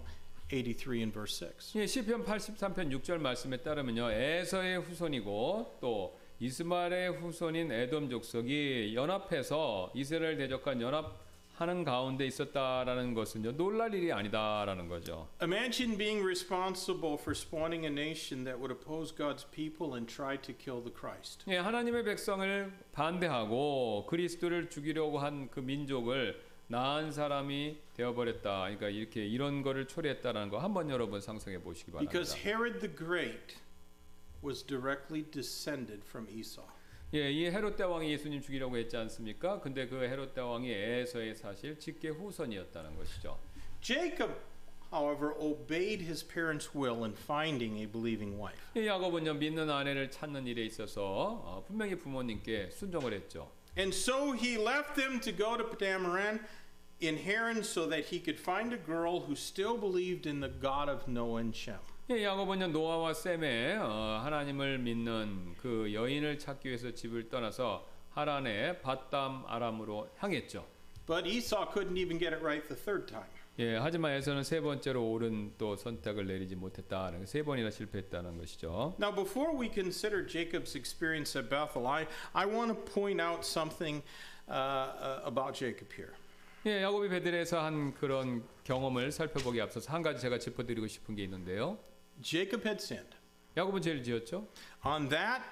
83 0.49 1.03
and 1.03 1.13
verse 1.13 1.35
6. 1.35 1.73
예, 1.75 1.85
시편 1.85 2.25
83편 2.25 2.91
6절 3.01 3.19
말씀에 3.19 3.57
따르면요. 3.57 4.11
에서의 4.11 4.79
후손이고 4.81 5.77
또 5.81 6.17
이스마엘의 6.39 7.17
후손인 7.19 7.71
에돔 7.71 8.09
족속이 8.09 8.93
연합해서 8.95 9.91
이스라엘 9.93 10.37
대적한 10.37 10.81
연합 10.81 11.19
하는 11.56 11.84
가운데 11.84 12.26
있었다라는 12.26 13.14
것은요. 13.14 13.52
놀랄 13.56 13.94
일이 13.94 14.12
아니다라는 14.12 14.88
거죠. 14.88 15.28
Imagine 15.42 15.96
being 15.96 16.22
responsible 16.22 17.14
for 17.14 17.32
spawning 17.32 17.86
a 17.86 17.90
nation 17.90 18.44
that 18.44 18.58
would 18.60 18.70
oppose 18.70 19.14
God's 19.14 19.44
people 19.50 19.94
and 19.94 20.06
try 20.06 20.36
to 20.36 20.54
kill 20.54 20.82
the 20.82 20.92
Christ. 20.94 21.44
예, 21.48 21.56
하나님의 21.56 22.04
백성을 22.04 22.72
반대하고 22.92 24.06
그리스도를 24.06 24.68
죽이려고 24.68 25.18
한 25.18 25.48
그 25.50 25.60
민족을 25.60 26.40
나은 26.68 27.12
사람이 27.12 27.78
되어버렸다. 27.94 28.60
그러니까 28.62 28.88
이렇게 28.88 29.24
이런 29.24 29.62
거를 29.62 29.86
초래했다라는 29.86 30.50
거 30.50 30.58
한번 30.58 30.90
여러분 30.90 31.20
상상해 31.20 31.58
보시기 31.62 31.92
바랍니다. 31.92 32.10
Because 32.12 32.36
Herod 32.36 32.80
the 32.80 32.94
Great 32.94 33.56
was 34.44 34.62
directly 34.66 35.22
descended 35.30 36.02
from 36.04 36.28
Esau. 36.28 36.66
예, 37.14 37.30
이 37.30 37.46
헤롯 37.46 37.76
대왕이 37.76 38.10
예수님 38.10 38.40
죽이려고 38.40 38.76
했지 38.76 38.96
않습니까? 38.96 39.60
근데 39.60 39.86
그 39.86 40.02
헤롯 40.02 40.34
대왕이 40.34 40.68
에서의 40.70 41.36
사실 41.36 41.78
직계 41.78 42.08
후손이었다는 42.08 42.96
것이죠. 42.96 43.38
Jacob, 43.80 44.34
however, 44.92 45.32
obeyed 45.38 46.02
his 46.02 46.26
parents' 46.26 46.74
will 46.74 47.04
in 47.04 47.12
finding 47.12 47.78
a 47.78 47.86
believing 47.86 48.36
wife. 48.36 48.60
이 48.74 48.86
야곱은요 48.86 49.34
믿는 49.34 49.70
아내를 49.70 50.10
찾는 50.10 50.48
일에 50.48 50.64
있어서 50.64 51.02
어, 51.44 51.64
분명히 51.64 51.94
부모님께 51.94 52.70
순종을 52.70 53.12
했죠. 53.12 53.52
And 53.78 53.94
so 53.94 54.32
he 54.32 54.56
left 54.56 54.96
them 54.96 55.20
to 55.20 55.30
go 55.30 55.56
to 55.56 55.64
Padamaran 55.64 56.40
in 57.00 57.18
Haran 57.18 57.62
so 57.62 57.86
that 57.88 58.06
he 58.06 58.18
could 58.18 58.40
find 58.40 58.72
a 58.72 58.78
girl 58.78 59.20
who 59.28 59.36
still 59.36 59.78
believed 59.78 60.26
in 60.26 60.40
the 60.40 60.50
God 60.50 60.88
of 60.88 61.06
Noah 61.06 61.40
and 61.40 61.54
Shem. 61.54 61.78
예, 62.08 62.22
야곱은요 62.22 62.68
노아와 62.68 63.14
셈의 63.14 63.78
어, 63.78 64.20
하나님을 64.22 64.78
믿는 64.78 65.56
그 65.56 65.92
여인을 65.92 66.38
찾기 66.38 66.68
위해서 66.68 66.92
집을 66.92 67.28
떠나서 67.28 67.84
하란의 68.10 68.80
바담 68.80 69.42
아람으로 69.44 70.10
향했죠. 70.18 70.64
But 71.08 71.28
Esau 71.28 71.66
couldn't 71.68 71.98
even 71.98 72.20
get 72.20 72.32
it 72.32 72.40
right 72.44 72.64
the 72.68 72.80
third 72.80 73.06
time. 73.06 73.26
예, 73.58 73.76
하지만 73.76 74.12
에서는 74.12 74.44
세 74.44 74.60
번째로 74.60 75.10
옳은 75.10 75.54
또 75.58 75.74
선택을 75.74 76.28
내리지 76.28 76.54
못했다는 76.54 77.26
세 77.26 77.42
번이나 77.42 77.70
실패했다는 77.70 78.38
것이죠. 78.38 78.94
Now, 79.00 79.12
before 79.12 79.58
we 79.58 79.68
consider 79.68 80.24
Jacob's 80.24 80.76
experience 80.76 81.36
at 81.36 81.50
Bethel, 81.50 81.88
I, 81.88 82.06
I 82.32 82.46
want 82.46 82.72
to 82.72 82.92
point 82.94 83.20
out 83.20 83.44
something 83.44 84.04
uh, 84.48 84.52
uh, 84.52 85.22
about 85.26 85.58
Jacob 85.58 85.92
here. 85.92 86.12
예, 86.66 86.82
야곱이 86.82 87.08
베들에서 87.08 87.64
한 87.64 87.94
그런 87.94 88.44
경험을 88.62 89.10
살펴보기 89.10 89.60
앞서서 89.60 89.92
한 89.92 90.02
가지 90.02 90.20
제가 90.20 90.38
짚어드리고 90.38 90.86
싶은 90.86 91.16
게 91.16 91.24
있는데요. 91.24 91.78
Jacob 92.21 92.65
had 92.65 92.81
sinned. 92.81 93.15
야곱은 93.57 93.81
죄를 93.81 94.03
지었죠. 94.03 94.47
On 94.85 95.09
that, 95.09 95.43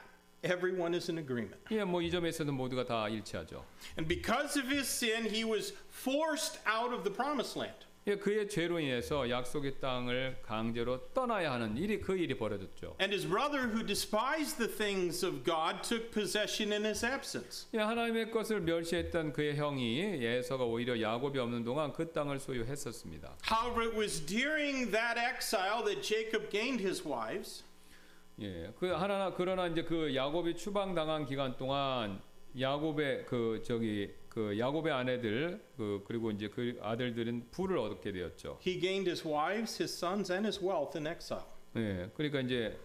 everyone 0.44 0.96
is 0.96 1.10
in 1.12 1.18
agreement. 1.18 1.58
예, 1.72 1.84
뭐 1.84 2.02
이 2.02 2.10
점에서는 2.10 2.54
모두가 2.54 2.86
다 2.86 3.10
일치하죠. 3.10 3.66
And 3.98 4.08
because 4.08 4.58
of 4.60 4.70
his 4.72 4.88
sin, 4.88 5.26
he 5.26 5.44
was 5.44 5.74
forced 5.90 6.60
out 6.66 6.94
of 6.94 7.04
the 7.04 7.14
promised 7.14 7.58
land. 7.60 7.86
예, 8.07 8.17
그의 8.17 8.51
죄로 8.51 8.79
인해서 8.79 9.31
약속의 9.31 9.81
땅을 9.81 10.43
강제로 10.43 11.09
떠나야 11.15 11.53
하는 11.53 11.75
일이 11.79 12.01
그 12.01 12.15
일이 12.19 12.37
벌어졌죠. 12.37 12.97
And 13.01 13.15
his 13.15 13.27
brother, 13.27 13.69
who 13.69 13.83
despised 13.83 14.59
the 14.59 14.71
things 14.71 15.25
of 15.25 15.43
God, 15.43 15.83
took 15.83 16.11
possession 16.11 16.71
in 16.71 16.85
his 16.85 17.03
absence. 17.03 17.67
예, 17.73 17.79
하나님의 17.79 18.31
것을 18.31 18.61
멸시했던 18.61 19.33
그의 19.33 19.57
형이 19.57 20.23
예서가 20.23 20.65
오히려 20.65 21.01
야곱이 21.01 21.39
없는 21.39 21.65
동안 21.65 21.95
그 21.95 22.13
땅을 22.13 22.41
소유했었습니다. 22.41 23.39
However, 23.51 23.89
it 23.89 23.99
was 23.99 24.21
during 24.21 24.91
that 24.93 25.19
exile 25.19 25.83
that 25.85 26.03
Jacob 26.03 26.51
gained 26.51 26.85
his 26.85 27.09
wives. 27.09 27.65
예, 28.39 28.71
그 28.79 28.89
하나 28.89 29.33
그러나 29.35 29.67
이제 29.67 29.83
그 29.83 30.15
야곱이 30.15 30.57
추방당한 30.57 31.25
기간 31.25 31.57
동안 31.57 32.21
야곱의 32.61 33.25
그 33.25 33.63
저기 33.65 34.13
그 34.35 34.59
야곱의 34.59 34.93
아내들 34.93 35.63
그 35.77 36.03
그리고 36.05 36.33
이제 36.33 36.49
그 36.49 36.77
아들들은 36.83 37.51
부를 37.53 37.79
얻게 37.79 38.11
되었죠. 38.11 38.59
He 38.67 38.81
gained 38.81 39.09
his 39.09 39.27
wives, 39.27 39.81
his 39.81 39.95
sons, 39.95 40.33
and 40.33 40.45
his 40.45 40.59
wealth 40.59 40.99
in 40.99 41.07
exile. 41.07 41.47
예, 41.77 42.11
그러니까 42.17 42.41
이제 42.41 42.77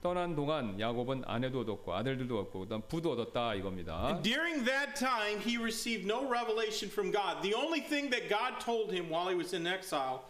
떠난 0.00 0.36
동안 0.36 0.78
야곱은 0.78 1.24
아내도 1.26 1.60
얻었고 1.62 1.92
아들들도 1.92 2.38
얻고 2.38 2.60
그다음 2.60 2.82
부도 2.82 3.12
얻었다 3.12 3.54
이겁니다. 3.54 4.10
And 4.10 4.22
during 4.22 4.64
that 4.64 4.94
time, 4.94 5.40
he 5.40 5.58
received 5.58 6.06
no 6.06 6.24
revelation 6.24 6.88
from 6.88 7.10
God. 7.10 7.42
The 7.42 7.54
only 7.54 7.80
thing 7.82 8.08
that 8.10 8.28
God 8.28 8.62
told 8.64 8.94
him 8.94 9.10
while 9.10 9.28
he 9.28 9.34
was 9.34 9.52
in 9.52 9.66
exile, 9.66 10.22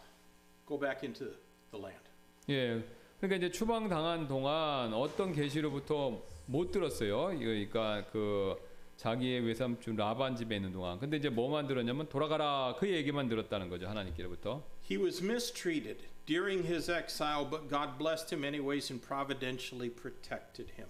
go 0.65 0.79
back 0.79 1.05
into 1.05 1.37
the 1.69 1.77
land. 1.77 2.01
예, 2.49 2.83
그러니까 3.19 3.37
이제 3.37 3.51
추방 3.51 3.89
당한 3.89 4.27
동안 4.27 4.91
어떤 4.91 5.33
계시로부터 5.33 6.19
못 6.47 6.71
들었어요. 6.71 7.37
그러니까 7.37 8.05
그 8.11 8.57
자기의 8.97 9.41
외삼촌 9.41 9.95
라반 9.95 10.35
집에 10.35 10.55
있는 10.55 10.71
동안. 10.71 10.99
근데 10.99 11.17
이제 11.17 11.29
뭐만 11.29 11.67
들었냐면 11.67 12.07
돌아가라 12.09 12.75
그 12.77 12.89
얘기만 12.89 13.27
들었다는 13.27 13.69
거죠 13.69 13.87
하나님께로부터. 13.87 14.63
He 14.89 15.01
was 15.01 15.23
mistreated 15.23 16.03
during 16.25 16.65
his 16.65 16.89
exile, 16.89 17.49
but 17.49 17.69
God 17.69 17.97
blessed 17.97 18.33
him 18.33 18.45
anyways 18.45 18.91
and 18.91 19.05
providentially 19.05 19.89
protected 19.89 20.71
him. 20.77 20.87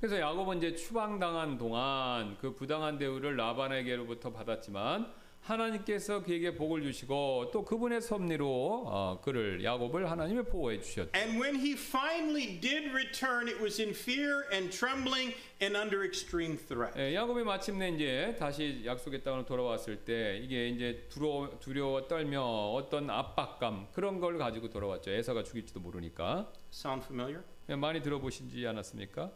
그래서 0.00 0.18
야곱은 0.18 0.58
이제 0.58 0.74
추방당한 0.74 1.58
동안 1.58 2.36
그 2.40 2.54
부당한 2.54 2.98
대우를 2.98 3.36
라반에게로부터 3.36 4.32
받았지만 4.32 5.22
하나님께서 5.42 6.22
그에게 6.22 6.54
복을 6.54 6.82
주시고 6.82 7.50
또 7.52 7.64
그분의 7.64 8.00
섭리로 8.00 8.84
어, 8.86 9.20
그를 9.22 9.62
야곱을 9.62 10.10
하나님의 10.10 10.44
보호해 10.44 10.80
주셨죠. 10.80 11.10
And 11.14 11.40
when 11.40 11.56
he 11.56 11.72
finally 11.72 12.60
did 12.60 12.90
return, 12.90 13.48
it 13.48 13.60
was 13.60 13.80
in 13.80 13.90
fear 13.90 14.44
and 14.52 14.76
trembling 14.76 15.34
and 15.62 15.76
under 15.76 16.04
extreme 16.04 16.56
threat. 16.56 16.92
예, 16.98 17.14
야곱이 17.14 17.44
마침내 17.44 17.90
이제 17.90 18.34
다시 18.38 18.82
약속의 18.84 19.22
땅으로 19.22 19.46
돌아왔을 19.46 20.04
때 20.04 20.38
이게 20.42 20.68
이제 20.68 21.06
두려워, 21.08 21.58
두려워 21.60 22.08
떨며 22.08 22.42
어떤 22.42 23.08
압박감 23.08 23.88
그런 23.92 24.18
걸 24.18 24.38
가지고 24.38 24.68
돌아왔죠. 24.68 25.12
에서가 25.12 25.44
죽일지도 25.44 25.80
모르니까 25.80 26.50
Sound 26.72 27.04
familiar? 27.04 27.44
예, 27.68 27.76
많이 27.76 28.02
들어보시지 28.02 28.66
않았습니까? 28.66 29.30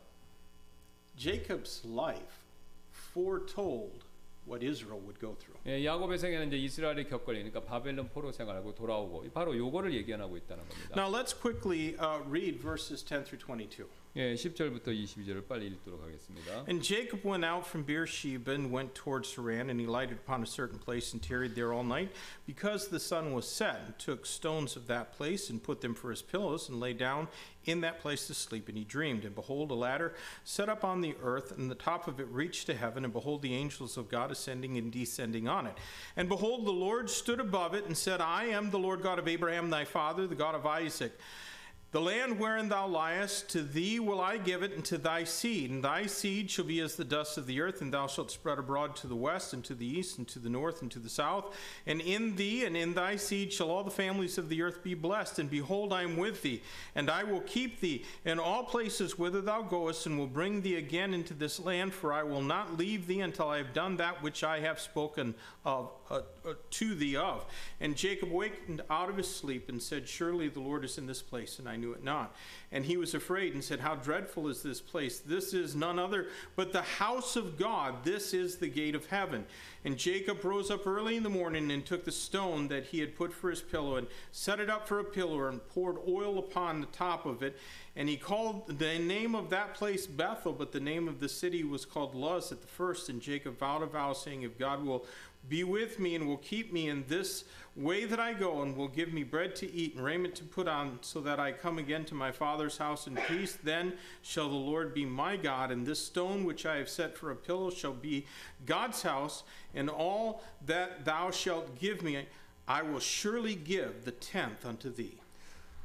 Jacob's 1.17 1.87
life 1.89 2.45
foretold 2.93 4.05
what 4.47 4.65
Israel 4.65 5.01
would 5.01 5.21
go 5.21 5.37
through. 5.37 5.59
예, 5.67 5.85
야곱의 5.85 6.19
생애는 6.19 6.49
이제 6.49 6.57
이스라엘이 6.57 7.05
겪을 7.05 7.35
그러니까 7.35 7.61
바벨론 7.61 8.09
포로 8.09 8.33
생활하고 8.33 8.75
돌아오고 8.75 9.31
바로 9.33 9.57
요거를 9.57 9.95
얘기하고 9.95 10.37
있다는 10.37 10.69
겁니다. 10.69 10.97
Now 10.97 11.09
let's 11.09 11.33
quickly 11.33 11.95
uh, 12.01 12.21
read 12.29 12.61
verses 12.61 13.05
10 13.05 13.25
through 13.25 13.39
22. 13.39 13.87
예, 14.18 14.36
10절부터 14.36 14.88
22절을 14.88 15.48
빨리 15.48 15.68
읽도록 15.68 16.04
하겠습니다. 16.04 16.66
And 16.68 16.84
Jacob 16.84 17.26
went 17.26 17.46
out 17.46 17.66
from 17.66 17.86
Beersheba 17.86 18.52
and 18.52 18.70
went 18.70 18.94
towards 18.94 19.34
Haran, 19.38 19.70
and 19.70 19.80
he 19.80 19.88
lighted 19.88 20.18
upon 20.20 20.44
a 20.44 20.46
certain 20.46 20.78
place 20.78 21.14
and 21.14 21.24
tarried 21.24 21.56
there 21.56 21.72
all 21.72 21.86
night, 21.86 22.12
because 22.46 22.90
the 22.90 23.00
sun 23.00 23.32
was 23.32 23.48
set, 23.48 23.80
and 23.86 23.98
took 23.98 24.26
stones 24.26 24.76
of 24.76 24.88
that 24.88 25.14
place 25.14 25.50
and 25.50 25.64
put 25.64 25.80
them 25.80 25.96
for 25.96 26.10
his 26.10 26.22
pillows, 26.22 26.68
and 26.68 26.82
lay 26.82 26.92
down 26.92 27.30
in 27.64 27.80
that 27.88 28.02
place 28.02 28.28
to 28.28 28.34
sleep. 28.34 28.68
And 28.68 28.78
he 28.78 28.84
dreamed, 28.84 29.24
and 29.24 29.34
behold, 29.34 29.72
a 29.72 29.76
ladder 29.76 30.14
set 30.44 30.68
up 30.68 30.84
on 30.84 31.00
the 31.00 31.16
earth, 31.24 31.56
and 31.58 31.72
the 31.72 31.76
top 31.76 32.10
of 32.10 32.20
it 32.20 32.28
reached 32.28 32.66
to 32.68 32.76
heaven, 32.76 33.06
and 33.06 33.14
behold, 33.14 33.42
the 33.42 33.56
angels 33.56 33.96
of 33.96 34.10
God 34.10 34.30
ascending 34.30 34.78
and 34.78 34.92
descending 34.92 35.48
on 35.48 35.68
it. 35.68 35.78
And 36.18 36.28
behold, 36.28 36.66
the 36.66 36.76
Lord 36.76 37.10
stood 37.10 37.40
above 37.40 37.74
it 37.76 37.86
and 37.86 37.96
said, 37.96 38.20
I 38.20 38.48
am 38.48 38.72
the 38.72 38.80
Lord 38.80 39.04
God 39.04 39.20
of 39.20 39.30
Abraham 39.30 39.70
thy 39.70 39.86
father, 39.86 40.28
the 40.28 40.36
God 40.36 40.54
of 40.54 40.66
Isaac. 40.66 41.18
The 41.97 42.03
land 42.03 42.39
wherein 42.39 42.69
thou 42.69 42.87
liest, 42.87 43.49
to 43.53 43.63
thee 43.63 43.99
will 44.01 44.21
I 44.21 44.37
give 44.37 44.63
it, 44.63 44.73
and 44.73 44.85
to 44.85 44.99
thy 44.99 45.25
seed. 45.25 45.71
And 45.71 45.83
thy 45.83 46.05
seed 46.05 46.51
shall 46.51 46.67
be 46.67 46.81
as 46.81 46.95
the 46.95 47.07
dust 47.07 47.39
of 47.39 47.47
the 47.47 47.63
earth, 47.63 47.81
and 47.81 47.91
thou 47.91 48.07
shalt 48.07 48.31
spread 48.31 48.59
abroad 48.59 48.97
to 48.97 49.07
the 49.07 49.17
west, 49.17 49.55
and 49.55 49.65
to 49.65 49.75
the 49.75 49.87
east, 49.87 50.19
and 50.19 50.29
to 50.29 50.39
the 50.39 50.51
north, 50.51 50.83
and 50.83 50.91
to 50.91 50.99
the 50.99 51.09
south. 51.09 51.57
And 51.87 52.03
in 52.03 52.37
thee 52.37 52.67
and 52.67 52.77
in 52.77 52.93
thy 52.93 53.17
seed 53.17 53.51
shall 53.51 53.71
all 53.71 53.83
the 53.83 53.91
families 53.91 54.37
of 54.37 54.51
the 54.51 54.61
earth 54.61 54.83
be 54.83 54.93
blessed. 54.93 55.39
And 55.39 55.49
behold, 55.49 55.91
I 55.91 56.03
am 56.03 56.19
with 56.19 56.43
thee, 56.43 56.63
and 56.95 57.09
I 57.09 57.25
will 57.25 57.41
keep 57.41 57.81
thee 57.81 58.05
in 58.27 58.39
all 58.39 58.65
places 58.65 59.19
whither 59.19 59.41
thou 59.41 59.63
goest, 59.63 60.05
and 60.05 60.19
will 60.19 60.27
bring 60.27 60.61
thee 60.61 60.77
again 60.77 61.15
into 61.15 61.33
this 61.33 61.59
land, 61.59 61.95
for 61.95 62.13
I 62.13 62.25
will 62.25 62.43
not 62.43 62.77
leave 62.77 63.07
thee 63.07 63.23
until 63.23 63.49
I 63.49 63.57
have 63.57 63.73
done 63.73 63.97
that 63.97 64.23
which 64.23 64.45
I 64.45 64.61
have 64.61 64.79
spoken 64.79 65.35
of 65.65 65.91
uh, 66.11 66.21
uh, 66.45 66.55
to 66.71 66.95
thee 66.95 67.17
of. 67.17 67.45
And 67.81 67.97
Jacob 67.97 68.31
wakened 68.31 68.83
out 68.91 69.09
of 69.09 69.17
his 69.17 69.33
sleep 69.33 69.69
and 69.69 69.83
said, 69.83 70.09
Surely 70.09 70.49
the 70.49 70.61
Lord 70.61 70.85
is 70.85 70.99
in 70.99 71.07
this 71.07 71.23
place, 71.23 71.59
and 71.59 71.69
I 71.69 71.77
knew 71.77 71.93
it 71.93 72.05
not. 72.05 72.35
And 72.73 72.85
he 72.85 72.97
was 72.97 73.15
afraid 73.15 73.55
and 73.55 73.63
said, 73.63 73.81
How 73.81 73.95
dreadful 73.95 74.49
is 74.49 74.63
this 74.63 74.81
place! 74.81 75.21
This 75.21 75.55
is 75.55 75.75
none 75.75 75.99
other 75.99 76.27
but 76.55 76.73
the 76.73 76.83
house 76.83 77.37
of 77.37 77.59
God. 77.59 78.05
This 78.05 78.35
is 78.35 78.57
the 78.57 78.69
gate 78.69 78.95
of 78.95 79.07
heaven. 79.07 79.47
And 79.85 79.97
Jacob 79.97 80.45
rose 80.45 80.71
up 80.71 80.87
early 80.87 81.17
in 81.17 81.23
the 81.23 81.29
morning 81.29 81.71
and 81.71 81.87
took 81.87 82.05
the 82.05 82.13
stone 82.13 82.69
that 82.69 82.87
he 82.87 82.99
had 82.99 83.17
put 83.17 83.33
for 83.33 83.51
his 83.51 83.63
pillow 83.63 83.97
and 83.97 84.09
set 84.33 84.59
it 84.59 84.69
up 84.69 84.89
for 84.89 84.99
a 84.99 85.05
pillar 85.05 85.49
and 85.49 85.67
poured 85.69 85.97
oil 86.09 86.39
upon 86.39 86.81
the 86.81 86.87
top 86.87 87.25
of 87.25 87.43
it. 87.43 87.57
And 87.95 88.09
he 88.09 88.17
called 88.17 88.79
the 88.79 88.99
name 88.99 89.35
of 89.35 89.49
that 89.51 89.75
place 89.75 90.07
Bethel, 90.07 90.53
but 90.53 90.73
the 90.73 90.81
name 90.81 91.09
of 91.09 91.21
the 91.21 91.29
city 91.29 91.65
was 91.65 91.87
called 91.87 92.15
Luz 92.15 92.53
at 92.53 92.61
the 92.61 92.67
first. 92.67 93.09
And 93.09 93.23
Jacob 93.23 93.59
vowed 93.59 93.83
a 93.83 93.87
vow, 93.87 94.13
saying, 94.13 94.43
If 94.43 94.59
God 94.59 94.85
will 94.85 95.07
be 95.50 95.64
with 95.64 96.00
me 96.00 96.16
and 96.16 96.28
will 96.28 96.38
keep 96.38 96.72
me 96.72 96.88
in 96.90 97.04
this 97.08 97.46
way 97.76 98.06
that 98.06 98.20
I 98.20 98.34
go, 98.34 98.62
and 98.62 98.76
will 98.76 98.90
give 98.90 99.14
me 99.14 99.24
bread 99.24 99.56
to 99.56 99.72
eat 99.72 99.96
and 99.96 100.04
raiment 100.04 100.36
to 100.36 100.44
put 100.44 100.68
on, 100.68 101.00
so 101.02 101.22
that 101.22 101.40
I 101.40 101.52
come 101.52 101.78
again 101.78 102.04
to 102.06 102.16
my 102.16 102.32
father's 102.32 102.78
house 102.78 103.08
in 103.08 103.16
peace, 103.28 103.58
then 103.64 103.94
shall 104.22 104.50
the 104.50 104.56
Lord 104.56 104.94
be 104.94 105.06
my 105.06 105.38
God, 105.38 105.72
and 105.72 105.86
this 105.86 106.00
stone 106.00 106.44
which 106.44 106.66
I 106.66 106.76
have 106.78 106.90
set 106.90 107.18
for 107.18 107.32
a 107.32 107.36
pillow 107.36 107.70
shall 107.70 107.94
be 107.94 108.26
God's 108.66 109.02
house, 109.04 109.44
and 109.74 109.90
all 109.90 110.44
that 110.66 111.06
thou 111.06 111.32
shalt 111.32 111.80
give 111.80 112.04
me, 112.04 112.28
I 112.68 112.82
will 112.82 113.00
surely 113.00 113.56
give 113.56 114.06
the 114.06 114.12
tenth 114.12 114.66
unto 114.66 114.94
thee. 114.94 115.18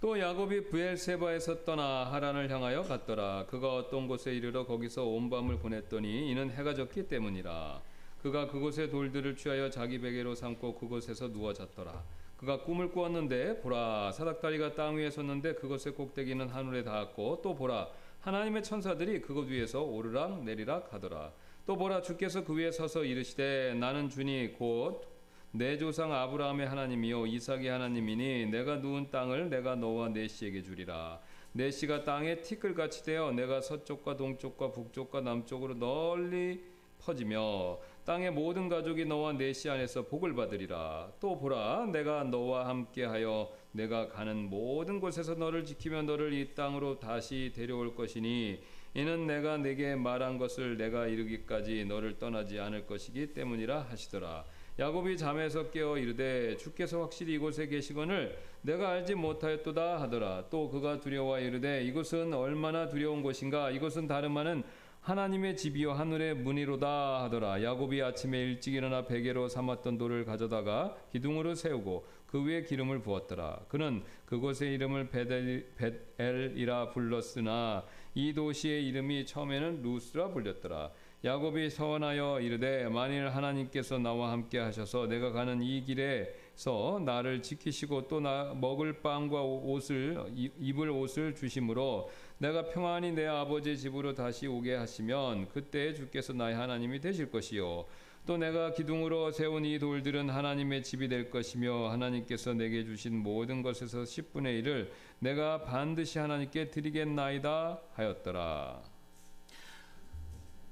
또 0.01 0.19
야곱이 0.19 0.69
부엘세바에서 0.69 1.65
떠나 1.65 2.05
하란을 2.13 2.51
향하여 2.51 2.83
갔더라. 2.83 3.47
그가 3.47 3.77
어떤 3.77 4.07
곳에 4.07 4.35
이르러 4.35 4.67
거기서 4.67 5.05
온 5.05 5.31
밤을 5.31 5.59
보냈더니 5.59 6.31
이는 6.31 6.51
해가 6.51 6.75
졌기 6.75 7.09
때문이라. 7.09 7.81
그가 8.22 8.48
그곳의 8.48 8.90
돌들을 8.90 9.36
취하여 9.36 9.70
자기 9.70 10.00
베개로 10.00 10.36
삼고 10.36 10.76
그곳에서 10.76 11.32
누워 11.32 11.54
잤더라. 11.54 12.04
그가 12.38 12.64
꿈을 12.64 12.92
꾸었는데 12.92 13.62
보라 13.62 14.12
사닥다리가 14.12 14.74
땅 14.74 14.96
위에 14.96 15.10
섰는데 15.10 15.56
그것의 15.56 15.96
꼭대기는 15.96 16.50
하늘에 16.50 16.84
닿았고 16.84 17.42
또 17.44 17.56
보라 17.56 17.90
하나님의 18.20 18.64
천사들이 18.64 19.22
그곳 19.22 19.48
위에서 19.48 19.84
오르락 19.84 20.44
내리락 20.44 20.94
하더라. 20.94 21.32
또 21.66 21.78
보라 21.78 22.02
주께서 22.02 22.44
그 22.44 22.56
위에 22.56 22.72
서서 22.72 23.04
이르시되 23.04 23.76
나는 23.76 24.10
주니 24.10 24.54
곧 24.58 25.12
내 25.54 25.78
조상 25.78 26.14
아브라함의 26.14 26.66
하나님이요 26.66 27.26
이삭의 27.28 27.68
하나님이니 27.68 28.46
내가 28.46 28.78
누운 28.78 29.12
땅을 29.12 29.50
내가 29.50 29.76
너와 29.76 30.08
내 30.08 30.26
씨에게 30.26 30.64
주리라 30.64 31.20
내 31.52 31.70
씨가 31.70 32.06
땅에 32.06 32.40
티끌같이 32.40 33.04
되어 33.04 33.32
내가 33.34 33.60
서쪽과 33.60 34.16
동쪽과 34.16 34.72
북쪽과 34.72 35.20
남쪽으로 35.20 35.74
널리 35.78 36.64
퍼지며 37.00 37.80
땅의 38.12 38.32
모든 38.32 38.68
가족이 38.68 39.06
너와 39.06 39.32
내 39.32 39.54
씨 39.54 39.70
안에서 39.70 40.06
복을 40.08 40.36
받으리라. 40.36 41.14
또 41.22 41.40
보라 41.40 41.86
내가 41.94 42.26
너와 42.26 42.68
함께하여 42.68 43.50
내가 43.72 44.10
가는 44.10 44.50
모든 44.50 45.00
곳에서 45.00 45.36
너를 45.36 45.64
지키며 45.64 46.02
너를 46.02 46.34
이 46.34 46.54
땅으로 46.54 47.00
다시 47.00 47.54
데려올 47.56 47.96
것이니 47.96 48.60
이는 48.96 49.28
내가 49.28 49.56
내게 49.56 49.96
말한 49.96 50.38
것을 50.38 50.76
내가 50.76 51.08
이르기까지 51.08 51.86
너를 51.86 52.20
떠나지 52.20 52.60
않을 52.60 52.86
것이기 52.86 53.28
때문이라 53.34 53.84
하시더라. 53.90 54.44
야곱이 54.78 55.18
잠에서 55.18 55.70
깨어 55.70 55.98
이르되 55.98 56.58
주께서 56.58 57.02
확실히 57.02 57.36
이곳에 57.36 57.68
계시거늘 57.68 58.38
내가 58.62 58.90
알지 58.90 59.16
못하였도다 59.16 60.02
하더라. 60.02 60.46
또 60.50 60.70
그가 60.70 61.00
두려워 61.00 61.40
이르되 61.40 61.84
이곳은 61.86 62.34
얼마나 62.34 62.90
두려운 62.90 63.24
곳인가? 63.24 63.72
이곳은 63.72 64.08
다름 64.08 64.36
아는 64.36 64.64
하나님의 65.02 65.58
집이요 65.58 65.94
하늘의 65.94 66.36
문이로다 66.36 67.24
하더라. 67.24 67.64
야곱이 67.64 68.02
아침에 68.04 68.40
일찍 68.40 68.76
일어나 68.76 69.06
베개로 69.06 69.48
삼았던 69.48 69.98
돌을 69.98 70.26
가져다가 70.26 70.96
기둥으로 71.12 71.56
세우고 71.56 72.06
그 72.28 72.46
위에 72.46 72.62
기름을 72.64 73.02
부었더라. 73.02 73.62
그는 73.68 74.04
그곳의 74.28 74.76
이름을 74.76 75.10
베델, 75.10 75.74
벳엘이라 76.18 76.92
불렀으나 76.92 77.84
이 78.14 78.32
도시의 78.34 78.88
이름이 78.90 79.26
처음에는 79.26 79.82
루스라 79.82 80.30
불렸더라. 80.30 80.92
야곱이 81.24 81.70
서원하여 81.72 82.40
이르되 82.42 82.88
만일 82.90 83.30
하나님께서 83.30 83.98
나와 84.00 84.32
함께 84.32 84.58
하셔서 84.60 85.08
내가 85.08 85.32
가는 85.32 85.62
이 85.62 85.84
길에서 85.84 87.02
나를 87.06 87.42
지키시고 87.42 88.08
또 88.08 88.20
나 88.22 88.54
먹을 88.56 89.02
빵과 89.02 89.42
옷을 89.44 90.18
이- 90.36 90.52
입을 90.60 90.90
옷을 90.90 91.36
주심으로 91.36 92.10
내가 92.42 92.66
평안히 92.66 93.12
내 93.12 93.28
아버지 93.28 93.78
집으로 93.78 94.16
다시 94.16 94.48
오게 94.48 94.74
하시면 94.74 95.50
그때 95.50 95.94
주께서 95.94 96.34
나의 96.34 96.56
하나님이 96.56 97.00
되실 97.00 97.30
것이요 97.30 97.86
또 98.26 98.36
내가 98.36 98.74
기둥으로 98.74 99.32
세운 99.32 99.64
이 99.64 99.78
돌들은 99.78 100.28
하나님의 100.28 100.82
집이 100.82 101.08
될 101.08 101.30
것이며 101.30 101.90
하나님께서 101.92 102.56
내게 102.56 102.84
주신 102.84 103.16
모든 103.16 103.62
것에서 103.62 104.02
10분의 104.02 104.64
1을 104.64 104.90
내가 105.20 105.64
반드시 105.66 106.18
하나님께 106.18 106.72
드리겠나이다 106.72 107.80
하였더라. 107.94 108.82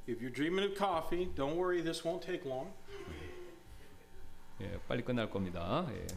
If 0.08 0.26
you're 0.26 0.34
dreaming 0.34 0.72
of 0.72 0.76
coffee, 0.76 1.30
don't 1.36 1.56
worry, 1.56 1.84
this 1.84 2.02
won't 2.04 2.26
take 2.26 2.50
long. 2.50 2.74
예, 4.62 4.80
빨리 4.88 5.04
끝날 5.04 5.30
겁니다. 5.30 5.88
예. 5.92 6.08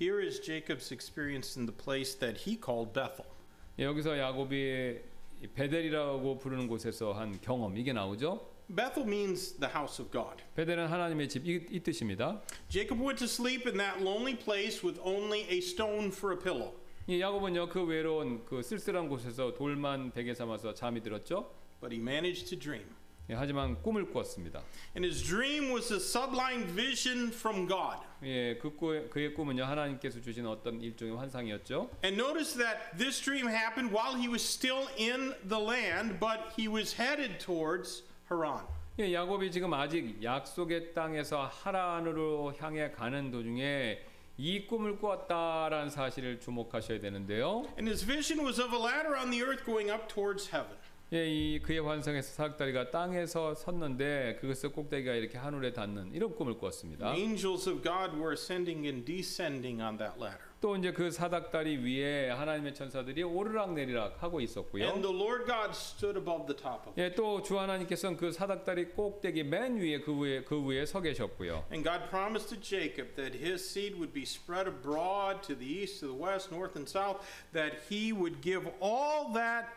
Here 0.00 0.20
is 0.20 0.40
Jacob's 0.40 0.90
experience 0.90 1.56
in 1.56 1.64
the 1.66 1.76
place 1.76 2.18
that 2.18 2.42
he 2.42 2.58
called 2.60 2.92
Bethel. 2.92 3.33
예, 3.78 3.84
여기서 3.84 4.16
야곱이 4.16 4.98
이 5.42 5.46
베델이라고 5.48 6.38
부르는 6.38 6.68
곳에서 6.68 7.12
한 7.12 7.40
경험 7.40 7.76
이게 7.76 7.92
나오죠. 7.92 8.48
Bethel 8.68 9.06
means 9.06 9.58
the 9.58 9.70
house 9.70 10.00
of 10.00 10.12
God. 10.12 10.42
베델은 10.54 10.86
하나님의 10.86 11.28
집이 11.28 11.66
이 11.70 11.80
뜻입니다. 11.80 12.40
Jacob 12.68 13.02
went 13.02 13.18
to 13.18 13.26
sleep 13.26 13.66
in 13.66 13.76
that 13.76 14.00
lonely 14.00 14.38
place 14.38 14.86
with 14.86 15.00
only 15.02 15.42
a 15.50 15.58
stone 15.58 16.06
for 16.06 16.32
a 16.32 16.40
pillow. 16.40 16.72
이 17.08 17.20
야곱은요 17.20 17.68
그 17.68 17.82
외로운 17.84 18.44
그 18.44 18.62
쓸쓸한 18.62 19.08
곳에서 19.08 19.52
돌만 19.54 20.12
베개 20.12 20.34
삼아서 20.34 20.72
잠이 20.72 21.02
들었죠. 21.02 21.50
But 21.80 21.92
he 21.92 22.00
managed 22.00 22.48
to 22.50 22.58
dream. 22.58 22.86
예, 23.30 23.34
하지만 23.34 23.80
꿈을 23.80 24.10
꾸었습니다. 24.10 24.62
And 24.94 25.06
his 25.06 25.22
dream 25.22 25.72
was 25.72 25.90
a 25.92 25.98
sublime 25.98 26.66
vision 26.66 27.28
from 27.28 27.66
God. 27.66 28.04
예, 28.22 28.58
그 28.58 28.76
꾸, 28.76 29.08
그의 29.08 29.32
꿈은요 29.32 29.64
하나님께서 29.64 30.20
주신 30.20 30.46
어떤 30.46 30.80
일종의 30.80 31.16
환상이었죠. 31.16 31.90
And 32.04 32.20
notice 32.20 32.54
that 32.58 32.96
this 32.98 33.22
dream 33.22 33.48
happened 33.48 33.94
while 33.96 34.14
he 34.14 34.28
was 34.28 34.42
still 34.42 34.88
in 34.98 35.34
the 35.48 35.58
land, 35.58 36.20
but 36.20 36.52
he 36.58 36.68
was 36.68 37.00
headed 37.00 37.38
towards 37.38 38.04
Haran. 38.30 38.66
예, 38.98 39.12
야곱이 39.12 39.50
지금 39.50 39.72
아직 39.72 40.22
약속의 40.22 40.92
땅에서 40.92 41.46
하란으로 41.46 42.54
향해 42.60 42.90
가는 42.90 43.30
도중에 43.30 44.00
이 44.36 44.66
꿈을 44.66 44.98
꾸었다라는 44.98 45.90
사실을 45.90 46.40
주목하셔야 46.40 47.00
되는데요. 47.00 47.64
And 47.78 47.88
his 47.88 48.04
vision 48.04 48.44
was 48.44 48.60
of 48.60 48.74
a 48.74 48.78
ladder 48.78 49.16
on 49.16 49.30
the 49.30 49.42
earth 49.42 49.64
going 49.64 49.90
up 49.90 50.08
towards 50.08 50.50
heaven. 50.52 50.76
예, 51.12 51.28
이 51.28 51.60
그의 51.60 51.80
환상에서 51.80 52.32
사닥다리가 52.32 52.90
땅에서 52.90 53.54
섰는데 53.54 54.38
그것의 54.40 54.72
꼭대기가 54.72 55.14
이렇게 55.14 55.38
하늘에 55.38 55.72
닿는 55.72 56.12
이런 56.12 56.34
꿈을 56.34 56.54
꾸었습니다. 56.54 57.14
Angels 57.14 57.68
of 57.68 57.82
God 57.82 58.16
were 58.16 58.32
ascending 58.32 58.86
and 58.86 59.04
descending 59.04 59.82
on 59.82 59.98
that 59.98 60.18
ladder. 60.18 60.40
또 60.60 60.74
이제 60.76 60.92
그 60.92 61.10
사닥다리 61.10 61.76
위에 61.76 62.30
하나님의 62.30 62.74
천사들이 62.74 63.22
오르락 63.22 63.74
내리락 63.74 64.22
하고 64.22 64.40
있었고요. 64.40 64.82
And 64.82 65.02
the 65.02 65.14
Lord 65.14 65.44
God 65.44 65.72
stood 65.72 66.18
above 66.18 66.46
the 66.46 66.56
top 66.56 66.88
of 66.88 66.98
it. 66.98 67.02
예, 67.02 67.14
또 67.14 67.42
주 67.42 67.60
하나님께서는 67.60 68.16
그 68.16 68.32
사닥다리 68.32 68.86
꼭대기 68.86 69.44
맨 69.44 69.76
위에 69.76 70.00
그 70.00 70.18
위에 70.18 70.42
그 70.42 70.64
위에 70.64 70.86
서 70.86 71.02
계셨고요. 71.02 71.66
And 71.70 71.84
God 71.84 72.08
promised 72.08 72.48
to 72.48 72.58
Jacob 72.58 73.14
that 73.16 73.36
his 73.36 73.62
seed 73.62 73.94
would 74.00 74.14
be 74.14 74.22
spread 74.22 74.66
abroad 74.66 75.42
to 75.46 75.54
the 75.54 75.68
east, 75.68 76.00
to 76.00 76.08
the 76.08 76.16
west, 76.16 76.50
north, 76.50 76.74
and 76.74 76.88
south, 76.88 77.20
that 77.52 77.84
he 77.90 78.10
would 78.10 78.40
give 78.40 78.66
all 78.80 79.30
that 79.34 79.68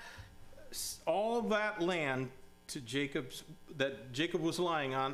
all 1.05 1.41
that 1.49 1.81
land 1.81 2.29
to 2.67 2.79
Jacob's 2.81 3.43
that 3.77 4.11
Jacob 4.11 4.41
was 4.41 4.59
lying 4.59 4.93
on, 4.93 5.13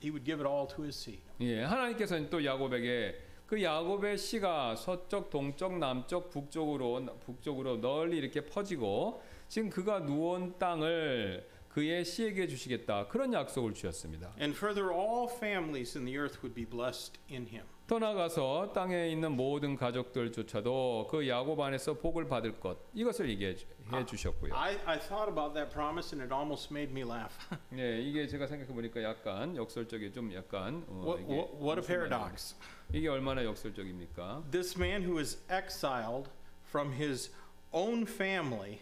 he 0.00 0.10
would 0.10 0.24
give 0.24 0.40
it 0.40 0.46
all 0.46 0.66
to 0.66 0.82
his 0.82 0.96
seed. 0.96 1.20
예, 1.40 1.62
하나님께서는 1.62 2.30
또 2.30 2.44
야곱에게 2.44 3.14
그 3.46 3.62
야곱의 3.62 4.18
씨가 4.18 4.74
서쪽, 4.76 5.30
동쪽, 5.30 5.78
남쪽, 5.78 6.30
북쪽으로 6.30 7.06
북쪽으로 7.24 7.80
널리 7.80 8.18
이렇게 8.18 8.40
퍼지고 8.40 9.22
지금 9.48 9.70
그가 9.70 10.00
누운 10.00 10.58
땅을 10.58 11.46
그의 11.68 12.04
씨에게 12.04 12.48
주시겠다 12.48 13.06
그런 13.06 13.32
약속을 13.32 13.74
주셨습니다. 13.74 14.34
And 14.40 14.56
further, 14.56 14.90
all 14.90 15.28
families 15.30 15.96
in 15.96 16.06
the 16.06 16.18
earth 16.18 16.40
would 16.42 16.54
be 16.54 16.64
blessed 16.64 17.20
in 17.30 17.46
him. 17.46 17.64
더 17.86 18.00
나아가서 18.00 18.72
땅에 18.72 19.08
있는 19.10 19.30
모든 19.36 19.76
가족들조차도 19.76 21.06
그 21.08 21.28
야곱 21.28 21.60
안에서 21.60 21.94
복을 21.94 22.26
받을 22.26 22.58
것 22.58 22.76
이것을 22.94 23.28
얘기해 23.30 23.54
주- 23.54 23.66
주셨고요. 24.06 24.52
I, 24.56 24.76
I 24.86 24.98
thought 24.98 25.30
about 25.30 25.54
that 25.54 25.70
promise 25.72 26.12
and 26.12 26.20
it 26.20 26.34
almost 26.34 26.72
made 26.74 26.90
me 26.90 27.04
laugh. 27.08 27.32
예, 27.78 28.00
이게 28.02 28.26
제가 28.26 28.48
생각해 28.48 28.72
보니까 28.74 29.00
약간 29.04 29.54
역설적이 29.56 30.12
좀 30.12 30.34
약간 30.34 30.84
어, 30.88 31.14
what, 31.16 31.24
what, 31.62 31.78
a 31.80 31.86
paradox. 31.86 32.56
이게 32.92 33.06
얼마나 33.08 33.44
역설적입니까? 33.44 34.42
This 34.50 34.76
man 34.76 35.04
who 35.04 35.20
is 35.20 35.38
exiled 35.48 36.28
from 36.68 36.92
his 36.92 37.30
own 37.72 38.02
family 38.04 38.80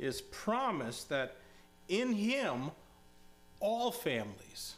is 0.00 0.22
promised 0.22 1.08
that 1.08 1.34
in 1.90 2.12
him 2.14 2.70
all 3.60 3.90
families 3.90 4.76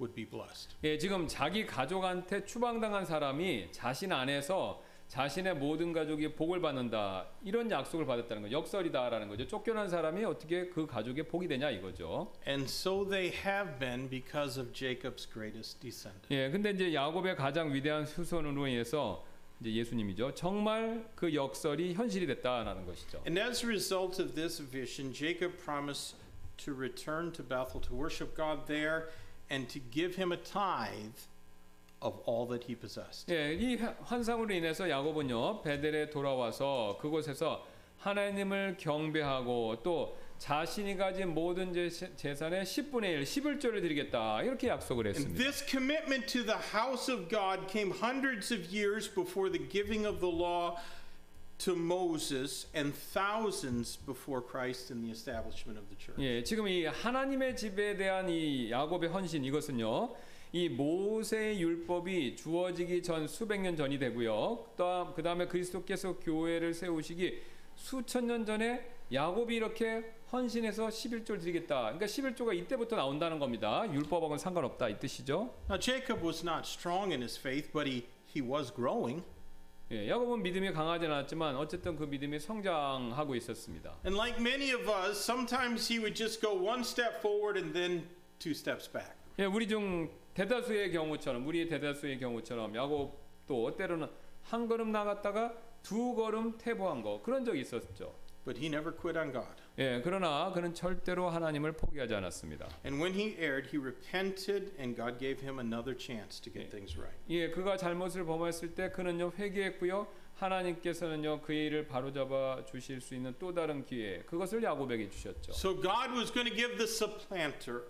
would 0.00 0.14
be 0.14 0.24
blessed. 0.28 0.76
예, 0.82 0.98
지금 0.98 1.28
자기 1.28 1.66
가족한테 1.66 2.44
추방당한 2.44 3.04
사람이 3.04 3.68
자신 3.70 4.10
안에서 4.10 4.82
자신의 5.10 5.56
모든 5.56 5.92
가족이 5.92 6.34
복을 6.34 6.60
받는다 6.60 7.26
이런 7.42 7.68
약속을 7.68 8.06
받았다는 8.06 8.42
거 8.44 8.50
역설이다라는 8.52 9.28
거죠. 9.28 9.46
쫓겨난 9.46 9.88
사람이 9.88 10.24
어떻게 10.24 10.68
그 10.68 10.86
가족의 10.86 11.26
복이 11.26 11.48
되냐 11.48 11.68
이거죠. 11.70 12.32
And 12.46 12.64
so 12.64 13.04
they 13.08 13.36
have 13.44 13.78
been 13.80 14.08
because 14.08 14.60
of 14.60 14.72
Jacob's 14.72 15.28
greatest 15.28 15.80
descendant. 15.80 16.32
예, 16.32 16.48
근데 16.48 16.70
이제 16.70 16.94
야곱의 16.94 17.34
가장 17.34 17.74
위대한 17.74 18.04
후손으로 18.04 18.68
인해서 18.68 19.26
이제 19.60 19.72
예수님이죠. 19.72 20.34
정말 20.36 21.04
그 21.16 21.34
역설이 21.34 21.94
현실이 21.94 22.28
됐다라는 22.28 22.86
것이죠. 22.86 23.18
And 23.26 23.38
as 23.38 23.64
a 23.64 23.68
result 23.68 24.22
of 24.22 24.34
this 24.34 24.62
vision, 24.62 25.12
Jacob 25.12 25.58
promised 25.58 26.16
to 26.64 26.72
return 26.72 27.32
to 27.32 27.42
Bethel 27.42 27.80
to 27.80 27.94
worship 27.96 28.36
God 28.36 28.66
there 28.66 29.08
and 29.50 29.68
to 29.68 29.80
give 29.90 30.14
him 30.16 30.32
a 30.32 30.36
tithe 30.36 31.16
of 32.02 32.20
all 32.26 32.46
that 32.48 32.64
he 32.66 32.74
possessed. 32.74 33.30
예, 33.32 33.54
이 33.54 33.76
환상으로 33.76 34.52
인해서 34.54 34.88
야곱은요 34.88 35.62
베델에 35.62 36.10
돌아와서 36.10 36.96
그곳에서 37.00 37.66
하나님을 37.98 38.76
경배하고 38.78 39.82
또 39.82 40.16
자신이 40.38 40.96
가진 40.96 41.34
모든 41.34 41.74
제- 41.74 41.90
재산의 42.16 42.64
10분의 42.64 43.04
1, 43.04 43.24
11조를 43.24 43.82
드리겠다 43.82 44.40
이렇게 44.42 44.68
약속을 44.68 45.06
And 45.08 45.18
했습니다. 45.18 45.44
this 45.44 45.66
commitment 45.68 46.26
to 46.32 46.42
the 46.46 46.58
house 46.72 47.12
of 47.12 47.28
God 47.28 47.66
came 47.70 47.92
hundreds 47.92 48.50
of 48.54 48.74
years 48.74 49.06
before 49.12 49.52
the 49.52 49.60
giving 49.68 50.06
of 50.08 50.20
the 50.20 50.32
law 50.34 50.76
to 51.64 51.74
Moses 51.76 52.66
and 52.74 52.94
thousands 53.12 53.96
before 54.06 54.40
Christ 54.40 54.90
and 54.90 55.04
the 55.04 55.10
establishment 55.10 55.78
of 55.78 55.88
the 55.88 55.96
church. 55.98 56.18
예, 56.18 56.42
지금 56.42 56.66
이 56.68 56.84
하나님의 56.86 57.56
집에 57.56 57.96
대한 57.96 58.28
이 58.28 58.70
야곱의 58.70 59.10
헌신 59.10 59.44
이것은요. 59.44 60.14
이 60.52 60.68
모세의 60.68 61.60
율법이 61.60 62.34
주어지기 62.34 63.02
전 63.02 63.28
수백 63.28 63.60
년 63.60 63.76
전이 63.76 63.98
되고요. 63.98 64.72
또 64.76 65.12
그다음에 65.14 65.46
그리스도께서 65.46 66.18
교회를 66.18 66.74
세우시기 66.74 67.40
수천 67.76 68.26
년 68.26 68.44
전에 68.44 68.84
야곱이 69.12 69.54
이렇게 69.54 70.12
헌신해서 70.32 70.88
11조를 70.88 71.40
드리겠다. 71.40 71.92
그러니까 71.92 72.06
11조가 72.06 72.56
이때부터 72.56 72.96
나온다는 72.96 73.38
겁니다. 73.38 73.84
율법하고는 73.92 74.38
상관없다 74.38 74.88
이 74.88 74.98
뜻이죠. 74.98 75.54
Now 75.68 75.78
Jacob 75.78 76.24
was 76.24 76.44
not 76.46 76.62
strong 76.66 77.12
in 77.12 77.20
his 77.20 77.38
faith, 77.38 77.70
but 77.72 77.88
he, 77.88 78.06
he 78.34 78.40
was 78.40 78.72
growing. 78.74 79.22
예, 79.92 80.08
야곱은 80.08 80.40
믿음이 80.44 80.70
강하지 80.70 81.06
않았지만 81.06 81.56
어쨌든 81.56 81.96
그 81.96 82.04
믿음이 82.04 82.38
성장하고 82.38 83.34
있었습니다. 83.34 83.96
And 84.06 84.16
like 84.16 84.40
many 84.40 84.72
of 84.72 84.88
us, 84.88 85.18
sometimes 85.18 85.92
he 85.92 85.98
would 85.98 86.14
just 86.14 86.40
go 86.40 86.54
one 86.54 86.82
step 86.82 87.18
forward 87.18 87.58
and 87.58 87.76
then 87.76 88.08
two 88.38 88.52
steps 88.52 88.88
back. 88.88 89.12
예, 89.40 89.46
우리 89.46 89.66
중 89.66 90.08
대다수의 90.34 90.92
경우처럼 90.92 91.44
우리의 91.44 91.68
대다수의 91.68 92.20
경우처럼 92.20 92.72
야곱도 92.76 93.74
때로는 93.76 94.08
한 94.42 94.68
걸음 94.68 94.92
나갔다가 94.92 95.54
두 95.82 96.14
걸음 96.14 96.56
퇴보한 96.56 97.02
거 97.02 97.20
그런 97.22 97.44
적이 97.44 97.62
있었죠. 97.62 98.14
But 98.44 98.60
he 98.60 98.68
never 98.68 98.96
quit 98.96 99.18
on 99.18 99.32
God. 99.32 99.59
예, 99.78 100.00
그러나 100.02 100.52
그는 100.52 100.74
절대로 100.74 101.30
하나님을 101.30 101.72
포기하지 101.72 102.14
않았습니다. 102.14 102.68
And 102.84 103.02
when 103.02 103.14
he 103.14 103.36
erred, 103.38 103.68
he 103.68 103.78
repented, 103.78 104.72
and 104.78 104.96
God 104.96 105.18
gave 105.18 105.40
him 105.42 105.58
another 105.58 105.96
chance 105.96 106.40
to 106.40 106.52
get 106.52 106.70
things 106.70 106.98
right. 106.98 107.16
예, 107.30 107.50
그가 107.50 107.76
잘못을 107.76 108.24
범했을 108.24 108.74
때 108.74 108.90
그는요 108.90 109.32
회개했고요. 109.38 110.06
하나님께서는요 110.34 111.42
그의 111.42 111.66
일을 111.66 111.86
바로잡아 111.86 112.64
주실 112.64 113.00
수 113.00 113.14
있는 113.14 113.34
또 113.38 113.54
다른 113.54 113.84
기회, 113.84 114.22
그것을 114.22 114.62
야곱에게 114.62 115.08
주셨죠. 115.10 115.52
So 115.52 115.80
God 115.80 116.12
was 116.16 116.32
going 116.32 116.48
to 116.48 116.54
give 116.54 116.76
the 116.76 116.88
supplanter 116.88 117.82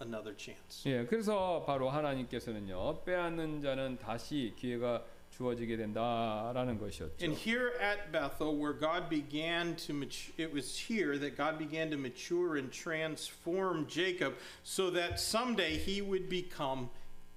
another 0.00 0.34
chance. 0.36 0.90
예, 0.90 1.04
그래서 1.04 1.64
바로 1.66 1.88
하나님께서는요 1.90 3.04
빼앗는 3.04 3.60
자는 3.60 3.98
다시 3.98 4.54
기회가 4.56 5.04
주어지게 5.36 5.76
된다라는 5.76 6.78
것이었죠. 6.78 7.24
And 7.24 7.36
here 7.36 7.72
at 7.80 8.10
Bethel, 8.10 8.56
where 8.56 8.72
God 8.72 9.08
began 9.10 9.76
to 9.76 9.94
mature, 9.94 10.32
it 10.38 10.52
was 10.52 10.74
here 10.88 11.18
that 11.18 11.36
God 11.36 11.58
began 11.58 11.90
to 11.90 11.98
mature 11.98 12.56
and 12.56 12.72
transform 12.72 13.86
Jacob 13.86 14.34
so 14.64 14.90
that 14.90 15.20
someday 15.20 15.76
he 15.76 16.00
would 16.00 16.28
become 16.28 16.88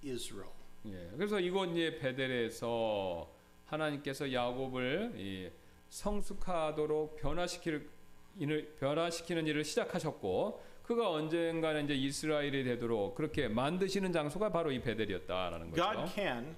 Israel. 0.01 0.53
예, 0.85 1.09
그래서 1.17 1.39
이곳 1.39 1.71
이제 1.71 1.97
베델에서 1.99 3.29
하나님께서 3.65 4.31
야곱을 4.31 5.13
이 5.17 5.49
성숙하도록 5.89 7.17
변화시킬 7.17 7.89
일을 8.37 8.75
변화시키는 8.79 9.45
일을 9.47 9.65
시작하셨고 9.65 10.63
그가 10.83 11.11
언젠가는 11.11 11.83
이제 11.85 11.93
이스라엘이 11.93 12.63
되도록 12.63 13.15
그렇게 13.15 13.47
만드시는 13.49 14.13
장소가 14.13 14.51
바로 14.51 14.71
이 14.71 14.79
베델이었다라는 14.81 15.71
거죠. 15.71 15.83
God 15.83 16.11
can 16.13 16.55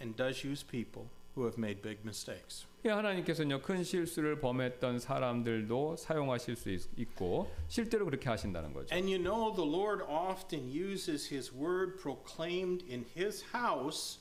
and 0.00 0.16
does 0.16 0.44
use 0.44 0.64
people 0.64 1.08
who 1.34 1.44
have 1.44 1.58
made 1.58 1.82
big 1.82 1.98
mistakes. 2.04 2.66
예, 2.84 2.90
하나님께서는요 2.90 3.62
큰 3.62 3.82
실수를 3.82 4.40
범했던 4.40 4.98
사람들도 4.98 5.96
사용하실 5.96 6.56
수 6.56 6.70
있, 6.70 6.82
있고 6.98 7.50
실제로 7.68 8.04
그렇게 8.04 8.28
하신다는 8.28 8.72
거죠. 8.74 8.94
And 8.94 9.08
you 9.10 9.18
know, 9.18 9.54
the 9.54 9.64
Lord 9.66 10.02
often 10.06 10.70
uses 10.70 11.32
His 11.32 11.52
word 11.52 11.96
proclaimed 11.98 12.84
in 12.88 13.06
His 13.16 13.42
house 13.54 14.20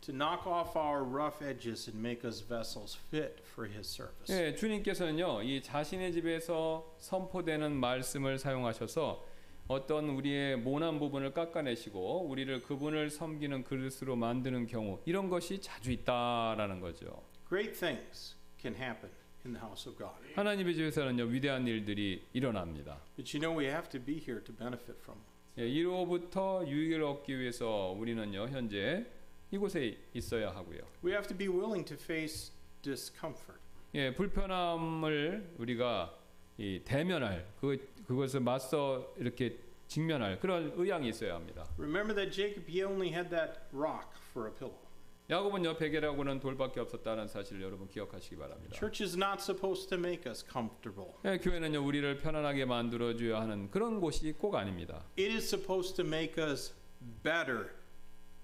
to 0.00 0.12
knock 0.14 0.46
off 0.46 0.74
our 0.76 1.04
rough 1.04 1.42
edges 1.42 1.88
and 1.88 2.00
make 2.00 2.24
us 2.26 2.40
vessels 2.40 2.96
fit 3.10 3.42
for 3.52 3.68
His 3.68 3.86
service. 3.86 4.32
예, 4.32 4.54
주님께서는요, 4.54 5.42
이 5.42 5.62
자신의 5.62 6.12
집에서 6.12 6.96
선포되는 6.98 7.70
말씀을 7.76 8.38
사용하셔서 8.38 9.22
어떤 9.67 10.09
우리의 10.09 10.57
모난 10.57 10.99
부분을 10.99 11.33
깎아내시고 11.33 12.27
우리를 12.27 12.61
그분을 12.61 13.09
섬기는 13.09 13.63
그릇으로 13.63 14.15
만드는 14.15 14.67
경우 14.67 15.01
이런 15.05 15.29
것이 15.29 15.59
자주 15.59 15.91
있다라는 15.91 16.79
거죠. 16.79 17.23
Great 17.47 17.73
things 17.73 18.35
can 18.59 18.75
happen 18.75 19.11
in 19.43 19.53
the 19.53 19.59
house 19.59 19.89
of 19.89 19.97
God. 19.97 20.13
하나님의 20.35 20.75
집에서는요 20.75 21.23
위대한 21.25 21.65
일들이 21.67 22.23
일어납니다. 22.33 22.99
But 23.15 23.35
you 23.35 23.41
know, 23.41 23.57
we 23.57 23.65
have 23.65 23.89
to 23.89 23.99
be 23.99 24.15
here 24.17 24.43
to 24.43 24.55
benefit 24.55 24.99
from. 25.01 25.19
예, 25.57 25.67
이로부터 25.67 26.63
유익을 26.67 27.01
얻기 27.01 27.39
위해서 27.39 27.95
우리는요 27.97 28.49
현재 28.49 29.05
이곳에 29.49 29.97
있어야 30.13 30.49
하고요. 30.49 30.81
We 31.03 31.11
have 31.11 31.27
to 31.27 31.35
be 31.35 31.47
willing 31.47 31.85
to 31.85 31.97
face 31.99 32.53
discomfort. 32.83 33.59
예, 33.95 34.13
불편함을 34.13 35.55
우리가 35.57 36.19
이 36.57 36.81
대면할 36.85 37.47
그 37.59 37.77
그것을 38.07 38.39
맞서 38.39 39.13
이렇게 39.17 39.57
직면할 39.87 40.39
그런 40.39 40.73
의향이 40.75 41.09
있어야 41.09 41.35
합니다. 41.35 41.67
Remember 41.77 42.15
that 42.15 42.31
Jacob, 42.31 42.69
he 42.69 42.83
only 42.83 43.09
had 43.09 43.29
that 43.29 43.61
rock 43.73 44.09
for 44.31 44.49
a 44.49 44.53
pillow. 44.53 44.85
야곱은요 45.27 45.77
베개라고는 45.77 46.39
돌밖에 46.39 46.79
없었다는 46.79 47.27
사실을 47.27 47.63
여러분 47.63 47.87
기억하시기 47.87 48.35
바랍니다. 48.35 48.75
Church 48.75 49.01
is 49.03 49.15
not 49.17 49.41
supposed 49.41 49.89
to 49.89 49.97
make 49.97 50.29
us 50.29 50.45
comfortable. 50.45 51.13
예, 51.25 51.39
교회는요 51.39 51.83
우리를 51.83 52.19
편안하게 52.19 52.65
만들어 52.65 53.15
줘야 53.15 53.41
하는 53.41 53.71
그런 53.71 53.99
곳이 53.99 54.33
꼭 54.33 54.53
아닙니다. 54.55 55.03
It 55.17 55.33
is 55.33 55.47
supposed 55.47 55.95
to 55.95 56.05
make 56.05 56.41
us 56.41 56.75
better. 57.23 57.71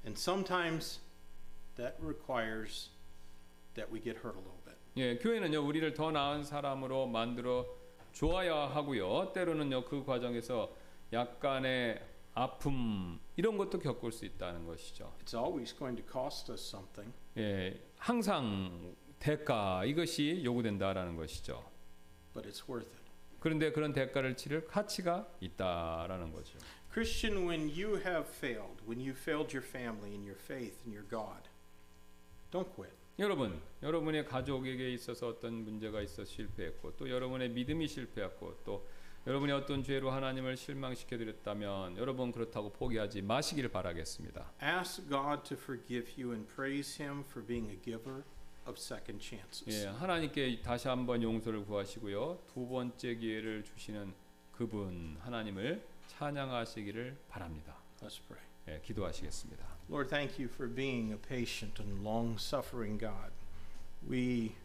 And 0.04 0.18
sometimes 0.18 1.02
that 1.76 1.96
requires 2.02 2.90
that 3.76 3.92
we 3.94 4.02
get 4.02 4.18
hurt 4.26 4.36
a 4.36 4.42
little 4.42 4.58
bit. 4.66 4.78
예, 4.98 5.18
교회는요 5.18 5.62
우리를 5.64 5.94
더 5.94 6.10
나은 6.12 6.44
사람으로 6.44 7.06
만들어 7.06 7.68
줘야 8.14 8.56
하고요. 8.68 9.32
때로는요 9.34 9.86
그 9.86 10.04
과정에서 10.04 10.74
약간의 11.14 12.02
아픔 12.34 13.20
이런 13.36 13.58
것도 13.58 13.80
겪을 13.80 14.12
수 14.12 14.26
있다는 14.26 14.66
것이죠. 14.66 15.14
It's 15.24 15.34
always 15.38 15.76
going 15.78 16.02
to 16.02 16.12
cost 16.12 16.52
us 16.52 16.62
something. 16.70 17.14
예, 17.38 17.82
항상 17.98 18.96
대가 19.20 19.84
이것이 19.86 20.42
요구된다라는 20.44 21.16
것이죠. 21.16 21.64
but 22.34 22.48
it's 22.48 22.68
worth 22.70 22.88
it. 22.88 23.02
그런데 23.40 23.72
그런 23.72 23.92
대가를 23.92 24.38
치를 24.38 24.66
가치가 24.68 25.28
있다라는 25.42 26.32
거죠. 26.32 26.58
Christian, 26.94 27.48
when 27.48 27.70
you 27.70 27.96
have 27.98 28.28
failed, 28.30 28.82
when 28.86 29.00
you 29.00 29.14
failed 29.14 29.56
your 29.56 29.66
family 29.66 30.14
and 30.14 30.26
your 30.26 30.38
faith 30.40 30.78
and 30.84 30.94
your 30.94 31.08
God, 31.08 31.50
don't 32.52 32.70
quit. 32.76 32.94
여러분, 33.22 33.62
여러분의 33.84 34.26
가족에게 34.26 34.92
있어서 34.94 35.28
어떤 35.28 35.54
문제가 35.54 36.02
있어 36.02 36.26
실패했고 36.26 36.98
또 36.98 37.08
여러분의 37.08 37.50
믿음이 37.50 37.88
실패했고 37.88 38.62
또 38.66 38.88
여러분이 39.28 39.52
어떤 39.52 39.84
죄로 39.84 40.10
하나님을 40.10 40.58
실망시켜 40.58 41.20
드렸다면 41.20 41.98
여러분 41.98 42.32
그렇다고 42.32 42.72
포기하지 42.72 43.22
마시기를 43.22 43.70
바라겠습니다. 43.70 44.54
Ask 44.64 45.08
God 45.08 45.44
to 45.44 45.56
forgive 45.56 46.12
you 46.20 46.34
and 46.34 46.52
praise 46.52 47.00
Him 47.00 47.20
for 47.20 47.46
being 47.46 47.70
a 47.70 47.80
giver 47.80 48.24
of 48.66 48.74
second 48.80 49.24
chances. 49.24 49.70
예, 49.70 49.86
하나님께 49.86 50.64
다시 50.64 50.88
한번 50.88 51.22
용서를 51.22 51.64
구하시고요. 51.64 52.40
두 52.52 52.68
번째 52.68 53.14
기회를 53.14 53.64
주시는 53.64 54.16
그분 54.52 55.18
하나님을 55.20 55.86
찬양하시기를 56.08 57.18
바랍니다. 57.30 57.78
Let's 58.02 58.20
pray. 58.28 58.44
예, 58.68 58.82
기도하시겠습니다. 58.84 59.81
Lord, 59.92 60.10
thank 60.10 60.40
you 60.40 60.48
for 60.48 60.68
being 60.68 61.12
a 61.12 61.18
patient 61.18 61.78
and 61.78 62.02
long 62.02 62.38
suffering 62.38 62.98
God. 62.98 63.32
We 64.08 64.56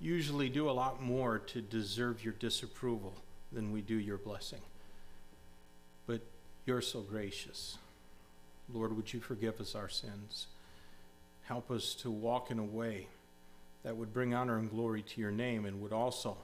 usually 0.00 0.48
do 0.48 0.70
a 0.70 0.72
lot 0.72 1.02
more 1.02 1.40
to 1.40 1.60
deserve 1.60 2.22
your 2.22 2.34
disapproval 2.34 3.14
than 3.50 3.72
we 3.72 3.80
do 3.80 3.96
your 3.96 4.18
blessing. 4.18 4.60
But 6.06 6.20
you're 6.64 6.80
so 6.80 7.00
gracious. 7.00 7.76
Lord, 8.72 8.96
would 8.96 9.12
you 9.12 9.18
forgive 9.18 9.60
us 9.60 9.74
our 9.74 9.88
sins? 9.88 10.46
Help 11.46 11.68
us 11.72 11.92
to 11.96 12.10
walk 12.10 12.52
in 12.52 12.60
a 12.60 12.64
way 12.64 13.08
that 13.82 13.96
would 13.96 14.14
bring 14.14 14.32
honor 14.32 14.58
and 14.58 14.70
glory 14.70 15.02
to 15.02 15.20
your 15.20 15.32
name 15.32 15.64
and 15.64 15.82
would 15.82 15.92
also 15.92 16.36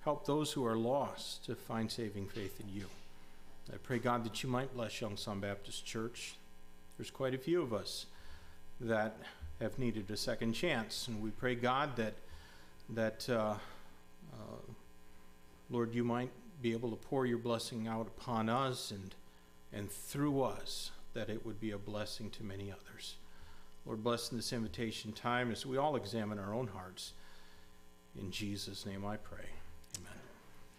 help 0.00 0.26
those 0.26 0.50
who 0.50 0.66
are 0.66 0.76
lost 0.76 1.44
to 1.44 1.54
find 1.54 1.92
saving 1.92 2.26
faith 2.26 2.58
in 2.58 2.74
you. 2.74 2.86
I 3.72 3.76
pray, 3.76 4.00
God, 4.00 4.24
that 4.24 4.42
you 4.42 4.48
might 4.48 4.74
bless 4.74 5.00
Young 5.00 5.16
Sun 5.16 5.38
Baptist 5.38 5.86
Church. 5.86 6.34
There's 6.96 7.10
quite 7.10 7.34
a 7.34 7.38
few 7.38 7.62
of 7.62 7.72
us 7.74 8.06
that 8.80 9.16
have 9.60 9.78
needed 9.78 10.10
a 10.10 10.16
second 10.16 10.52
chance, 10.52 11.08
and 11.08 11.22
we 11.22 11.30
pray, 11.30 11.54
God, 11.54 11.96
that 11.96 12.14
that 12.90 13.28
uh, 13.28 13.54
uh, 14.32 14.72
Lord, 15.70 15.94
you 15.94 16.04
might 16.04 16.30
be 16.62 16.72
able 16.72 16.90
to 16.90 16.96
pour 16.96 17.26
your 17.26 17.38
blessing 17.38 17.88
out 17.88 18.06
upon 18.06 18.48
us 18.48 18.90
and 18.90 19.14
and 19.72 19.90
through 19.90 20.42
us, 20.42 20.92
that 21.12 21.28
it 21.28 21.44
would 21.44 21.60
be 21.60 21.72
a 21.72 21.78
blessing 21.78 22.30
to 22.30 22.44
many 22.44 22.72
others. 22.72 23.16
Lord, 23.84 24.02
bless 24.02 24.30
in 24.30 24.38
this 24.38 24.52
invitation 24.52 25.12
time 25.12 25.50
as 25.50 25.66
we 25.66 25.76
all 25.76 25.96
examine 25.96 26.38
our 26.38 26.54
own 26.54 26.68
hearts. 26.68 27.12
In 28.18 28.30
Jesus' 28.30 28.86
name, 28.86 29.04
I 29.04 29.16
pray. 29.16 29.55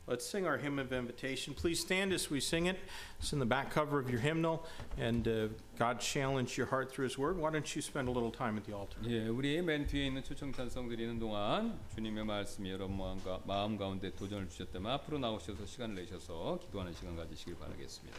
Let's 0.09 0.25
sing 0.25 0.47
our 0.47 0.57
hymn 0.57 0.79
of 0.79 0.93
invitation. 0.93 1.53
Please 1.53 1.81
stand 1.81 2.13
as 2.13 2.31
we 2.31 2.39
sing 2.39 2.67
it. 2.67 2.79
It's 3.19 3.33
in 3.33 3.39
the 3.39 3.45
back 3.45 3.71
cover 3.71 3.99
of 3.99 4.09
your 4.09 4.21
hymnal, 4.21 4.65
and 4.97 5.27
uh, 5.27 5.47
God 5.77 5.99
challenged 5.99 6.55
your 6.55 6.67
heart 6.67 6.89
through 6.89 7.03
His 7.03 7.17
Word. 7.17 7.37
Why 7.37 7.51
don't 7.51 7.75
you 7.75 7.81
spend 7.81 8.07
a 8.07 8.11
little 8.11 8.31
time 8.31 8.55
at 8.55 8.63
the 8.63 8.71
altar? 8.71 9.01
예, 9.05 9.27
우리 9.27 9.61
맨 9.61 9.85
뒤에 9.85 10.07
있는 10.07 10.23
초청 10.23 10.53
찬송 10.53 10.87
드리는 10.87 11.19
동안 11.19 11.77
주님의 11.93 12.23
말씀이 12.23 12.71
여러분 12.71 12.97
마음, 12.97 13.21
가, 13.21 13.41
마음 13.45 13.77
가운데 13.77 14.09
도전을 14.15 14.47
주셨다면 14.47 14.89
앞으로 14.93 15.19
나오셔서 15.19 15.65
시간을 15.65 15.95
내셔서 15.95 16.57
기도하는 16.61 16.93
시간 16.93 17.17
가지시길 17.17 17.57
바라겠습니다. 17.59 18.17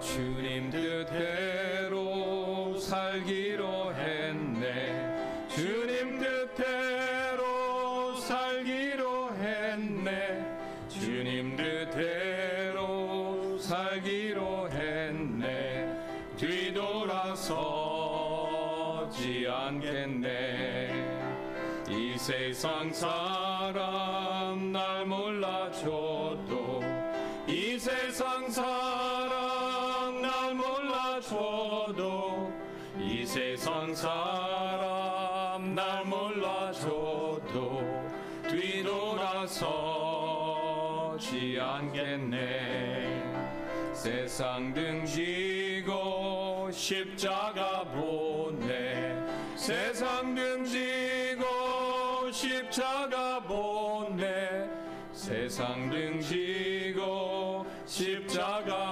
주님 0.00 0.70
뜻대로 0.70 2.78
살기 2.78 3.53
세상 22.54 22.92
사람 22.92 24.70
날 24.70 25.04
몰라줘도 25.04 26.84
이 27.48 27.76
세상 27.76 28.48
사람 28.48 30.22
날 30.22 30.54
몰라줘도 30.54 32.52
이 32.96 33.26
세상 33.26 33.92
사람 33.92 34.44
돌아줘도 36.74 37.82
뒤돌아서지 38.48 39.58
않겠네. 41.60 43.22
세상 43.92 44.74
등지고 44.74 46.70
십자가 46.72 47.84
보내 47.84 49.14
세상 49.56 50.34
등지 50.34 50.93
세상 55.54 55.88
등지고 55.88 57.64
십자가 57.86 58.83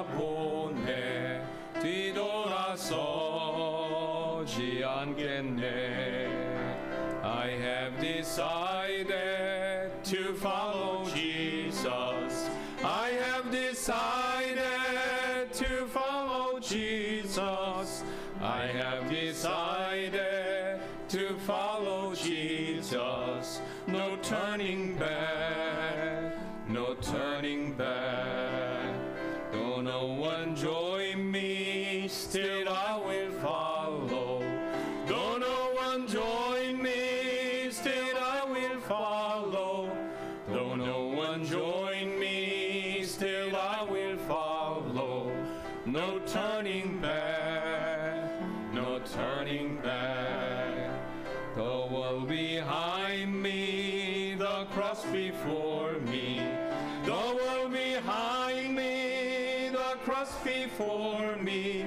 me. 61.52 61.84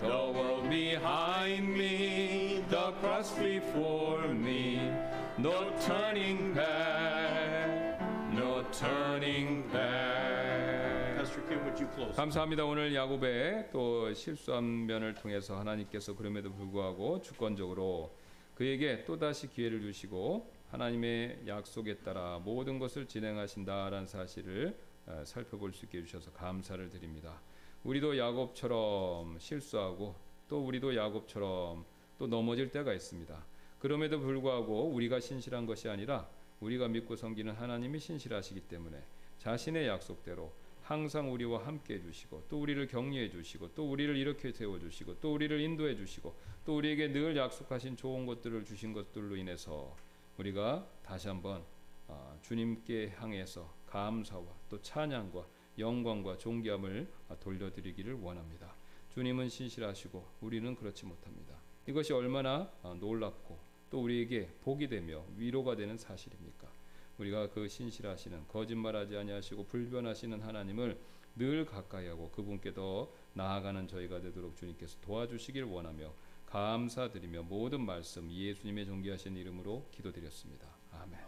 The 0.00 0.08
world 0.08 0.68
behind 0.68 1.68
me, 1.68 2.62
the 2.68 2.92
cross 3.00 3.32
before 3.32 4.28
me. 4.28 4.92
No 5.38 5.72
turning 5.86 6.54
back, 6.54 8.00
no 8.32 8.64
turning 8.72 9.62
back. 9.72 11.16
Pastor 11.16 11.42
Kim, 11.48 11.64
would 11.64 11.80
you 11.80 11.88
close? 11.94 12.14
감사합니다. 12.16 12.64
오늘 12.64 12.94
야곱의 12.94 13.70
또 13.72 14.12
실수한 14.12 14.86
면을 14.86 15.14
통해서 15.14 15.58
하나님께서 15.58 16.14
그럼에도 16.14 16.52
불구하고 16.52 17.22
주권적으로 17.22 18.14
그에게 18.54 19.04
또 19.04 19.18
다시 19.18 19.48
기회를 19.48 19.80
주시고 19.80 20.50
하나님의 20.70 21.42
약속에 21.46 21.98
따라 21.98 22.40
모든 22.42 22.78
것을 22.78 23.06
진행하신다라는 23.06 24.06
사실을 24.06 24.76
어, 25.06 25.22
살펴볼 25.24 25.72
수 25.72 25.84
있게 25.84 25.98
해주셔서 25.98 26.32
감사를 26.32 26.88
드립니다. 26.90 27.40
우리도 27.84 28.18
야곱처럼 28.18 29.38
실수하고 29.38 30.14
또 30.48 30.64
우리도 30.64 30.96
야곱처럼 30.96 31.84
또 32.18 32.26
넘어질 32.26 32.70
때가 32.70 32.92
있습니다. 32.92 33.44
그럼에도 33.78 34.20
불구하고 34.20 34.88
우리가 34.88 35.20
신실한 35.20 35.66
것이 35.66 35.88
아니라 35.88 36.28
우리가 36.60 36.88
믿고 36.88 37.16
섬기는 37.16 37.52
하나님이 37.52 37.98
신실하시기 37.98 38.60
때문에 38.62 39.02
자신의 39.38 39.86
약속대로 39.86 40.52
항상 40.82 41.32
우리와 41.32 41.66
함께 41.66 41.94
해주시고 41.94 42.44
또 42.48 42.60
우리를 42.60 42.86
격려해 42.86 43.30
주시고 43.30 43.74
또 43.74 43.90
우리를 43.90 44.16
이렇게 44.16 44.52
세워 44.52 44.78
주시고 44.78 45.20
또 45.20 45.34
우리를 45.34 45.60
인도해 45.60 45.96
주시고 45.96 46.34
또 46.64 46.76
우리에게 46.76 47.12
늘 47.12 47.36
약속하신 47.36 47.96
좋은 47.96 48.24
것들을 48.24 48.64
주신 48.64 48.92
것들로 48.92 49.36
인해서 49.36 49.96
우리가 50.38 50.86
다시 51.02 51.26
한번 51.26 51.64
아, 52.08 52.36
주님께 52.42 53.14
향해서 53.16 53.68
감사와 53.86 54.44
또 54.68 54.80
찬양과 54.80 55.44
영광과 55.78 56.38
존귀함을 56.38 57.08
아, 57.28 57.36
돌려드리기를 57.36 58.14
원합니다. 58.14 58.74
주님은 59.14 59.48
신실하시고 59.48 60.24
우리는 60.40 60.74
그렇지 60.74 61.06
못합니다. 61.06 61.56
이것이 61.86 62.12
얼마나 62.12 62.70
아, 62.82 62.96
놀랍고 62.98 63.58
또 63.90 64.02
우리에게 64.02 64.48
복이 64.62 64.88
되며 64.88 65.24
위로가 65.36 65.76
되는 65.76 65.96
사실입니까? 65.96 66.68
우리가 67.18 67.50
그 67.50 67.68
신실하시는 67.68 68.48
거짓말하지 68.48 69.16
아니하시고 69.16 69.66
불변하시는 69.66 70.40
하나님을 70.40 70.98
늘 71.36 71.64
가까이하고 71.66 72.30
그분께 72.30 72.72
더 72.72 73.10
나아가는 73.34 73.86
저희가 73.86 74.20
되도록 74.20 74.56
주님께서 74.56 74.98
도와주시길 75.00 75.64
원하며 75.64 76.12
감사드리며 76.46 77.42
모든 77.42 77.84
말씀 77.84 78.30
예수님의 78.30 78.86
존귀하신 78.86 79.36
이름으로 79.36 79.86
기도드렸습니다. 79.90 80.66
아멘. 80.92 81.20